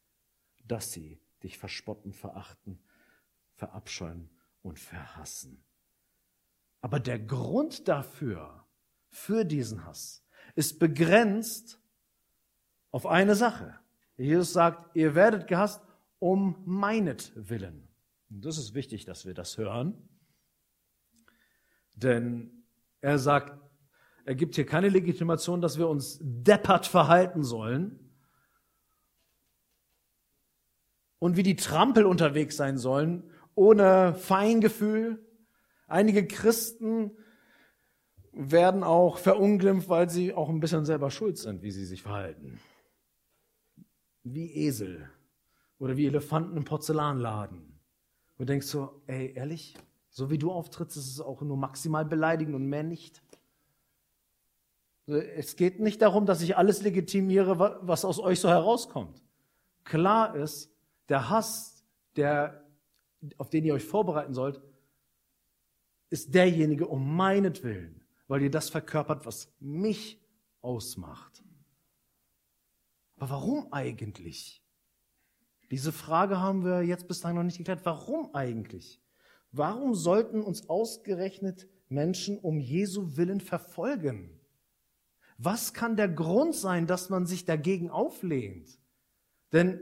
dass 0.67 0.91
sie 0.91 1.19
dich 1.41 1.57
verspotten, 1.57 2.13
verachten, 2.13 2.79
verabscheuen 3.55 4.29
und 4.61 4.77
verhassen. 4.77 5.63
Aber 6.81 6.99
der 6.99 7.17
Grund 7.17 7.87
dafür, 7.87 8.63
für 9.09 9.43
diesen 9.43 9.85
Hass, 9.85 10.23
ist 10.53 10.77
begrenzt 10.77 11.81
auf 12.91 13.07
eine 13.07 13.33
Sache. 13.33 13.79
Jesus 14.17 14.53
sagt, 14.53 14.95
ihr 14.95 15.15
werdet 15.15 15.47
gehasst 15.47 15.81
um 16.23 16.55
meinetwillen. 16.63 17.89
Und 18.29 18.45
das 18.45 18.57
ist 18.57 18.73
wichtig, 18.73 19.03
dass 19.03 19.25
wir 19.25 19.33
das 19.33 19.57
hören. 19.57 20.07
Denn 21.95 22.63
er 23.01 23.19
sagt, 23.19 23.59
er 24.23 24.33
gibt 24.33 24.55
hier 24.55 24.65
keine 24.65 24.87
Legitimation, 24.87 25.59
dass 25.59 25.77
wir 25.77 25.89
uns 25.89 26.19
deppert 26.21 26.87
verhalten 26.87 27.43
sollen, 27.43 27.99
und 31.19 31.37
wie 31.37 31.43
die 31.43 31.55
Trampel 31.55 32.05
unterwegs 32.05 32.57
sein 32.57 32.77
sollen, 32.77 33.23
ohne 33.55 34.13
Feingefühl. 34.13 35.25
Einige 35.87 36.27
Christen 36.27 37.11
werden 38.33 38.83
auch 38.83 39.17
verunglimpft, 39.17 39.87
weil 39.87 40.09
sie 40.09 40.33
auch 40.33 40.49
ein 40.49 40.59
bisschen 40.59 40.83
selber 40.83 41.11
schuld 41.11 41.37
sind, 41.37 41.61
wie 41.63 41.71
sie 41.71 41.85
sich 41.85 42.01
verhalten. 42.01 42.59
Wie 44.23 44.53
Esel 44.53 45.12
oder 45.79 45.97
wie 45.97 46.05
Elefanten 46.05 46.57
im 46.57 46.65
Porzellanladen. 46.65 47.79
Und 48.37 48.49
denkst 48.49 48.67
so, 48.67 49.01
ey, 49.07 49.33
ehrlich, 49.35 49.75
so 50.09 50.29
wie 50.29 50.37
du 50.37 50.51
auftrittst, 50.51 50.97
ist 50.97 51.07
es 51.07 51.19
auch 51.19 51.41
nur 51.41 51.57
maximal 51.57 52.05
beleidigend 52.05 52.55
und 52.55 52.67
mehr 52.67 52.83
nicht. 52.83 53.21
Es 55.05 55.55
geht 55.55 55.79
nicht 55.79 56.01
darum, 56.01 56.25
dass 56.25 56.41
ich 56.41 56.55
alles 56.55 56.81
legitimiere, 56.81 57.79
was 57.81 58.05
aus 58.05 58.19
euch 58.19 58.39
so 58.39 58.49
herauskommt. 58.49 59.21
Klar 59.83 60.35
ist, 60.35 60.71
der 61.09 61.29
Hass, 61.29 61.83
der, 62.15 62.63
auf 63.37 63.49
den 63.49 63.65
ihr 63.65 63.73
euch 63.73 63.83
vorbereiten 63.83 64.33
sollt, 64.33 64.61
ist 66.09 66.33
derjenige 66.33 66.87
um 66.87 67.15
meinetwillen, 67.15 68.03
weil 68.27 68.43
ihr 68.43 68.51
das 68.51 68.69
verkörpert, 68.69 69.25
was 69.25 69.51
mich 69.59 70.21
ausmacht. 70.61 71.43
Aber 73.17 73.31
warum 73.31 73.73
eigentlich? 73.73 74.62
Diese 75.73 75.91
Frage 75.91 76.39
haben 76.39 76.63
wir 76.63 76.83
jetzt 76.83 77.07
bis 77.07 77.21
dahin 77.21 77.35
noch 77.35 77.41
nicht 77.41 77.57
geklärt. 77.57 77.79
Warum 77.83 78.35
eigentlich? 78.35 79.01
Warum 79.51 79.95
sollten 79.95 80.43
uns 80.43 80.69
ausgerechnet 80.69 81.67
Menschen 81.89 82.37
um 82.37 82.59
Jesu 82.59 83.17
Willen 83.17 83.41
verfolgen? 83.41 84.39
Was 85.39 85.73
kann 85.73 85.95
der 85.95 86.09
Grund 86.09 86.53
sein, 86.53 86.85
dass 86.85 87.09
man 87.09 87.25
sich 87.25 87.45
dagegen 87.45 87.89
auflehnt? 87.89 88.69
Denn 89.51 89.79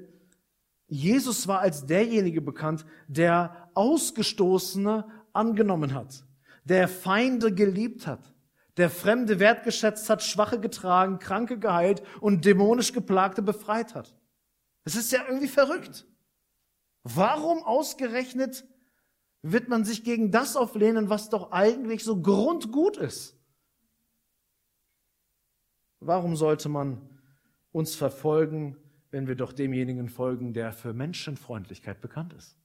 Jesus 0.87 1.49
war 1.49 1.59
als 1.59 1.85
derjenige 1.87 2.39
bekannt, 2.39 2.85
der 3.09 3.69
Ausgestoßene 3.73 5.05
angenommen 5.33 5.93
hat, 5.93 6.25
der 6.63 6.87
Feinde 6.87 7.53
geliebt 7.53 8.07
hat, 8.07 8.33
der 8.77 8.89
Fremde 8.89 9.41
wertgeschätzt 9.41 10.09
hat, 10.09 10.23
Schwache 10.23 10.61
getragen, 10.61 11.19
Kranke 11.19 11.59
geheilt 11.59 12.01
und 12.21 12.45
dämonisch 12.45 12.93
Geplagte 12.93 13.41
befreit 13.41 13.93
hat. 13.93 14.15
Es 14.83 14.95
ist 14.95 15.11
ja 15.11 15.25
irgendwie 15.27 15.47
verrückt. 15.47 16.05
Warum 17.03 17.63
ausgerechnet 17.63 18.65
wird 19.41 19.69
man 19.69 19.85
sich 19.85 20.03
gegen 20.03 20.31
das 20.31 20.55
auflehnen, 20.55 21.09
was 21.09 21.29
doch 21.29 21.51
eigentlich 21.51 22.03
so 22.03 22.21
grundgut 22.21 22.97
ist? 22.97 23.35
Warum 25.99 26.35
sollte 26.35 26.69
man 26.69 27.01
uns 27.71 27.95
verfolgen, 27.95 28.77
wenn 29.11 29.27
wir 29.27 29.35
doch 29.35 29.53
demjenigen 29.53 30.09
folgen, 30.09 30.53
der 30.53 30.73
für 30.73 30.93
Menschenfreundlichkeit 30.93 32.01
bekannt 32.01 32.33
ist? 32.33 32.57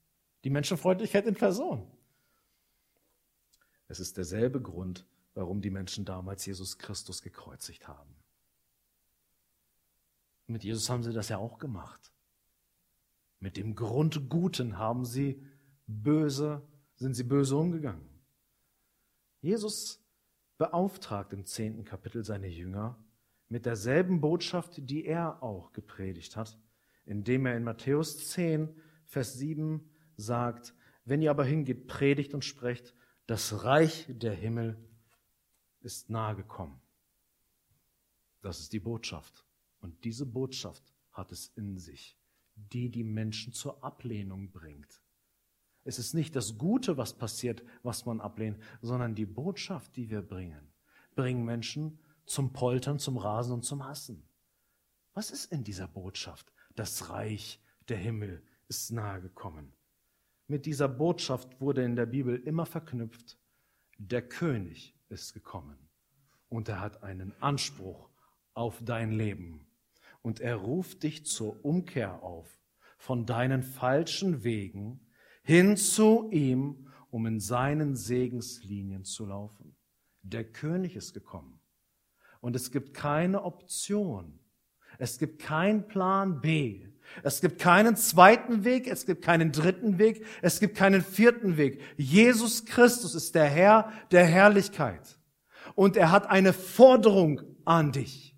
Die 0.45 0.51
Menschenfreundlichkeit 0.51 1.27
in 1.27 1.35
Person. 1.35 1.87
Es 3.89 4.01
ist 4.01 4.17
derselbe 4.17 4.61
Grund, 4.61 5.07
warum 5.35 5.61
die 5.61 5.71
Menschen 5.71 6.05
damals 6.05 6.45
Jesus 6.47 6.79
Christus 6.79 7.23
gekreuzigt 7.23 7.87
haben. 7.87 8.16
Mit 10.47 10.65
Jesus 10.65 10.89
haben 10.89 11.03
sie 11.03 11.13
das 11.13 11.29
ja 11.29 11.39
auch 11.39 11.59
gemacht. 11.59 12.13
Mit 13.41 13.57
dem 13.57 13.75
Grundguten 13.75 14.79
haben 14.79 15.05
sie 15.05 15.43
böse, 15.87 16.67
sind 16.95 17.15
sie 17.15 17.25
böse 17.25 17.57
umgegangen. 17.57 18.09
Jesus 19.41 20.03
beauftragt 20.59 21.33
im 21.33 21.45
zehnten 21.45 21.85
Kapitel 21.85 22.25
seine 22.25 22.49
Jünger 22.49 22.99
mit 23.49 23.67
derselben 23.67 24.21
Botschaft, 24.21 24.75
die 24.79 25.05
er 25.05 25.43
auch 25.43 25.73
gepredigt 25.73 26.37
hat, 26.37 26.59
indem 27.05 27.47
er 27.47 27.57
in 27.57 27.65
Matthäus 27.65 28.29
10, 28.29 28.75
Vers 29.05 29.35
7 29.35 29.89
sagt, 30.17 30.75
wenn 31.05 31.23
ihr 31.23 31.31
aber 31.31 31.45
hingeht, 31.45 31.87
predigt 31.87 32.35
und 32.35 32.45
sprecht, 32.45 32.95
das 33.27 33.65
Reich 33.65 34.07
der 34.09 34.33
Himmel 34.33 34.77
ist 35.81 36.11
nahe 36.11 36.35
gekommen. 36.35 36.81
Das 38.43 38.59
ist 38.59 38.73
die 38.73 38.81
Botschaft. 38.81 39.46
Und 39.87 40.03
diese 40.03 40.27
Botschaft 40.27 40.83
hat 41.13 41.31
es 41.31 41.47
in 41.55 41.79
sich, 41.79 42.19
die 42.57 42.91
die 42.91 43.05
Menschen 43.05 43.53
zur 43.53 43.85
Ablehnung 43.85 44.51
bringt. 44.51 45.01
Es 45.85 46.01
ist 46.01 46.13
nicht 46.13 46.35
das 46.35 46.59
Gute, 46.59 46.97
was 46.97 47.17
passiert, 47.17 47.63
was 47.85 48.05
man 48.05 48.21
ablehnt, 48.21 48.59
sondern 48.83 49.15
die 49.15 49.27
Botschaft, 49.27 49.95
die 49.95 50.11
wir 50.11 50.23
bringen, 50.23 50.75
bringen 51.15 51.45
Menschen 51.45 52.01
zum 52.25 52.53
Poltern, 52.53 52.99
zum 52.99 53.17
Rasen 53.17 53.53
und 53.53 53.63
zum 53.65 53.85
Hassen. 53.87 54.29
Was 55.15 55.31
ist 55.31 55.53
in 55.53 55.63
dieser 55.63 55.87
Botschaft? 55.87 56.53
Das 56.75 57.09
Reich 57.09 57.63
der 57.89 57.99
Himmel 57.99 58.43
ist 58.67 58.91
nahe 58.91 59.21
gekommen. 59.21 59.73
Mit 60.49 60.67
dieser 60.67 60.89
Botschaft 60.89 61.61
wurde 61.61 61.85
in 61.85 61.95
der 61.95 62.07
Bibel 62.07 62.43
immer 62.43 62.67
verknüpft, 62.67 63.39
der 63.99 64.29
König 64.29 64.99
ist 65.11 65.33
gekommen 65.33 65.79
und 66.49 66.69
er 66.69 66.81
hat 66.81 67.05
einen 67.05 67.41
Anspruch 67.41 68.11
auf 68.53 68.83
dein 68.83 69.13
Leben 69.13 69.66
und 70.27 70.41
er 70.41 70.57
ruft 70.57 71.05
dich 71.05 71.25
zur 71.25 71.65
Umkehr 71.65 72.21
auf 72.25 72.49
von 72.99 73.27
deinen 73.27 73.63
falschen 73.63 74.43
Wegen 74.43 74.99
hin 75.45 75.77
zu 75.77 76.29
ihm, 76.33 76.89
um 77.11 77.27
in 77.27 77.39
seinen 77.39 77.95
Segenslinien 77.95 79.05
zu 79.05 79.25
laufen. 79.25 79.77
Der 80.23 80.43
König 80.43 80.97
ist 80.97 81.15
gekommen. 81.15 81.61
Und 82.41 82.57
es 82.57 82.73
gibt 82.73 82.93
keine 82.93 83.45
Option. 83.45 84.41
Es 84.99 85.19
gibt 85.19 85.41
keinen 85.41 85.87
Plan 85.87 86.41
B. 86.41 86.89
Es 87.23 87.41
gibt 87.41 87.61
keinen 87.61 87.95
zweiten 87.95 88.65
Weg, 88.65 88.89
es 88.89 89.07
gibt 89.07 89.23
keinen 89.23 89.53
dritten 89.53 90.01
Weg, 90.01 90.27
es 90.43 90.59
gibt 90.59 90.77
keinen 90.77 91.05
vierten 91.05 91.57
Weg. 91.57 91.81
Jesus 91.97 92.65
Christus 92.65 93.15
ist 93.15 93.37
der 93.37 93.47
Herr 93.47 93.93
der 94.11 94.25
Herrlichkeit. 94.25 95.21
Und 95.77 95.97
er 95.97 96.11
hat 96.11 96.29
eine 96.29 96.53
Forderung 96.53 97.43
an 97.65 97.93
dich. 97.93 98.36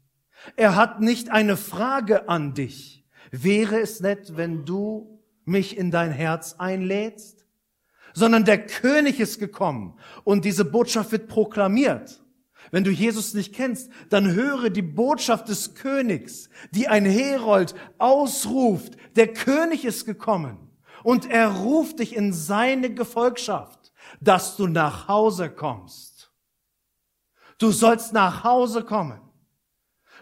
Er 0.56 0.76
hat 0.76 1.00
nicht 1.00 1.30
eine 1.30 1.56
Frage 1.56 2.28
an 2.28 2.54
dich. 2.54 3.04
Wäre 3.30 3.80
es 3.80 4.00
nett, 4.00 4.36
wenn 4.36 4.64
du 4.64 5.20
mich 5.44 5.76
in 5.76 5.90
dein 5.90 6.12
Herz 6.12 6.56
einlädst? 6.58 7.46
Sondern 8.14 8.44
der 8.44 8.66
König 8.66 9.20
ist 9.20 9.38
gekommen 9.38 9.98
und 10.24 10.44
diese 10.44 10.64
Botschaft 10.64 11.12
wird 11.12 11.28
proklamiert. 11.28 12.22
Wenn 12.70 12.84
du 12.84 12.90
Jesus 12.90 13.34
nicht 13.34 13.54
kennst, 13.54 13.90
dann 14.10 14.32
höre 14.32 14.70
die 14.70 14.82
Botschaft 14.82 15.48
des 15.48 15.74
Königs, 15.74 16.50
die 16.70 16.88
ein 16.88 17.04
Herold 17.04 17.74
ausruft. 17.98 18.96
Der 19.16 19.32
König 19.32 19.84
ist 19.84 20.04
gekommen 20.04 20.58
und 21.02 21.30
er 21.30 21.48
ruft 21.48 22.00
dich 22.00 22.14
in 22.14 22.32
seine 22.32 22.92
Gefolgschaft, 22.92 23.92
dass 24.20 24.56
du 24.56 24.66
nach 24.66 25.08
Hause 25.08 25.50
kommst. 25.50 26.32
Du 27.58 27.70
sollst 27.72 28.12
nach 28.12 28.44
Hause 28.44 28.84
kommen. 28.84 29.20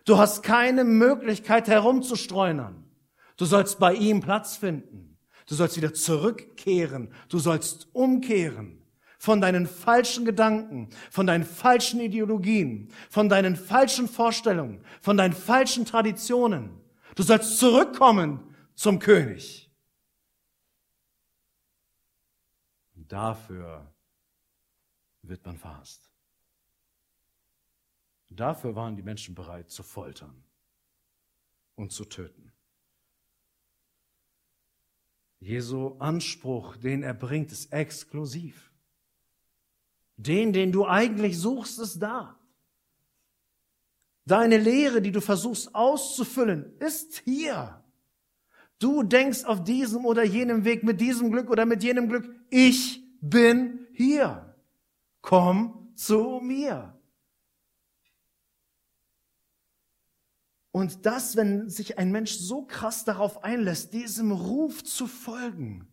Du 0.06 0.16
hast 0.16 0.42
keine 0.42 0.84
Möglichkeit 0.84 1.66
herumzustreunern. 1.66 2.88
Du 3.36 3.44
sollst 3.44 3.78
bei 3.80 3.92
ihm 3.92 4.20
Platz 4.20 4.56
finden. 4.56 5.18
Du 5.48 5.54
sollst 5.54 5.76
wieder 5.76 5.92
zurückkehren. 5.92 7.12
Du 7.28 7.38
sollst 7.38 7.88
umkehren 7.92 8.82
von 9.18 9.40
deinen 9.40 9.66
falschen 9.66 10.24
Gedanken, 10.24 10.90
von 11.10 11.26
deinen 11.26 11.44
falschen 11.44 12.00
Ideologien, 12.00 12.92
von 13.10 13.28
deinen 13.28 13.56
falschen 13.56 14.08
Vorstellungen, 14.08 14.84
von 15.02 15.16
deinen 15.16 15.32
falschen 15.32 15.84
Traditionen. 15.84 16.80
Du 17.16 17.24
sollst 17.24 17.58
zurückkommen 17.58 18.54
zum 18.74 19.00
König. 19.00 19.68
Und 22.94 23.10
dafür 23.10 23.92
wird 25.22 25.44
man 25.44 25.56
verhasst. 25.56 26.15
Dafür 28.30 28.74
waren 28.74 28.96
die 28.96 29.02
Menschen 29.02 29.34
bereit 29.34 29.70
zu 29.70 29.82
foltern 29.82 30.44
und 31.76 31.92
zu 31.92 32.04
töten. 32.04 32.52
Jesu 35.38 35.96
Anspruch, 35.98 36.76
den 36.76 37.02
er 37.02 37.14
bringt, 37.14 37.52
ist 37.52 37.72
exklusiv. 37.72 38.72
Den, 40.16 40.52
den 40.52 40.72
du 40.72 40.86
eigentlich 40.86 41.38
suchst, 41.38 41.78
ist 41.78 42.00
da. 42.00 42.38
Deine 44.24 44.56
Lehre, 44.56 45.02
die 45.02 45.12
du 45.12 45.20
versuchst 45.20 45.74
auszufüllen, 45.74 46.76
ist 46.78 47.18
hier. 47.20 47.84
Du 48.78 49.02
denkst 49.02 49.44
auf 49.44 49.62
diesem 49.62 50.04
oder 50.04 50.24
jenem 50.24 50.64
Weg 50.64 50.82
mit 50.82 51.00
diesem 51.00 51.30
Glück 51.30 51.48
oder 51.48 51.64
mit 51.64 51.82
jenem 51.82 52.08
Glück. 52.08 52.28
Ich 52.50 53.02
bin 53.20 53.86
hier. 53.92 54.54
Komm 55.20 55.92
zu 55.94 56.40
mir. 56.42 56.95
Und 60.76 61.06
das, 61.06 61.36
wenn 61.36 61.70
sich 61.70 61.96
ein 61.96 62.12
Mensch 62.12 62.32
so 62.32 62.66
krass 62.66 63.04
darauf 63.04 63.42
einlässt, 63.42 63.94
diesem 63.94 64.30
Ruf 64.30 64.84
zu 64.84 65.06
folgen, 65.06 65.88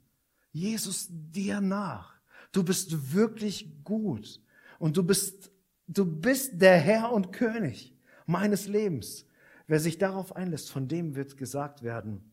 Jesus 0.52 1.08
dir 1.10 1.62
nach, 1.62 2.14
Du 2.54 2.64
bist 2.64 3.14
wirklich 3.14 3.84
gut. 3.84 4.40
Und 4.80 4.96
du 4.96 5.04
bist, 5.04 5.52
du 5.88 6.06
bist 6.06 6.62
der 6.62 6.78
Herr 6.78 7.12
und 7.12 7.34
König 7.34 7.94
meines 8.26 8.68
Lebens. 8.68 9.26
Wer 9.68 9.80
sich 9.80 9.98
darauf 9.98 10.36
einlässt, 10.36 10.70
von 10.70 10.88
dem 10.88 11.16
wird 11.16 11.36
gesagt 11.36 11.84
werden, 11.84 12.32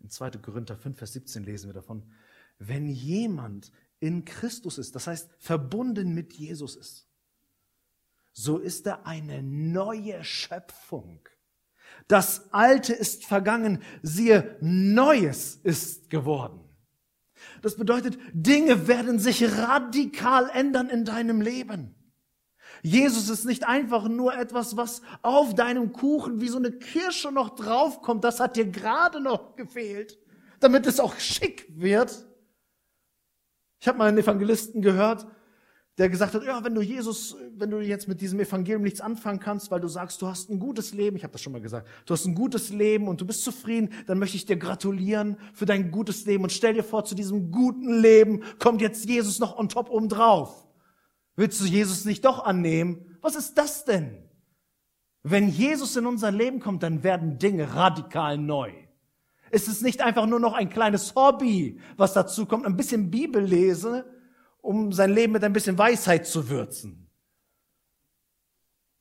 in 0.00 0.10
2. 0.10 0.30
Korinther 0.42 0.76
5, 0.76 0.98
Vers 0.98 1.14
17 1.14 1.42
lesen 1.42 1.68
wir 1.68 1.74
davon, 1.74 2.04
wenn 2.58 2.88
jemand 2.88 3.72
in 3.98 4.24
Christus 4.24 4.78
ist, 4.78 4.94
das 4.94 5.06
heißt 5.06 5.30
verbunden 5.38 6.14
mit 6.14 6.34
Jesus 6.34 6.76
ist, 6.76 7.07
so 8.38 8.58
ist 8.58 8.86
er 8.86 9.04
eine 9.04 9.42
neue 9.42 10.22
Schöpfung. 10.22 11.18
Das 12.06 12.52
Alte 12.52 12.92
ist 12.92 13.26
vergangen, 13.26 13.82
siehe, 14.02 14.56
Neues 14.60 15.56
ist 15.56 16.08
geworden. 16.08 16.60
Das 17.62 17.76
bedeutet, 17.76 18.16
Dinge 18.32 18.86
werden 18.86 19.18
sich 19.18 19.42
radikal 19.58 20.50
ändern 20.50 20.88
in 20.88 21.04
deinem 21.04 21.40
Leben. 21.40 21.96
Jesus 22.82 23.28
ist 23.28 23.44
nicht 23.44 23.66
einfach 23.66 24.06
nur 24.06 24.36
etwas, 24.36 24.76
was 24.76 25.02
auf 25.22 25.56
deinem 25.56 25.92
Kuchen 25.92 26.40
wie 26.40 26.48
so 26.48 26.58
eine 26.58 26.70
Kirsche 26.70 27.32
noch 27.32 27.56
draufkommt. 27.56 28.22
Das 28.22 28.38
hat 28.38 28.54
dir 28.54 28.66
gerade 28.66 29.20
noch 29.20 29.56
gefehlt, 29.56 30.16
damit 30.60 30.86
es 30.86 31.00
auch 31.00 31.18
schick 31.18 31.66
wird. 31.70 32.24
Ich 33.80 33.88
habe 33.88 33.98
mal 33.98 34.08
einen 34.08 34.18
Evangelisten 34.18 34.80
gehört, 34.80 35.26
der 35.98 36.08
gesagt 36.08 36.34
hat, 36.34 36.44
ja, 36.44 36.62
wenn 36.62 36.74
du 36.74 36.80
Jesus, 36.80 37.36
wenn 37.56 37.70
du 37.70 37.80
jetzt 37.80 38.06
mit 38.06 38.20
diesem 38.20 38.38
Evangelium 38.38 38.82
nichts 38.82 39.00
anfangen 39.00 39.40
kannst, 39.40 39.72
weil 39.72 39.80
du 39.80 39.88
sagst, 39.88 40.22
du 40.22 40.28
hast 40.28 40.48
ein 40.48 40.60
gutes 40.60 40.94
Leben, 40.94 41.16
ich 41.16 41.24
habe 41.24 41.32
das 41.32 41.42
schon 41.42 41.52
mal 41.52 41.60
gesagt, 41.60 41.88
du 42.06 42.14
hast 42.14 42.24
ein 42.24 42.36
gutes 42.36 42.70
Leben 42.70 43.08
und 43.08 43.20
du 43.20 43.26
bist 43.26 43.42
zufrieden, 43.42 43.90
dann 44.06 44.20
möchte 44.20 44.36
ich 44.36 44.46
dir 44.46 44.56
gratulieren 44.56 45.36
für 45.52 45.66
dein 45.66 45.90
gutes 45.90 46.24
Leben 46.24 46.44
und 46.44 46.52
stell 46.52 46.74
dir 46.74 46.84
vor, 46.84 47.04
zu 47.04 47.16
diesem 47.16 47.50
guten 47.50 48.00
Leben 48.00 48.42
kommt 48.60 48.80
jetzt 48.80 49.08
Jesus 49.08 49.40
noch 49.40 49.58
on 49.58 49.68
top 49.68 49.90
oben 49.90 50.08
drauf. 50.08 50.68
Willst 51.34 51.60
du 51.60 51.64
Jesus 51.64 52.04
nicht 52.04 52.24
doch 52.24 52.44
annehmen? 52.44 53.16
Was 53.20 53.34
ist 53.34 53.58
das 53.58 53.84
denn? 53.84 54.22
Wenn 55.24 55.48
Jesus 55.48 55.96
in 55.96 56.06
unser 56.06 56.30
Leben 56.30 56.60
kommt, 56.60 56.84
dann 56.84 57.02
werden 57.02 57.38
Dinge 57.38 57.74
radikal 57.74 58.38
neu. 58.38 58.72
Es 59.50 59.66
ist 59.66 59.82
nicht 59.82 60.00
einfach 60.00 60.26
nur 60.26 60.38
noch 60.38 60.54
ein 60.54 60.70
kleines 60.70 61.14
Hobby, 61.16 61.80
was 61.96 62.12
dazu 62.12 62.46
kommt, 62.46 62.66
ein 62.66 62.76
bisschen 62.76 63.10
Bibel 63.10 63.42
lese, 63.42 64.04
um 64.68 64.92
sein 64.92 65.14
Leben 65.14 65.32
mit 65.32 65.42
ein 65.44 65.54
bisschen 65.54 65.78
Weisheit 65.78 66.26
zu 66.26 66.50
würzen. 66.50 67.08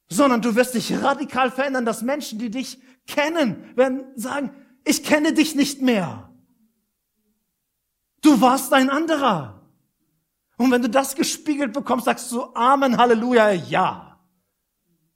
Sondern 0.08 0.42
du 0.42 0.56
wirst 0.56 0.76
dich 0.76 1.04
radikal 1.04 1.52
verändern, 1.52 1.84
dass 1.84 2.02
Menschen, 2.02 2.40
die 2.40 2.50
dich 2.50 2.80
kennen, 3.06 3.76
werden 3.76 4.06
sagen, 4.16 4.52
ich 4.86 5.04
kenne 5.04 5.34
dich 5.34 5.56
nicht 5.56 5.82
mehr. 5.82 6.34
Du 8.22 8.40
warst 8.40 8.72
ein 8.72 8.90
anderer. 8.90 9.62
Und 10.56 10.72
wenn 10.72 10.82
du 10.82 10.90
das 10.90 11.16
gespiegelt 11.16 11.74
bekommst, 11.74 12.06
sagst 12.06 12.32
du 12.32 12.44
Amen, 12.56 12.98
Halleluja, 12.98 13.52
ja. 13.52 14.22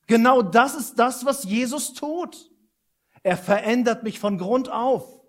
Genau 0.06 0.42
das 0.42 0.76
ist 0.76 1.00
das, 1.00 1.24
was 1.24 1.46
Jesus 1.46 1.94
tut. 1.94 2.52
Er 3.24 3.38
verändert 3.38 4.04
mich 4.04 4.20
von 4.20 4.38
Grund 4.38 4.70
auf. 4.70 5.22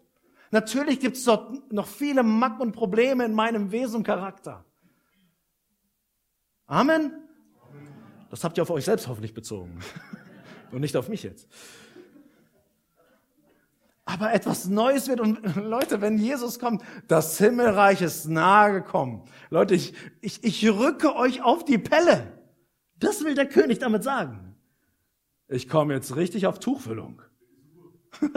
Natürlich 0.50 0.98
gibt 0.98 1.16
es 1.16 1.22
dort 1.22 1.72
noch 1.72 1.86
viele 1.86 2.24
Macken 2.24 2.62
und 2.62 2.72
Probleme 2.72 3.24
in 3.24 3.34
meinem 3.34 3.70
Wesen 3.70 3.98
und 3.98 4.02
Charakter. 4.02 4.64
Amen? 6.72 7.12
Das 8.30 8.44
habt 8.44 8.56
ihr 8.56 8.62
auf 8.62 8.70
euch 8.70 8.84
selbst 8.84 9.06
hoffentlich 9.08 9.34
bezogen 9.34 9.78
und 10.70 10.80
nicht 10.80 10.96
auf 10.96 11.08
mich 11.08 11.22
jetzt 11.22 11.46
aber 14.12 14.32
etwas 14.34 14.68
Neues 14.68 15.08
wird. 15.08 15.20
Und 15.20 15.40
Leute, 15.56 16.00
wenn 16.00 16.18
Jesus 16.18 16.58
kommt, 16.58 16.82
das 17.08 17.38
Himmelreich 17.38 18.02
ist 18.02 18.26
nahe 18.26 18.72
gekommen. 18.72 19.24
Leute, 19.50 19.74
ich, 19.74 19.94
ich, 20.20 20.44
ich 20.44 20.68
rücke 20.68 21.16
euch 21.16 21.42
auf 21.42 21.64
die 21.64 21.78
Pelle. 21.78 22.38
Das 22.98 23.24
will 23.24 23.34
der 23.34 23.48
König 23.48 23.78
damit 23.78 24.04
sagen. 24.04 24.54
Ich 25.48 25.68
komme 25.68 25.94
jetzt 25.94 26.14
richtig 26.16 26.46
auf 26.46 26.58
Tuchfüllung. 26.60 27.22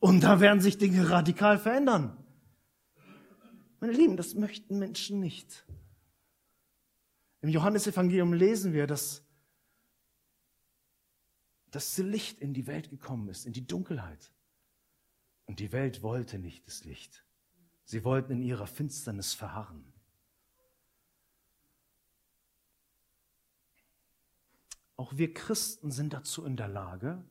Und 0.00 0.20
da 0.22 0.40
werden 0.40 0.60
sich 0.60 0.78
Dinge 0.78 1.10
radikal 1.10 1.58
verändern. 1.58 2.16
Meine 3.80 3.92
Lieben, 3.92 4.16
das 4.16 4.34
möchten 4.34 4.78
Menschen 4.78 5.18
nicht. 5.20 5.64
Im 7.40 7.50
Johannesevangelium 7.50 8.32
lesen 8.32 8.72
wir, 8.72 8.86
dass 8.86 9.24
das 11.70 11.98
Licht 11.98 12.40
in 12.40 12.54
die 12.54 12.66
Welt 12.66 12.90
gekommen 12.90 13.28
ist, 13.28 13.46
in 13.46 13.52
die 13.52 13.66
Dunkelheit. 13.66 14.32
Und 15.46 15.60
die 15.60 15.72
Welt 15.72 16.02
wollte 16.02 16.38
nicht 16.38 16.66
das 16.66 16.84
Licht. 16.84 17.24
Sie 17.84 18.04
wollten 18.04 18.32
in 18.32 18.42
ihrer 18.42 18.66
Finsternis 18.66 19.34
verharren. 19.34 19.92
Auch 24.96 25.16
wir 25.16 25.32
Christen 25.32 25.90
sind 25.90 26.12
dazu 26.12 26.44
in 26.44 26.56
der 26.56 26.68
Lage, 26.68 27.24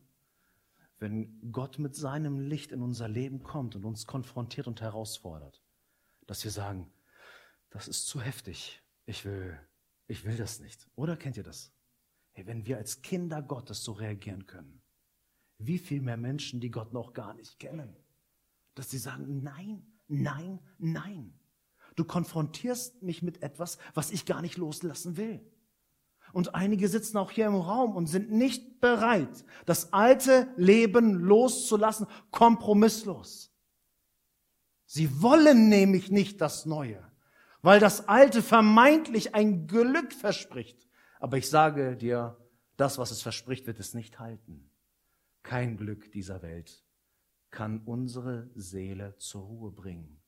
wenn 1.00 1.52
Gott 1.52 1.80
mit 1.80 1.96
seinem 1.96 2.40
Licht 2.40 2.72
in 2.72 2.82
unser 2.82 3.08
Leben 3.08 3.44
kommt 3.44 3.76
und 3.76 3.86
uns 3.86 4.08
konfrontiert 4.08 4.68
und 4.68 4.82
herausfordert, 4.82 5.62
dass 6.26 6.44
wir 6.44 6.52
sagen, 6.52 6.90
das 7.70 7.88
ist 7.88 8.08
zu 8.08 8.22
heftig. 8.22 8.82
Ich 9.06 9.26
will, 9.26 9.60
ich 10.08 10.26
will 10.26 10.38
das 10.38 10.60
nicht. 10.60 10.88
Oder 10.96 11.18
kennt 11.18 11.38
ihr 11.38 11.44
das? 11.44 11.72
Hey, 12.34 12.46
wenn 12.48 12.66
wir 12.66 12.78
als 12.78 13.02
Kinder 13.02 13.42
Gottes 13.42 13.84
so 13.84 13.94
reagieren 13.94 14.46
können, 14.46 14.82
wie 15.58 15.80
viel 15.80 16.02
mehr 16.02 16.18
Menschen, 16.18 16.60
die 16.60 16.72
Gott 16.72 16.94
noch 16.94 17.14
gar 17.14 17.34
nicht 17.34 17.60
kennen, 17.60 17.96
dass 18.76 18.92
sie 18.92 19.00
sagen, 19.00 19.42
nein, 19.42 19.86
nein, 20.08 20.60
nein. 20.78 21.34
Du 21.96 22.06
konfrontierst 22.06 23.02
mich 23.02 23.24
mit 23.24 23.42
etwas, 23.42 23.80
was 23.96 24.12
ich 24.12 24.26
gar 24.26 24.42
nicht 24.42 24.58
loslassen 24.58 25.18
will. 25.18 25.42
Und 26.34 26.54
einige 26.54 26.88
sitzen 26.88 27.18
auch 27.18 27.32
hier 27.32 27.48
im 27.48 27.56
Raum 27.56 27.96
und 27.96 28.08
sind 28.08 28.32
nicht 28.32 28.80
bereit, 28.80 29.46
das 29.66 29.94
alte 29.94 30.48
Leben 30.58 31.16
loszulassen, 31.16 32.06
kompromisslos. 32.32 33.52
Sie 34.86 35.22
wollen 35.22 35.70
nämlich 35.70 36.12
nicht 36.12 36.40
das 36.42 36.66
Neue, 36.66 37.07
weil 37.68 37.82
das 37.82 38.08
alte 38.08 38.42
vermeintlich 38.42 39.36
ein 39.36 39.68
Glück 39.68 40.14
verspricht. 40.14 40.88
Aber 41.20 41.36
ich 41.36 41.50
sage 41.50 41.98
dir, 41.98 42.38
das, 42.78 42.98
was 42.98 43.12
es 43.12 43.22
verspricht, 43.22 43.68
wird 43.68 43.78
es 43.82 43.94
nicht 43.94 44.20
halten. 44.20 44.72
Kein 45.44 45.76
Glück 45.76 46.10
dieser 46.14 46.42
Welt 46.42 46.86
kann 47.52 47.82
unsere 47.84 48.50
Seele 48.56 49.18
zur 49.18 49.42
Ruhe 49.42 49.72
bringen. 49.74 50.22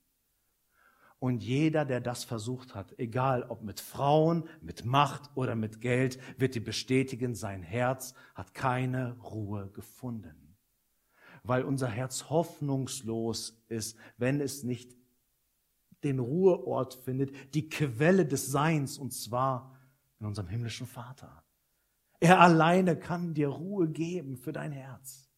Und 1.20 1.42
jeder, 1.42 1.86
der 1.86 2.02
das 2.02 2.26
versucht 2.26 2.76
hat, 2.76 3.00
egal 3.00 3.44
ob 3.44 3.62
mit 3.62 3.80
Frauen, 3.80 4.44
mit 4.60 4.84
Macht 4.84 5.30
oder 5.36 5.56
mit 5.56 5.80
Geld, 5.80 6.20
wird 6.38 6.56
dir 6.56 6.64
bestätigen, 6.66 7.36
sein 7.36 7.64
Herz 7.64 8.16
hat 8.36 8.54
keine 8.54 9.18
Ruhe 9.20 9.70
gefunden. 9.72 10.58
Weil 11.44 11.64
unser 11.64 11.88
Herz 11.88 12.30
hoffnungslos 12.30 13.64
ist, 13.70 13.98
wenn 14.18 14.42
es 14.42 14.64
nicht 14.64 14.99
den 16.04 16.20
Ruheort 16.20 16.96
findet, 16.96 17.54
die 17.54 17.70
Quelle 17.70 18.26
des 18.26 18.48
Seins, 18.48 18.98
und 18.98 19.12
zwar 19.14 19.76
in 20.20 20.26
unserem 20.26 20.48
himmlischen 20.48 20.88
Vater. 20.88 21.44
Er 22.20 22.40
alleine 22.40 22.98
kann 22.98 23.34
dir 23.34 23.50
Ruhe 23.50 23.90
geben 23.90 24.38
für 24.38 24.52
dein 24.52 24.72
Herz. 24.72 25.30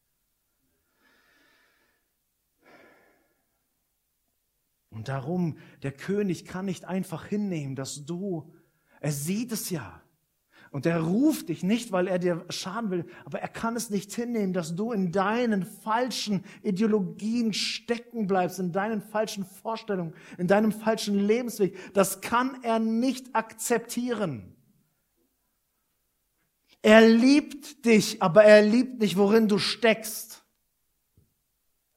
Und 4.90 5.08
darum, 5.08 5.58
der 5.84 5.94
König 5.94 6.46
kann 6.46 6.66
nicht 6.66 6.86
einfach 6.86 7.26
hinnehmen, 7.26 7.76
dass 7.76 8.06
du, 8.06 8.54
er 9.00 9.12
sieht 9.12 9.52
es 9.52 9.70
ja. 9.70 10.02
Und 10.72 10.86
er 10.86 11.02
ruft 11.02 11.50
dich 11.50 11.64
nicht, 11.64 11.92
weil 11.92 12.08
er 12.08 12.18
dir 12.18 12.46
schaden 12.50 12.92
will, 12.92 13.06
aber 13.26 13.42
er 13.42 13.50
kann 13.50 13.76
es 13.76 13.90
nicht 13.90 14.14
hinnehmen, 14.14 14.54
dass 14.54 14.74
du 14.74 14.94
in 14.94 15.12
deinen 15.12 15.66
falschen 15.66 16.46
Ideologien 16.64 17.52
stecken 17.52 18.26
bleibst, 18.26 18.58
in 18.58 18.72
deinen 18.72 19.02
falschen 19.02 19.46
Vorstellungen, 19.46 20.14
in 20.38 20.48
deinem 20.48 20.72
falschen 20.72 21.20
Lebensweg. 21.20 21.94
Das 21.94 22.22
kann 22.22 22.64
er 22.64 22.80
nicht 22.80 23.36
akzeptieren. 23.36 24.56
Er 26.82 27.08
liebt 27.08 27.84
dich, 27.84 28.22
aber 28.22 28.46
er 28.46 28.62
liebt 28.62 29.02
nicht, 29.02 29.18
worin 29.18 29.50
du 29.50 29.58
steckst. 29.58 30.42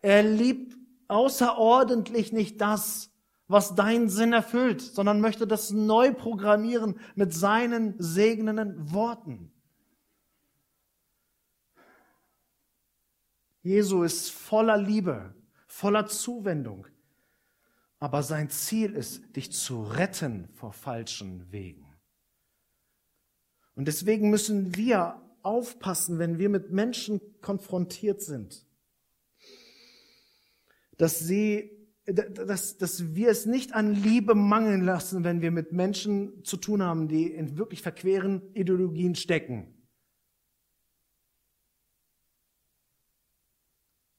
Er 0.03 0.25
liebt 0.25 0.77
außerordentlich 1.07 2.33
nicht 2.33 2.61
das, 2.61 3.14
was 3.47 3.75
deinen 3.75 4.09
Sinn 4.09 4.33
erfüllt, 4.33 4.81
sondern 4.81 5.21
möchte 5.21 5.47
das 5.47 5.71
neu 5.71 6.13
programmieren 6.13 6.99
mit 7.15 7.33
seinen 7.33 7.95
segnenden 7.99 8.93
Worten. 8.93 9.53
Jesu 13.63 14.03
ist 14.03 14.31
voller 14.31 14.77
Liebe, 14.77 15.35
voller 15.67 16.07
Zuwendung, 16.07 16.87
aber 17.99 18.23
sein 18.23 18.51
Ziel 18.51 18.93
ist, 18.93 19.35
dich 19.37 19.53
zu 19.53 19.83
retten 19.83 20.49
vor 20.53 20.73
falschen 20.73 21.51
Wegen. 21.51 21.87
Und 23.75 23.89
deswegen 23.89 24.31
müssen 24.31 24.77
wir 24.77 25.21
aufpassen, 25.43 26.19
wenn 26.19 26.39
wir 26.39 26.49
mit 26.49 26.71
Menschen 26.71 27.21
konfrontiert 27.41 28.23
sind, 28.23 28.67
dass 30.97 31.19
sie, 31.19 31.74
dass, 32.07 32.77
dass 32.77 33.15
wir 33.15 33.31
es 33.31 33.47
nicht 33.47 33.73
an 33.73 33.95
Liebe 33.95 34.35
mangeln 34.35 34.83
lassen, 34.83 35.25
wenn 35.25 35.41
wir 35.41 35.51
mit 35.51 35.73
Menschen 35.73 36.45
zu 36.45 36.57
tun 36.59 36.83
haben, 36.83 37.09
die 37.09 37.27
in 37.27 37.57
wirklich 37.57 37.81
verqueren 37.81 38.43
Ideologien 38.55 39.15
stecken. 39.15 39.73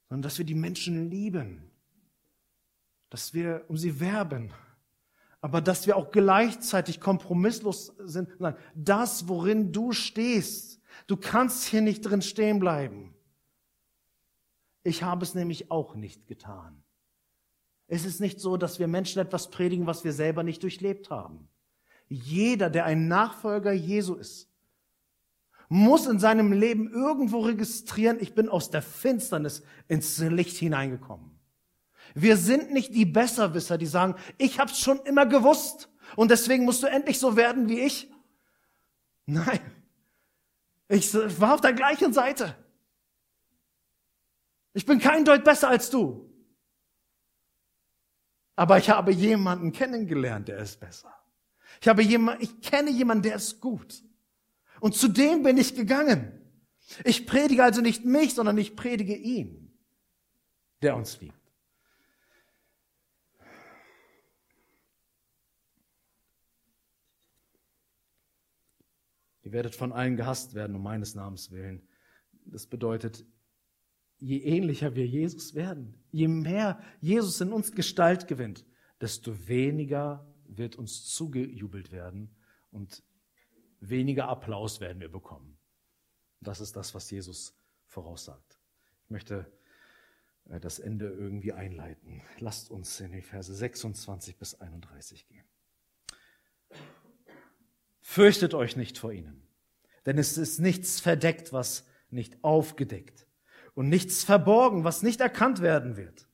Sondern 0.09 0.23
dass 0.23 0.37
wir 0.37 0.45
die 0.45 0.55
Menschen 0.55 1.09
lieben, 1.09 1.69
dass 3.09 3.33
wir 3.33 3.65
um 3.67 3.77
sie 3.77 3.99
werben, 3.99 4.51
aber 5.41 5.61
dass 5.61 5.85
wir 5.85 5.95
auch 5.95 6.09
gleichzeitig 6.09 6.99
kompromisslos 6.99 7.93
sind. 7.99 8.29
Das, 8.73 9.27
worin 9.27 9.71
du 9.71 9.91
stehst, 9.91 10.81
du 11.05 11.17
kannst 11.17 11.65
hier 11.65 11.81
nicht 11.81 12.01
drin 12.01 12.23
stehen 12.23 12.59
bleiben. 12.59 13.13
Ich 14.81 15.03
habe 15.03 15.23
es 15.23 15.35
nämlich 15.35 15.69
auch 15.69 15.95
nicht 15.95 16.25
getan. 16.25 16.84
Es 17.87 18.05
ist 18.05 18.19
nicht 18.19 18.39
so, 18.39 18.57
dass 18.57 18.79
wir 18.79 18.87
Menschen 18.87 19.21
etwas 19.21 19.49
predigen, 19.49 19.85
was 19.85 20.03
wir 20.03 20.13
selber 20.13 20.43
nicht 20.43 20.63
durchlebt 20.63 21.09
haben. 21.09 21.47
Jeder, 22.07 22.69
der 22.69 22.85
ein 22.85 23.07
Nachfolger 23.07 23.71
Jesu 23.71 24.15
ist, 24.15 24.49
muss 25.69 26.05
in 26.05 26.19
seinem 26.19 26.51
Leben 26.51 26.91
irgendwo 26.91 27.39
registrieren, 27.39 28.17
ich 28.19 28.35
bin 28.35 28.49
aus 28.49 28.69
der 28.69 28.81
Finsternis 28.81 29.63
ins 29.87 30.17
Licht 30.19 30.57
hineingekommen. 30.57 31.31
Wir 32.13 32.37
sind 32.37 32.71
nicht 32.71 32.93
die 32.93 33.05
Besserwisser, 33.05 33.77
die 33.77 33.87
sagen, 33.87 34.15
ich 34.37 34.59
hab's 34.59 34.79
schon 34.79 34.99
immer 34.99 35.25
gewusst 35.25 35.89
und 36.15 36.29
deswegen 36.29 36.65
musst 36.65 36.83
du 36.83 36.87
endlich 36.87 37.19
so 37.19 37.35
werden 37.35 37.67
wie 37.67 37.79
ich. 37.79 38.11
Nein, 39.25 39.59
ich 40.87 41.13
war 41.13 41.55
auf 41.55 41.61
der 41.61 41.73
gleichen 41.73 42.13
Seite. 42.13 42.55
Ich 44.73 44.85
bin 44.85 44.99
kein 44.99 45.25
Deut 45.25 45.43
besser 45.43 45.69
als 45.69 45.89
du. 45.89 46.29
Aber 48.55 48.77
ich 48.77 48.89
habe 48.89 49.11
jemanden 49.11 49.71
kennengelernt, 49.71 50.47
der 50.47 50.59
ist 50.59 50.79
besser. 50.79 51.13
Ich 51.81 51.87
habe 51.87 52.01
jemanden, 52.03 52.43
ich 52.43 52.61
kenne 52.61 52.89
jemanden, 52.89 53.23
der 53.23 53.35
ist 53.35 53.59
gut. 53.59 54.03
Und 54.79 54.95
zu 54.95 55.07
dem 55.07 55.43
bin 55.43 55.57
ich 55.57 55.75
gegangen. 55.75 56.41
Ich 57.03 57.25
predige 57.25 57.63
also 57.63 57.81
nicht 57.81 58.05
mich, 58.05 58.35
sondern 58.35 58.57
ich 58.57 58.75
predige 58.75 59.15
ihn, 59.15 59.73
der 60.81 60.95
uns 60.95 61.19
liebt. 61.19 61.33
Ihr 69.41 69.51
werdet 69.51 69.75
von 69.75 69.91
allen 69.91 70.17
gehasst 70.17 70.55
werden 70.55 70.75
um 70.75 70.81
meines 70.81 71.13
Namens 71.13 71.51
willen. 71.51 71.87
Das 72.45 72.65
bedeutet, 72.65 73.25
je 74.19 74.39
ähnlicher 74.39 74.95
wir 74.95 75.05
Jesus 75.05 75.55
werden, 75.55 75.93
je 76.11 76.27
mehr 76.27 76.81
Jesus 77.01 77.41
in 77.41 77.51
uns 77.51 77.71
Gestalt 77.71 78.27
gewinnt, 78.27 78.65
desto 79.01 79.47
weniger 79.47 80.25
wird 80.47 80.75
uns 80.75 81.05
zugejubelt 81.05 81.91
werden 81.91 82.35
und 82.71 83.03
weniger 83.79 84.27
Applaus 84.27 84.79
werden 84.79 84.99
wir 84.99 85.11
bekommen. 85.11 85.57
Das 86.39 86.61
ist 86.61 86.75
das, 86.75 86.93
was 86.93 87.09
Jesus 87.11 87.57
voraussagt. 87.87 88.59
Ich 89.05 89.09
möchte 89.09 89.51
äh, 90.45 90.59
das 90.59 90.79
Ende 90.79 91.07
irgendwie 91.07 91.53
einleiten. 91.53 92.21
Lasst 92.39 92.71
uns 92.71 92.99
in 92.99 93.11
die 93.11 93.21
Verse 93.21 93.53
26 93.53 94.37
bis 94.37 94.55
31 94.55 95.27
gehen. 95.27 95.45
Fürchtet 98.01 98.53
euch 98.53 98.75
nicht 98.75 98.97
vor 98.97 99.11
ihnen, 99.11 99.47
denn 100.05 100.17
es 100.17 100.37
ist 100.37 100.59
nichts 100.59 100.99
verdeckt, 100.99 101.51
was 101.51 101.87
nicht 102.11 102.43
aufgedeckt 102.43 103.24
und 103.75 103.89
nichts 103.89 104.23
verborgen, 104.23 104.83
was 104.83 105.03
nicht 105.03 105.21
erkannt 105.21 105.61
werden 105.61 105.97
wird. 105.97 106.27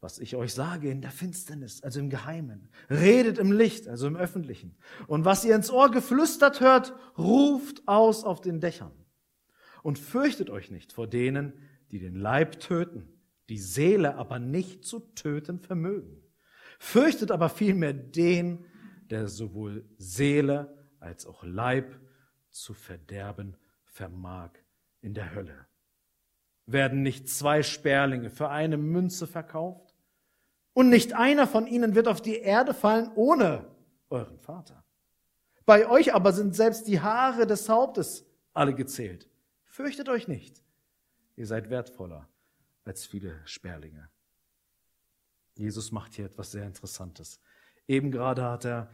Was 0.00 0.20
ich 0.20 0.36
euch 0.36 0.54
sage 0.54 0.90
in 0.90 1.02
der 1.02 1.10
Finsternis, 1.10 1.82
also 1.82 1.98
im 1.98 2.08
Geheimen, 2.08 2.70
redet 2.88 3.36
im 3.38 3.50
Licht, 3.50 3.88
also 3.88 4.06
im 4.06 4.16
Öffentlichen. 4.16 4.78
Und 5.08 5.24
was 5.24 5.44
ihr 5.44 5.56
ins 5.56 5.70
Ohr 5.70 5.90
geflüstert 5.90 6.60
hört, 6.60 6.94
ruft 7.18 7.86
aus 7.86 8.22
auf 8.24 8.40
den 8.40 8.60
Dächern. 8.60 8.92
Und 9.82 9.98
fürchtet 9.98 10.50
euch 10.50 10.70
nicht 10.70 10.92
vor 10.92 11.08
denen, 11.08 11.52
die 11.90 11.98
den 11.98 12.14
Leib 12.14 12.60
töten, 12.60 13.08
die 13.48 13.58
Seele 13.58 14.14
aber 14.14 14.38
nicht 14.38 14.84
zu 14.84 15.00
töten 15.00 15.58
vermögen. 15.58 16.22
Fürchtet 16.78 17.32
aber 17.32 17.48
vielmehr 17.48 17.92
den, 17.92 18.64
der 19.10 19.26
sowohl 19.26 19.84
Seele 19.96 20.76
als 21.00 21.26
auch 21.26 21.42
Leib 21.42 21.98
zu 22.50 22.72
verderben 22.72 23.56
vermag 23.84 24.50
in 25.00 25.14
der 25.14 25.34
Hölle. 25.34 25.66
Werden 26.68 27.02
nicht 27.02 27.30
zwei 27.30 27.62
Sperlinge 27.62 28.28
für 28.28 28.50
eine 28.50 28.76
Münze 28.76 29.26
verkauft? 29.26 29.94
Und 30.74 30.90
nicht 30.90 31.14
einer 31.14 31.46
von 31.46 31.66
ihnen 31.66 31.94
wird 31.94 32.06
auf 32.08 32.20
die 32.20 32.36
Erde 32.36 32.74
fallen 32.74 33.10
ohne 33.14 33.64
euren 34.10 34.38
Vater. 34.38 34.84
Bei 35.64 35.88
euch 35.88 36.14
aber 36.14 36.34
sind 36.34 36.54
selbst 36.54 36.86
die 36.86 37.00
Haare 37.00 37.46
des 37.46 37.70
Hauptes 37.70 38.26
alle 38.52 38.74
gezählt. 38.74 39.30
Fürchtet 39.64 40.10
euch 40.10 40.28
nicht. 40.28 40.62
Ihr 41.36 41.46
seid 41.46 41.70
wertvoller 41.70 42.28
als 42.84 43.06
viele 43.06 43.40
Sperlinge. 43.46 44.10
Jesus 45.54 45.90
macht 45.90 46.12
hier 46.12 46.26
etwas 46.26 46.52
sehr 46.52 46.66
Interessantes. 46.66 47.40
Eben 47.86 48.10
gerade 48.10 48.44
hat 48.44 48.66
er 48.66 48.90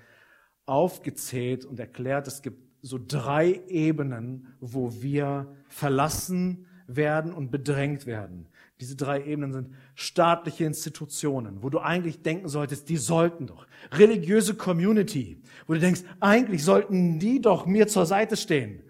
aufgezählt 0.64 1.64
und 1.64 1.80
erklärt, 1.80 2.28
es 2.28 2.40
gibt 2.40 2.62
so 2.82 3.00
drei 3.04 3.62
Ebenen, 3.66 4.54
wo 4.60 5.02
wir 5.02 5.56
verlassen 5.66 6.68
werden 6.86 7.32
und 7.32 7.50
bedrängt 7.50 8.06
werden. 8.06 8.48
Diese 8.80 8.96
drei 8.96 9.24
Ebenen 9.24 9.52
sind 9.52 9.74
staatliche 9.94 10.64
Institutionen, 10.64 11.62
wo 11.62 11.70
du 11.70 11.78
eigentlich 11.78 12.22
denken 12.22 12.48
solltest, 12.48 12.88
die 12.88 12.96
sollten 12.96 13.46
doch. 13.46 13.66
Religiöse 13.92 14.54
Community, 14.54 15.42
wo 15.66 15.74
du 15.74 15.80
denkst, 15.80 16.02
eigentlich 16.20 16.64
sollten 16.64 17.18
die 17.18 17.40
doch 17.40 17.66
mir 17.66 17.86
zur 17.86 18.06
Seite 18.06 18.36
stehen. 18.36 18.82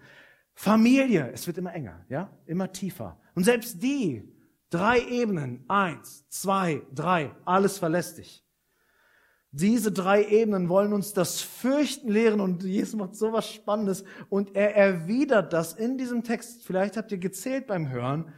Familie, 0.53 1.31
es 1.33 1.45
wird 1.47 1.57
immer 1.57 1.73
enger, 1.73 2.05
ja, 2.09 2.31
immer 2.45 2.71
tiefer. 2.71 3.19
Und 3.35 3.43
selbst 3.43 3.83
die 3.83 4.33
drei 4.69 4.99
Ebenen, 4.99 5.65
eins, 5.67 6.27
zwei, 6.29 6.81
drei, 6.93 7.31
alles 7.43 7.77
verlässt 7.77 8.17
dich. 8.17 8.44
Diese 9.57 9.93
drei 9.93 10.25
Ebenen 10.25 10.67
wollen 10.67 10.91
uns 10.91 11.13
das 11.13 11.39
Fürchten 11.39 12.09
lehren 12.09 12.41
und 12.41 12.63
Jesus 12.63 12.93
macht 12.95 13.15
sowas 13.15 13.49
Spannendes 13.49 14.03
und 14.27 14.53
er 14.53 14.75
erwidert 14.75 15.53
das 15.53 15.71
in 15.71 15.97
diesem 15.97 16.25
Text. 16.25 16.65
Vielleicht 16.65 16.97
habt 16.97 17.09
ihr 17.13 17.19
gezählt 17.19 17.65
beim 17.65 17.89
Hören. 17.89 18.33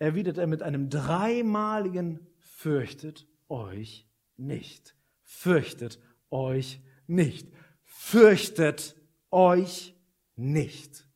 Erwidert 0.00 0.36
er 0.38 0.48
mit 0.48 0.60
einem 0.60 0.90
dreimaligen 0.90 2.26
Fürchtet 2.40 3.28
euch 3.48 4.08
nicht. 4.36 4.96
Fürchtet 5.22 6.00
euch 6.30 6.80
nicht. 7.06 7.52
Fürchtet 7.84 8.96
euch 9.30 9.94
nicht. 10.34 11.08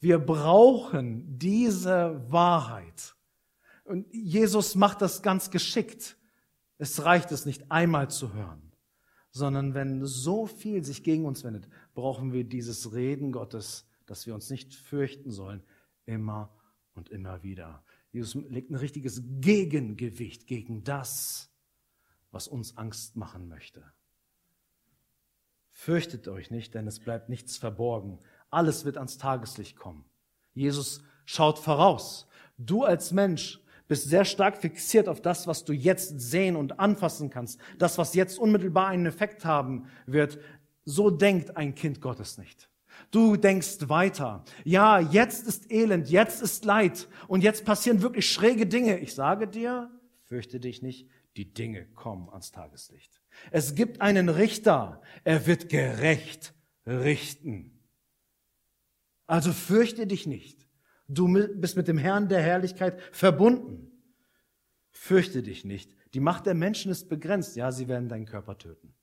Wir 0.00 0.18
brauchen 0.18 1.38
diese 1.38 2.24
Wahrheit. 2.30 3.14
Und 3.84 4.06
Jesus 4.14 4.76
macht 4.76 5.02
das 5.02 5.20
ganz 5.20 5.50
geschickt. 5.50 6.16
Es 6.82 7.04
reicht 7.04 7.30
es 7.30 7.46
nicht 7.46 7.70
einmal 7.70 8.10
zu 8.10 8.34
hören, 8.34 8.72
sondern 9.30 9.72
wenn 9.72 10.04
so 10.04 10.46
viel 10.46 10.84
sich 10.84 11.04
gegen 11.04 11.26
uns 11.26 11.44
wendet, 11.44 11.68
brauchen 11.94 12.32
wir 12.32 12.42
dieses 12.42 12.92
Reden 12.92 13.30
Gottes, 13.30 13.86
dass 14.04 14.26
wir 14.26 14.34
uns 14.34 14.50
nicht 14.50 14.74
fürchten 14.74 15.30
sollen, 15.30 15.62
immer 16.06 16.52
und 16.94 17.08
immer 17.08 17.44
wieder. 17.44 17.84
Jesus 18.10 18.34
legt 18.50 18.72
ein 18.72 18.74
richtiges 18.74 19.22
Gegengewicht 19.24 20.48
gegen 20.48 20.82
das, 20.82 21.52
was 22.32 22.48
uns 22.48 22.76
Angst 22.76 23.14
machen 23.14 23.46
möchte. 23.46 23.84
Fürchtet 25.70 26.26
euch 26.26 26.50
nicht, 26.50 26.74
denn 26.74 26.88
es 26.88 26.98
bleibt 26.98 27.28
nichts 27.28 27.58
verborgen. 27.58 28.18
Alles 28.50 28.84
wird 28.84 28.96
ans 28.96 29.18
Tageslicht 29.18 29.76
kommen. 29.76 30.04
Jesus 30.52 31.04
schaut 31.26 31.60
voraus. 31.60 32.26
Du 32.58 32.82
als 32.82 33.12
Mensch 33.12 33.61
bist 33.88 34.08
sehr 34.08 34.24
stark 34.24 34.58
fixiert 34.58 35.08
auf 35.08 35.20
das, 35.20 35.46
was 35.46 35.64
du 35.64 35.72
jetzt 35.72 36.20
sehen 36.20 36.56
und 36.56 36.78
anfassen 36.78 37.30
kannst, 37.30 37.60
das, 37.78 37.98
was 37.98 38.14
jetzt 38.14 38.38
unmittelbar 38.38 38.88
einen 38.88 39.06
Effekt 39.06 39.44
haben 39.44 39.86
wird. 40.06 40.38
So 40.84 41.10
denkt 41.10 41.56
ein 41.56 41.74
Kind 41.74 42.00
Gottes 42.00 42.38
nicht. 42.38 42.68
Du 43.10 43.36
denkst 43.36 43.88
weiter. 43.88 44.44
Ja, 44.64 44.98
jetzt 45.00 45.46
ist 45.46 45.70
Elend, 45.70 46.08
jetzt 46.08 46.42
ist 46.42 46.64
Leid 46.64 47.08
und 47.28 47.42
jetzt 47.42 47.64
passieren 47.64 48.02
wirklich 48.02 48.30
schräge 48.30 48.66
Dinge. 48.66 48.98
Ich 48.98 49.14
sage 49.14 49.48
dir, 49.48 49.90
fürchte 50.24 50.60
dich 50.60 50.82
nicht, 50.82 51.08
die 51.36 51.52
Dinge 51.52 51.86
kommen 51.94 52.28
ans 52.28 52.52
Tageslicht. 52.52 53.20
Es 53.50 53.74
gibt 53.74 54.00
einen 54.00 54.28
Richter, 54.28 55.00
er 55.24 55.46
wird 55.46 55.68
gerecht 55.68 56.54
richten. 56.86 57.78
Also 59.26 59.52
fürchte 59.52 60.06
dich 60.06 60.26
nicht. 60.26 60.66
Du 61.08 61.32
bist 61.56 61.76
mit 61.76 61.88
dem 61.88 61.98
Herrn 61.98 62.28
der 62.28 62.42
Herrlichkeit 62.42 63.00
verbunden. 63.14 63.90
Fürchte 64.90 65.42
dich 65.42 65.64
nicht. 65.64 65.94
Die 66.14 66.20
Macht 66.20 66.46
der 66.46 66.54
Menschen 66.54 66.90
ist 66.90 67.08
begrenzt. 67.08 67.56
Ja, 67.56 67.72
sie 67.72 67.88
werden 67.88 68.08
deinen 68.08 68.26
Körper 68.26 68.58
töten. 68.58 68.94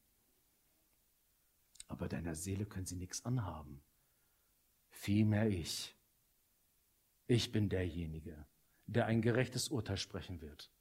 Aber 1.88 2.08
deiner 2.08 2.36
Seele 2.36 2.66
können 2.66 2.86
sie 2.86 2.96
nichts 2.96 3.26
anhaben. 3.26 3.82
Vielmehr 4.90 5.50
ich. 5.50 5.96
Ich 7.28 7.52
bin 7.52 7.70
derjenige, 7.70 8.46
der 8.86 9.06
ein 9.06 9.22
gerechtes 9.22 9.70
Urteil 9.70 9.98
sprechen 9.98 10.42
wird. 10.42 10.72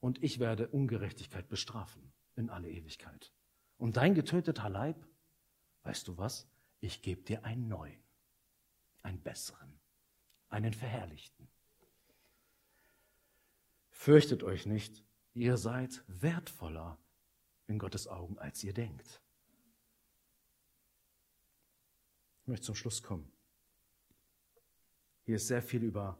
Und 0.00 0.22
ich 0.22 0.38
werde 0.40 0.68
Ungerechtigkeit 0.68 1.48
bestrafen 1.48 2.12
in 2.36 2.48
alle 2.48 2.70
Ewigkeit. 2.70 3.32
Und 3.76 3.96
dein 3.96 4.14
getöteter 4.14 4.68
Leib, 4.68 5.06
weißt 5.82 6.08
du 6.08 6.16
was? 6.16 6.48
Ich 6.80 7.02
gebe 7.02 7.22
dir 7.22 7.44
einen 7.44 7.68
neuen 7.68 8.02
einen 9.02 9.22
besseren, 9.22 9.80
einen 10.48 10.72
verherrlichten. 10.72 11.48
Fürchtet 13.88 14.42
euch 14.42 14.66
nicht, 14.66 15.04
ihr 15.34 15.56
seid 15.56 16.02
wertvoller 16.06 16.98
in 17.66 17.78
Gottes 17.78 18.08
Augen, 18.08 18.38
als 18.38 18.64
ihr 18.64 18.72
denkt. 18.72 19.22
Ich 22.42 22.48
möchte 22.48 22.66
zum 22.66 22.74
Schluss 22.74 23.02
kommen. 23.02 23.30
Hier 25.24 25.36
ist 25.36 25.46
sehr 25.46 25.62
viel 25.62 25.82
über 25.84 26.18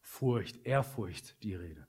Furcht, 0.00 0.64
Ehrfurcht 0.64 1.42
die 1.42 1.54
Rede. 1.54 1.86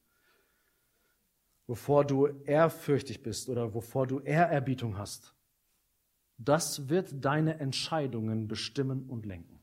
wovor 1.72 2.06
du 2.06 2.28
ehrfürchtig 2.44 3.24
bist 3.24 3.48
oder 3.48 3.74
wovor 3.74 4.06
du 4.06 4.20
Ehrerbietung 4.20 4.98
hast, 4.98 5.34
das 6.38 6.90
wird 6.90 7.24
deine 7.24 7.60
Entscheidungen 7.60 8.50
bestimmen 8.50 9.08
und 9.10 9.26
lenken. 9.26 9.61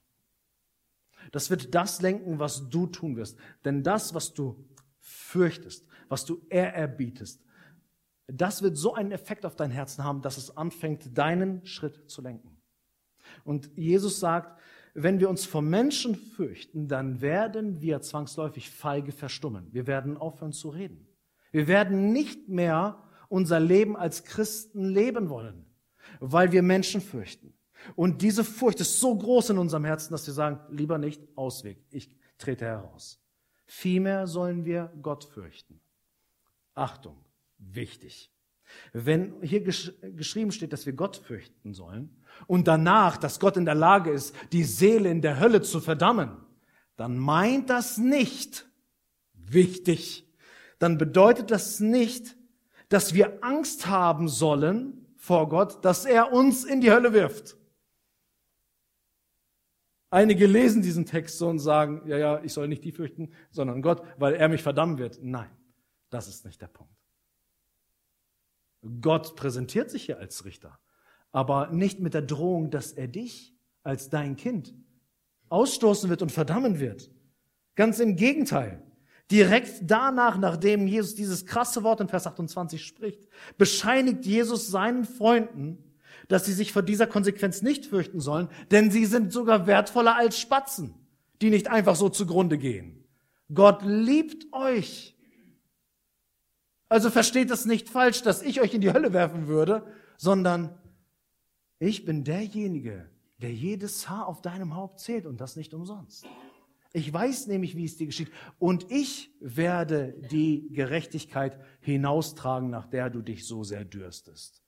Das 1.33 1.51
wird 1.51 1.75
das 1.75 2.01
lenken, 2.01 2.39
was 2.39 2.69
du 2.69 2.87
tun 2.87 3.17
wirst. 3.17 3.39
Denn 3.65 3.83
das, 3.83 4.15
was 4.15 4.35
du 4.35 4.65
fürchtest, 5.01 5.87
was 6.09 6.25
du 6.25 6.41
ehrerbietest, 6.49 7.43
das 8.27 8.63
wird 8.63 8.77
so 8.77 8.95
einen 8.95 9.13
Effekt 9.13 9.47
auf 9.47 9.57
dein 9.57 9.71
Herzen 9.71 10.05
haben, 10.05 10.21
dass 10.21 10.37
es 10.37 10.57
anfängt, 10.57 11.17
deinen 11.17 11.65
Schritt 11.65 12.11
zu 12.11 12.21
lenken. 12.21 12.61
Und 13.45 13.71
Jesus 13.77 14.21
sagt, 14.21 14.61
wenn 14.95 15.21
wir 15.21 15.31
uns 15.31 15.47
vor 15.47 15.63
Menschen 15.63 16.15
fürchten, 16.15 16.89
dann 16.89 17.21
werden 17.21 17.81
wir 17.81 18.01
zwangsläufig 18.01 18.71
feige 18.71 19.13
verstummen. 19.13 19.69
Wir 19.73 19.87
werden 19.87 20.17
aufhören 20.17 20.53
zu 20.53 20.71
reden. 20.71 21.07
Wir 21.53 21.69
werden 21.69 22.13
nicht 22.13 22.49
mehr 22.49 23.03
unser 23.29 23.61
Leben 23.61 23.97
als 23.97 24.25
Christen 24.25 24.85
leben 24.85 25.29
wollen, 25.29 25.67
weil 26.21 26.53
wir 26.53 26.63
Menschen 26.63 27.01
fürchten. 27.01 27.55
Und 27.95 28.23
diese 28.23 28.45
Furcht 28.45 28.81
ist 28.81 29.01
so 29.01 29.17
groß 29.17 29.51
in 29.51 29.59
unserem 29.59 29.85
Herzen, 29.85 30.13
dass 30.13 30.27
wir 30.27 30.35
sagen, 30.35 30.61
lieber 30.71 30.99
nicht, 30.99 31.23
Ausweg, 31.37 31.79
ich 31.91 32.11
trete 32.39 32.65
heraus. 32.65 33.21
Vielmehr 33.67 34.27
sollen 34.27 34.65
wir 34.65 34.93
Gott 35.03 35.25
fürchten. 35.25 35.81
Achtung, 36.75 37.17
wichtig. 37.59 38.31
Wenn 38.93 39.41
hier 39.43 39.63
gesch 39.63 39.93
geschrieben 40.03 40.53
steht, 40.53 40.73
dass 40.73 40.87
wir 40.87 40.93
Gott 40.93 41.17
fürchten 41.17 41.75
sollen 41.75 42.11
und 42.47 42.69
danach, 42.69 43.17
dass 43.17 43.41
Gott 43.41 43.57
in 43.57 43.65
der 43.65 43.75
Lage 43.75 44.11
ist, 44.11 44.35
die 44.53 44.65
Seele 44.65 45.11
in 45.11 45.23
der 45.23 45.41
Hölle 45.41 45.63
zu 45.63 45.81
verdammen, 45.81 46.37
dann 46.97 47.17
meint 47.17 47.71
das 47.71 47.99
nicht 47.99 48.67
wichtig. 49.33 50.27
Dann 50.79 50.99
bedeutet 50.99 51.51
das 51.51 51.81
nicht, 51.81 52.37
dass 52.89 53.15
wir 53.15 53.43
Angst 53.43 53.87
haben 53.87 54.29
sollen 54.29 55.07
vor 55.17 55.49
Gott, 55.49 55.85
dass 55.85 56.05
er 56.05 56.33
uns 56.33 56.65
in 56.65 56.81
die 56.81 56.91
Hölle 56.91 57.13
wirft. 57.13 57.57
Einige 60.11 60.47
lesen 60.47 60.81
diesen 60.81 61.05
Text 61.05 61.39
so 61.39 61.49
und 61.49 61.59
sagen, 61.59 62.03
ja, 62.07 62.17
ja, 62.17 62.43
ich 62.43 62.53
soll 62.53 62.69
nicht 62.69 62.85
die 62.85 62.93
fürchten, 62.93 63.31
sondern 63.51 63.83
Gott, 63.83 64.03
weil 64.17 64.35
er 64.35 64.49
mich 64.49 64.63
verdammen 64.63 64.99
wird. 64.99 65.19
Nein, 65.23 65.51
das 66.09 66.29
ist 66.29 66.47
nicht 66.47 66.61
der 66.63 66.69
Punkt. 66.69 66.93
Gott 69.01 69.37
präsentiert 69.37 69.91
sich 69.91 70.05
hier 70.05 70.19
als 70.19 70.45
Richter, 70.45 70.79
aber 71.31 71.69
nicht 71.69 72.01
mit 72.01 72.15
der 72.15 72.23
Drohung, 72.23 72.71
dass 72.71 72.93
er 72.93 73.09
dich 73.09 73.55
als 73.83 74.09
dein 74.09 74.37
Kind 74.37 74.75
ausstoßen 75.51 76.09
wird 76.09 76.23
und 76.23 76.33
verdammen 76.33 76.81
wird. 76.81 77.11
Ganz 77.75 77.99
im 77.99 78.17
Gegenteil. 78.17 78.83
Direkt 79.31 79.83
danach, 79.83 80.39
nachdem 80.39 80.87
Jesus 80.87 81.15
dieses 81.15 81.45
krasse 81.45 81.83
Wort 81.83 82.01
in 82.01 82.09
Vers 82.09 82.27
28 82.27 82.83
spricht, 82.83 83.29
bescheinigt 83.59 84.25
Jesus 84.25 84.69
seinen 84.69 85.05
Freunden, 85.05 85.85
dass 86.29 86.45
sie 86.45 86.53
sich 86.53 86.73
vor 86.73 86.83
dieser 86.83 87.07
Konsequenz 87.07 87.63
nicht 87.63 87.87
fürchten 87.87 88.21
sollen, 88.21 88.49
denn 88.71 88.91
sie 88.91 89.07
sind 89.07 89.33
sogar 89.33 89.67
wertvoller 89.67 90.17
als 90.17 90.39
Spatzen, 90.39 90.95
die 91.41 91.51
nicht 91.51 91.69
einfach 91.69 91.97
so 91.97 92.09
zugrunde 92.09 92.59
gehen. 92.59 93.05
Gott 93.53 93.83
liebt 93.83 94.53
euch. 94.53 95.17
Also 96.91 97.11
versteht 97.11 97.51
es 97.51 97.65
nicht 97.65 97.89
falsch, 97.89 98.23
dass 98.23 98.43
ich 98.43 98.61
euch 98.61 98.75
in 98.75 98.81
die 98.81 98.93
Hölle 98.93 99.13
werfen 99.13 99.47
würde, 99.47 99.87
sondern 100.17 100.79
ich 101.79 102.05
bin 102.05 102.25
derjenige, 102.25 103.11
der 103.41 103.53
jedes 103.53 104.09
Haar 104.09 104.27
auf 104.27 104.43
deinem 104.43 104.75
Haupt 104.75 105.01
zählt 105.01 105.27
und 105.27 105.41
das 105.41 105.57
nicht 105.57 105.75
umsonst. 105.75 106.27
Ich 106.93 107.13
weiß 107.13 107.47
nämlich, 107.47 107.77
wie 107.77 107.85
es 107.85 107.97
dir 107.97 108.07
geschieht. 108.07 108.31
Und 108.59 108.91
ich 108.91 109.31
werde 109.41 110.15
die 110.31 110.69
Gerechtigkeit 110.73 111.59
hinaustragen, 111.81 112.71
nach 112.71 112.87
der 112.87 113.11
du 113.11 113.23
dich 113.23 113.47
so 113.47 113.63
sehr 113.63 113.85
dürstest. 113.85 114.63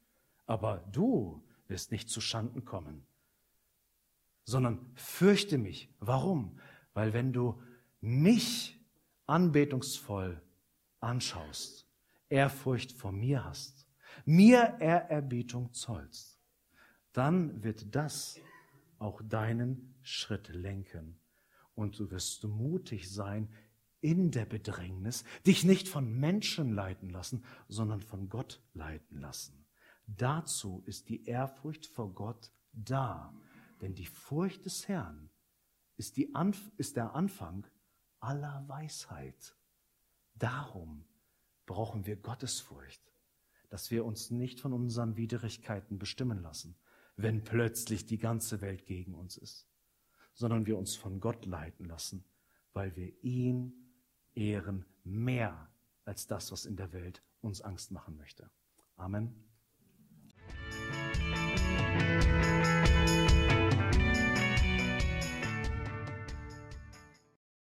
Aber 0.46 0.84
du 0.92 1.42
wirst 1.70 1.92
nicht 1.92 2.08
zu 2.10 2.20
Schanden 2.20 2.64
kommen, 2.64 3.06
sondern 4.44 4.90
fürchte 4.94 5.58
mich. 5.58 5.94
Warum? 6.00 6.58
Weil 6.92 7.12
wenn 7.12 7.32
du 7.32 7.62
mich 8.00 8.78
anbetungsvoll 9.26 10.42
anschaust, 11.00 11.86
Ehrfurcht 12.28 12.92
vor 12.92 13.12
mir 13.12 13.44
hast, 13.44 13.86
mir 14.24 14.76
Ehrerbietung 14.80 15.72
zollst, 15.72 16.40
dann 17.12 17.62
wird 17.62 17.94
das 17.94 18.38
auch 18.98 19.20
deinen 19.22 19.94
Schritt 20.02 20.48
lenken 20.48 21.18
und 21.74 21.98
du 21.98 22.10
wirst 22.10 22.44
mutig 22.44 23.10
sein 23.10 23.48
in 24.00 24.30
der 24.30 24.46
Bedrängnis, 24.46 25.24
dich 25.46 25.64
nicht 25.64 25.88
von 25.88 26.10
Menschen 26.18 26.72
leiten 26.72 27.10
lassen, 27.10 27.44
sondern 27.68 28.00
von 28.00 28.28
Gott 28.28 28.62
leiten 28.72 29.20
lassen. 29.20 29.59
Dazu 30.16 30.82
ist 30.86 31.08
die 31.08 31.24
Ehrfurcht 31.26 31.86
vor 31.86 32.12
Gott 32.12 32.50
da, 32.72 33.32
denn 33.80 33.94
die 33.94 34.06
Furcht 34.06 34.64
des 34.64 34.88
Herrn 34.88 35.30
ist, 35.96 36.16
die 36.16 36.34
Anf 36.34 36.70
ist 36.76 36.96
der 36.96 37.14
Anfang 37.14 37.66
aller 38.18 38.64
Weisheit. 38.66 39.56
Darum 40.34 41.04
brauchen 41.66 42.06
wir 42.06 42.16
Gottesfurcht, 42.16 43.12
dass 43.68 43.90
wir 43.90 44.04
uns 44.04 44.30
nicht 44.30 44.60
von 44.60 44.72
unseren 44.72 45.16
Widrigkeiten 45.16 45.98
bestimmen 45.98 46.42
lassen, 46.42 46.76
wenn 47.16 47.44
plötzlich 47.44 48.06
die 48.06 48.18
ganze 48.18 48.60
Welt 48.60 48.86
gegen 48.86 49.14
uns 49.14 49.36
ist, 49.36 49.68
sondern 50.34 50.66
wir 50.66 50.76
uns 50.76 50.96
von 50.96 51.20
Gott 51.20 51.46
leiten 51.46 51.84
lassen, 51.84 52.24
weil 52.72 52.96
wir 52.96 53.12
ihn 53.22 53.72
ehren 54.34 54.86
mehr 55.04 55.70
als 56.04 56.26
das, 56.26 56.50
was 56.50 56.66
in 56.66 56.76
der 56.76 56.92
Welt 56.92 57.22
uns 57.40 57.60
Angst 57.60 57.90
machen 57.92 58.16
möchte. 58.16 58.50
Amen. 58.96 59.49
thank 62.22 62.44
you 62.44 62.59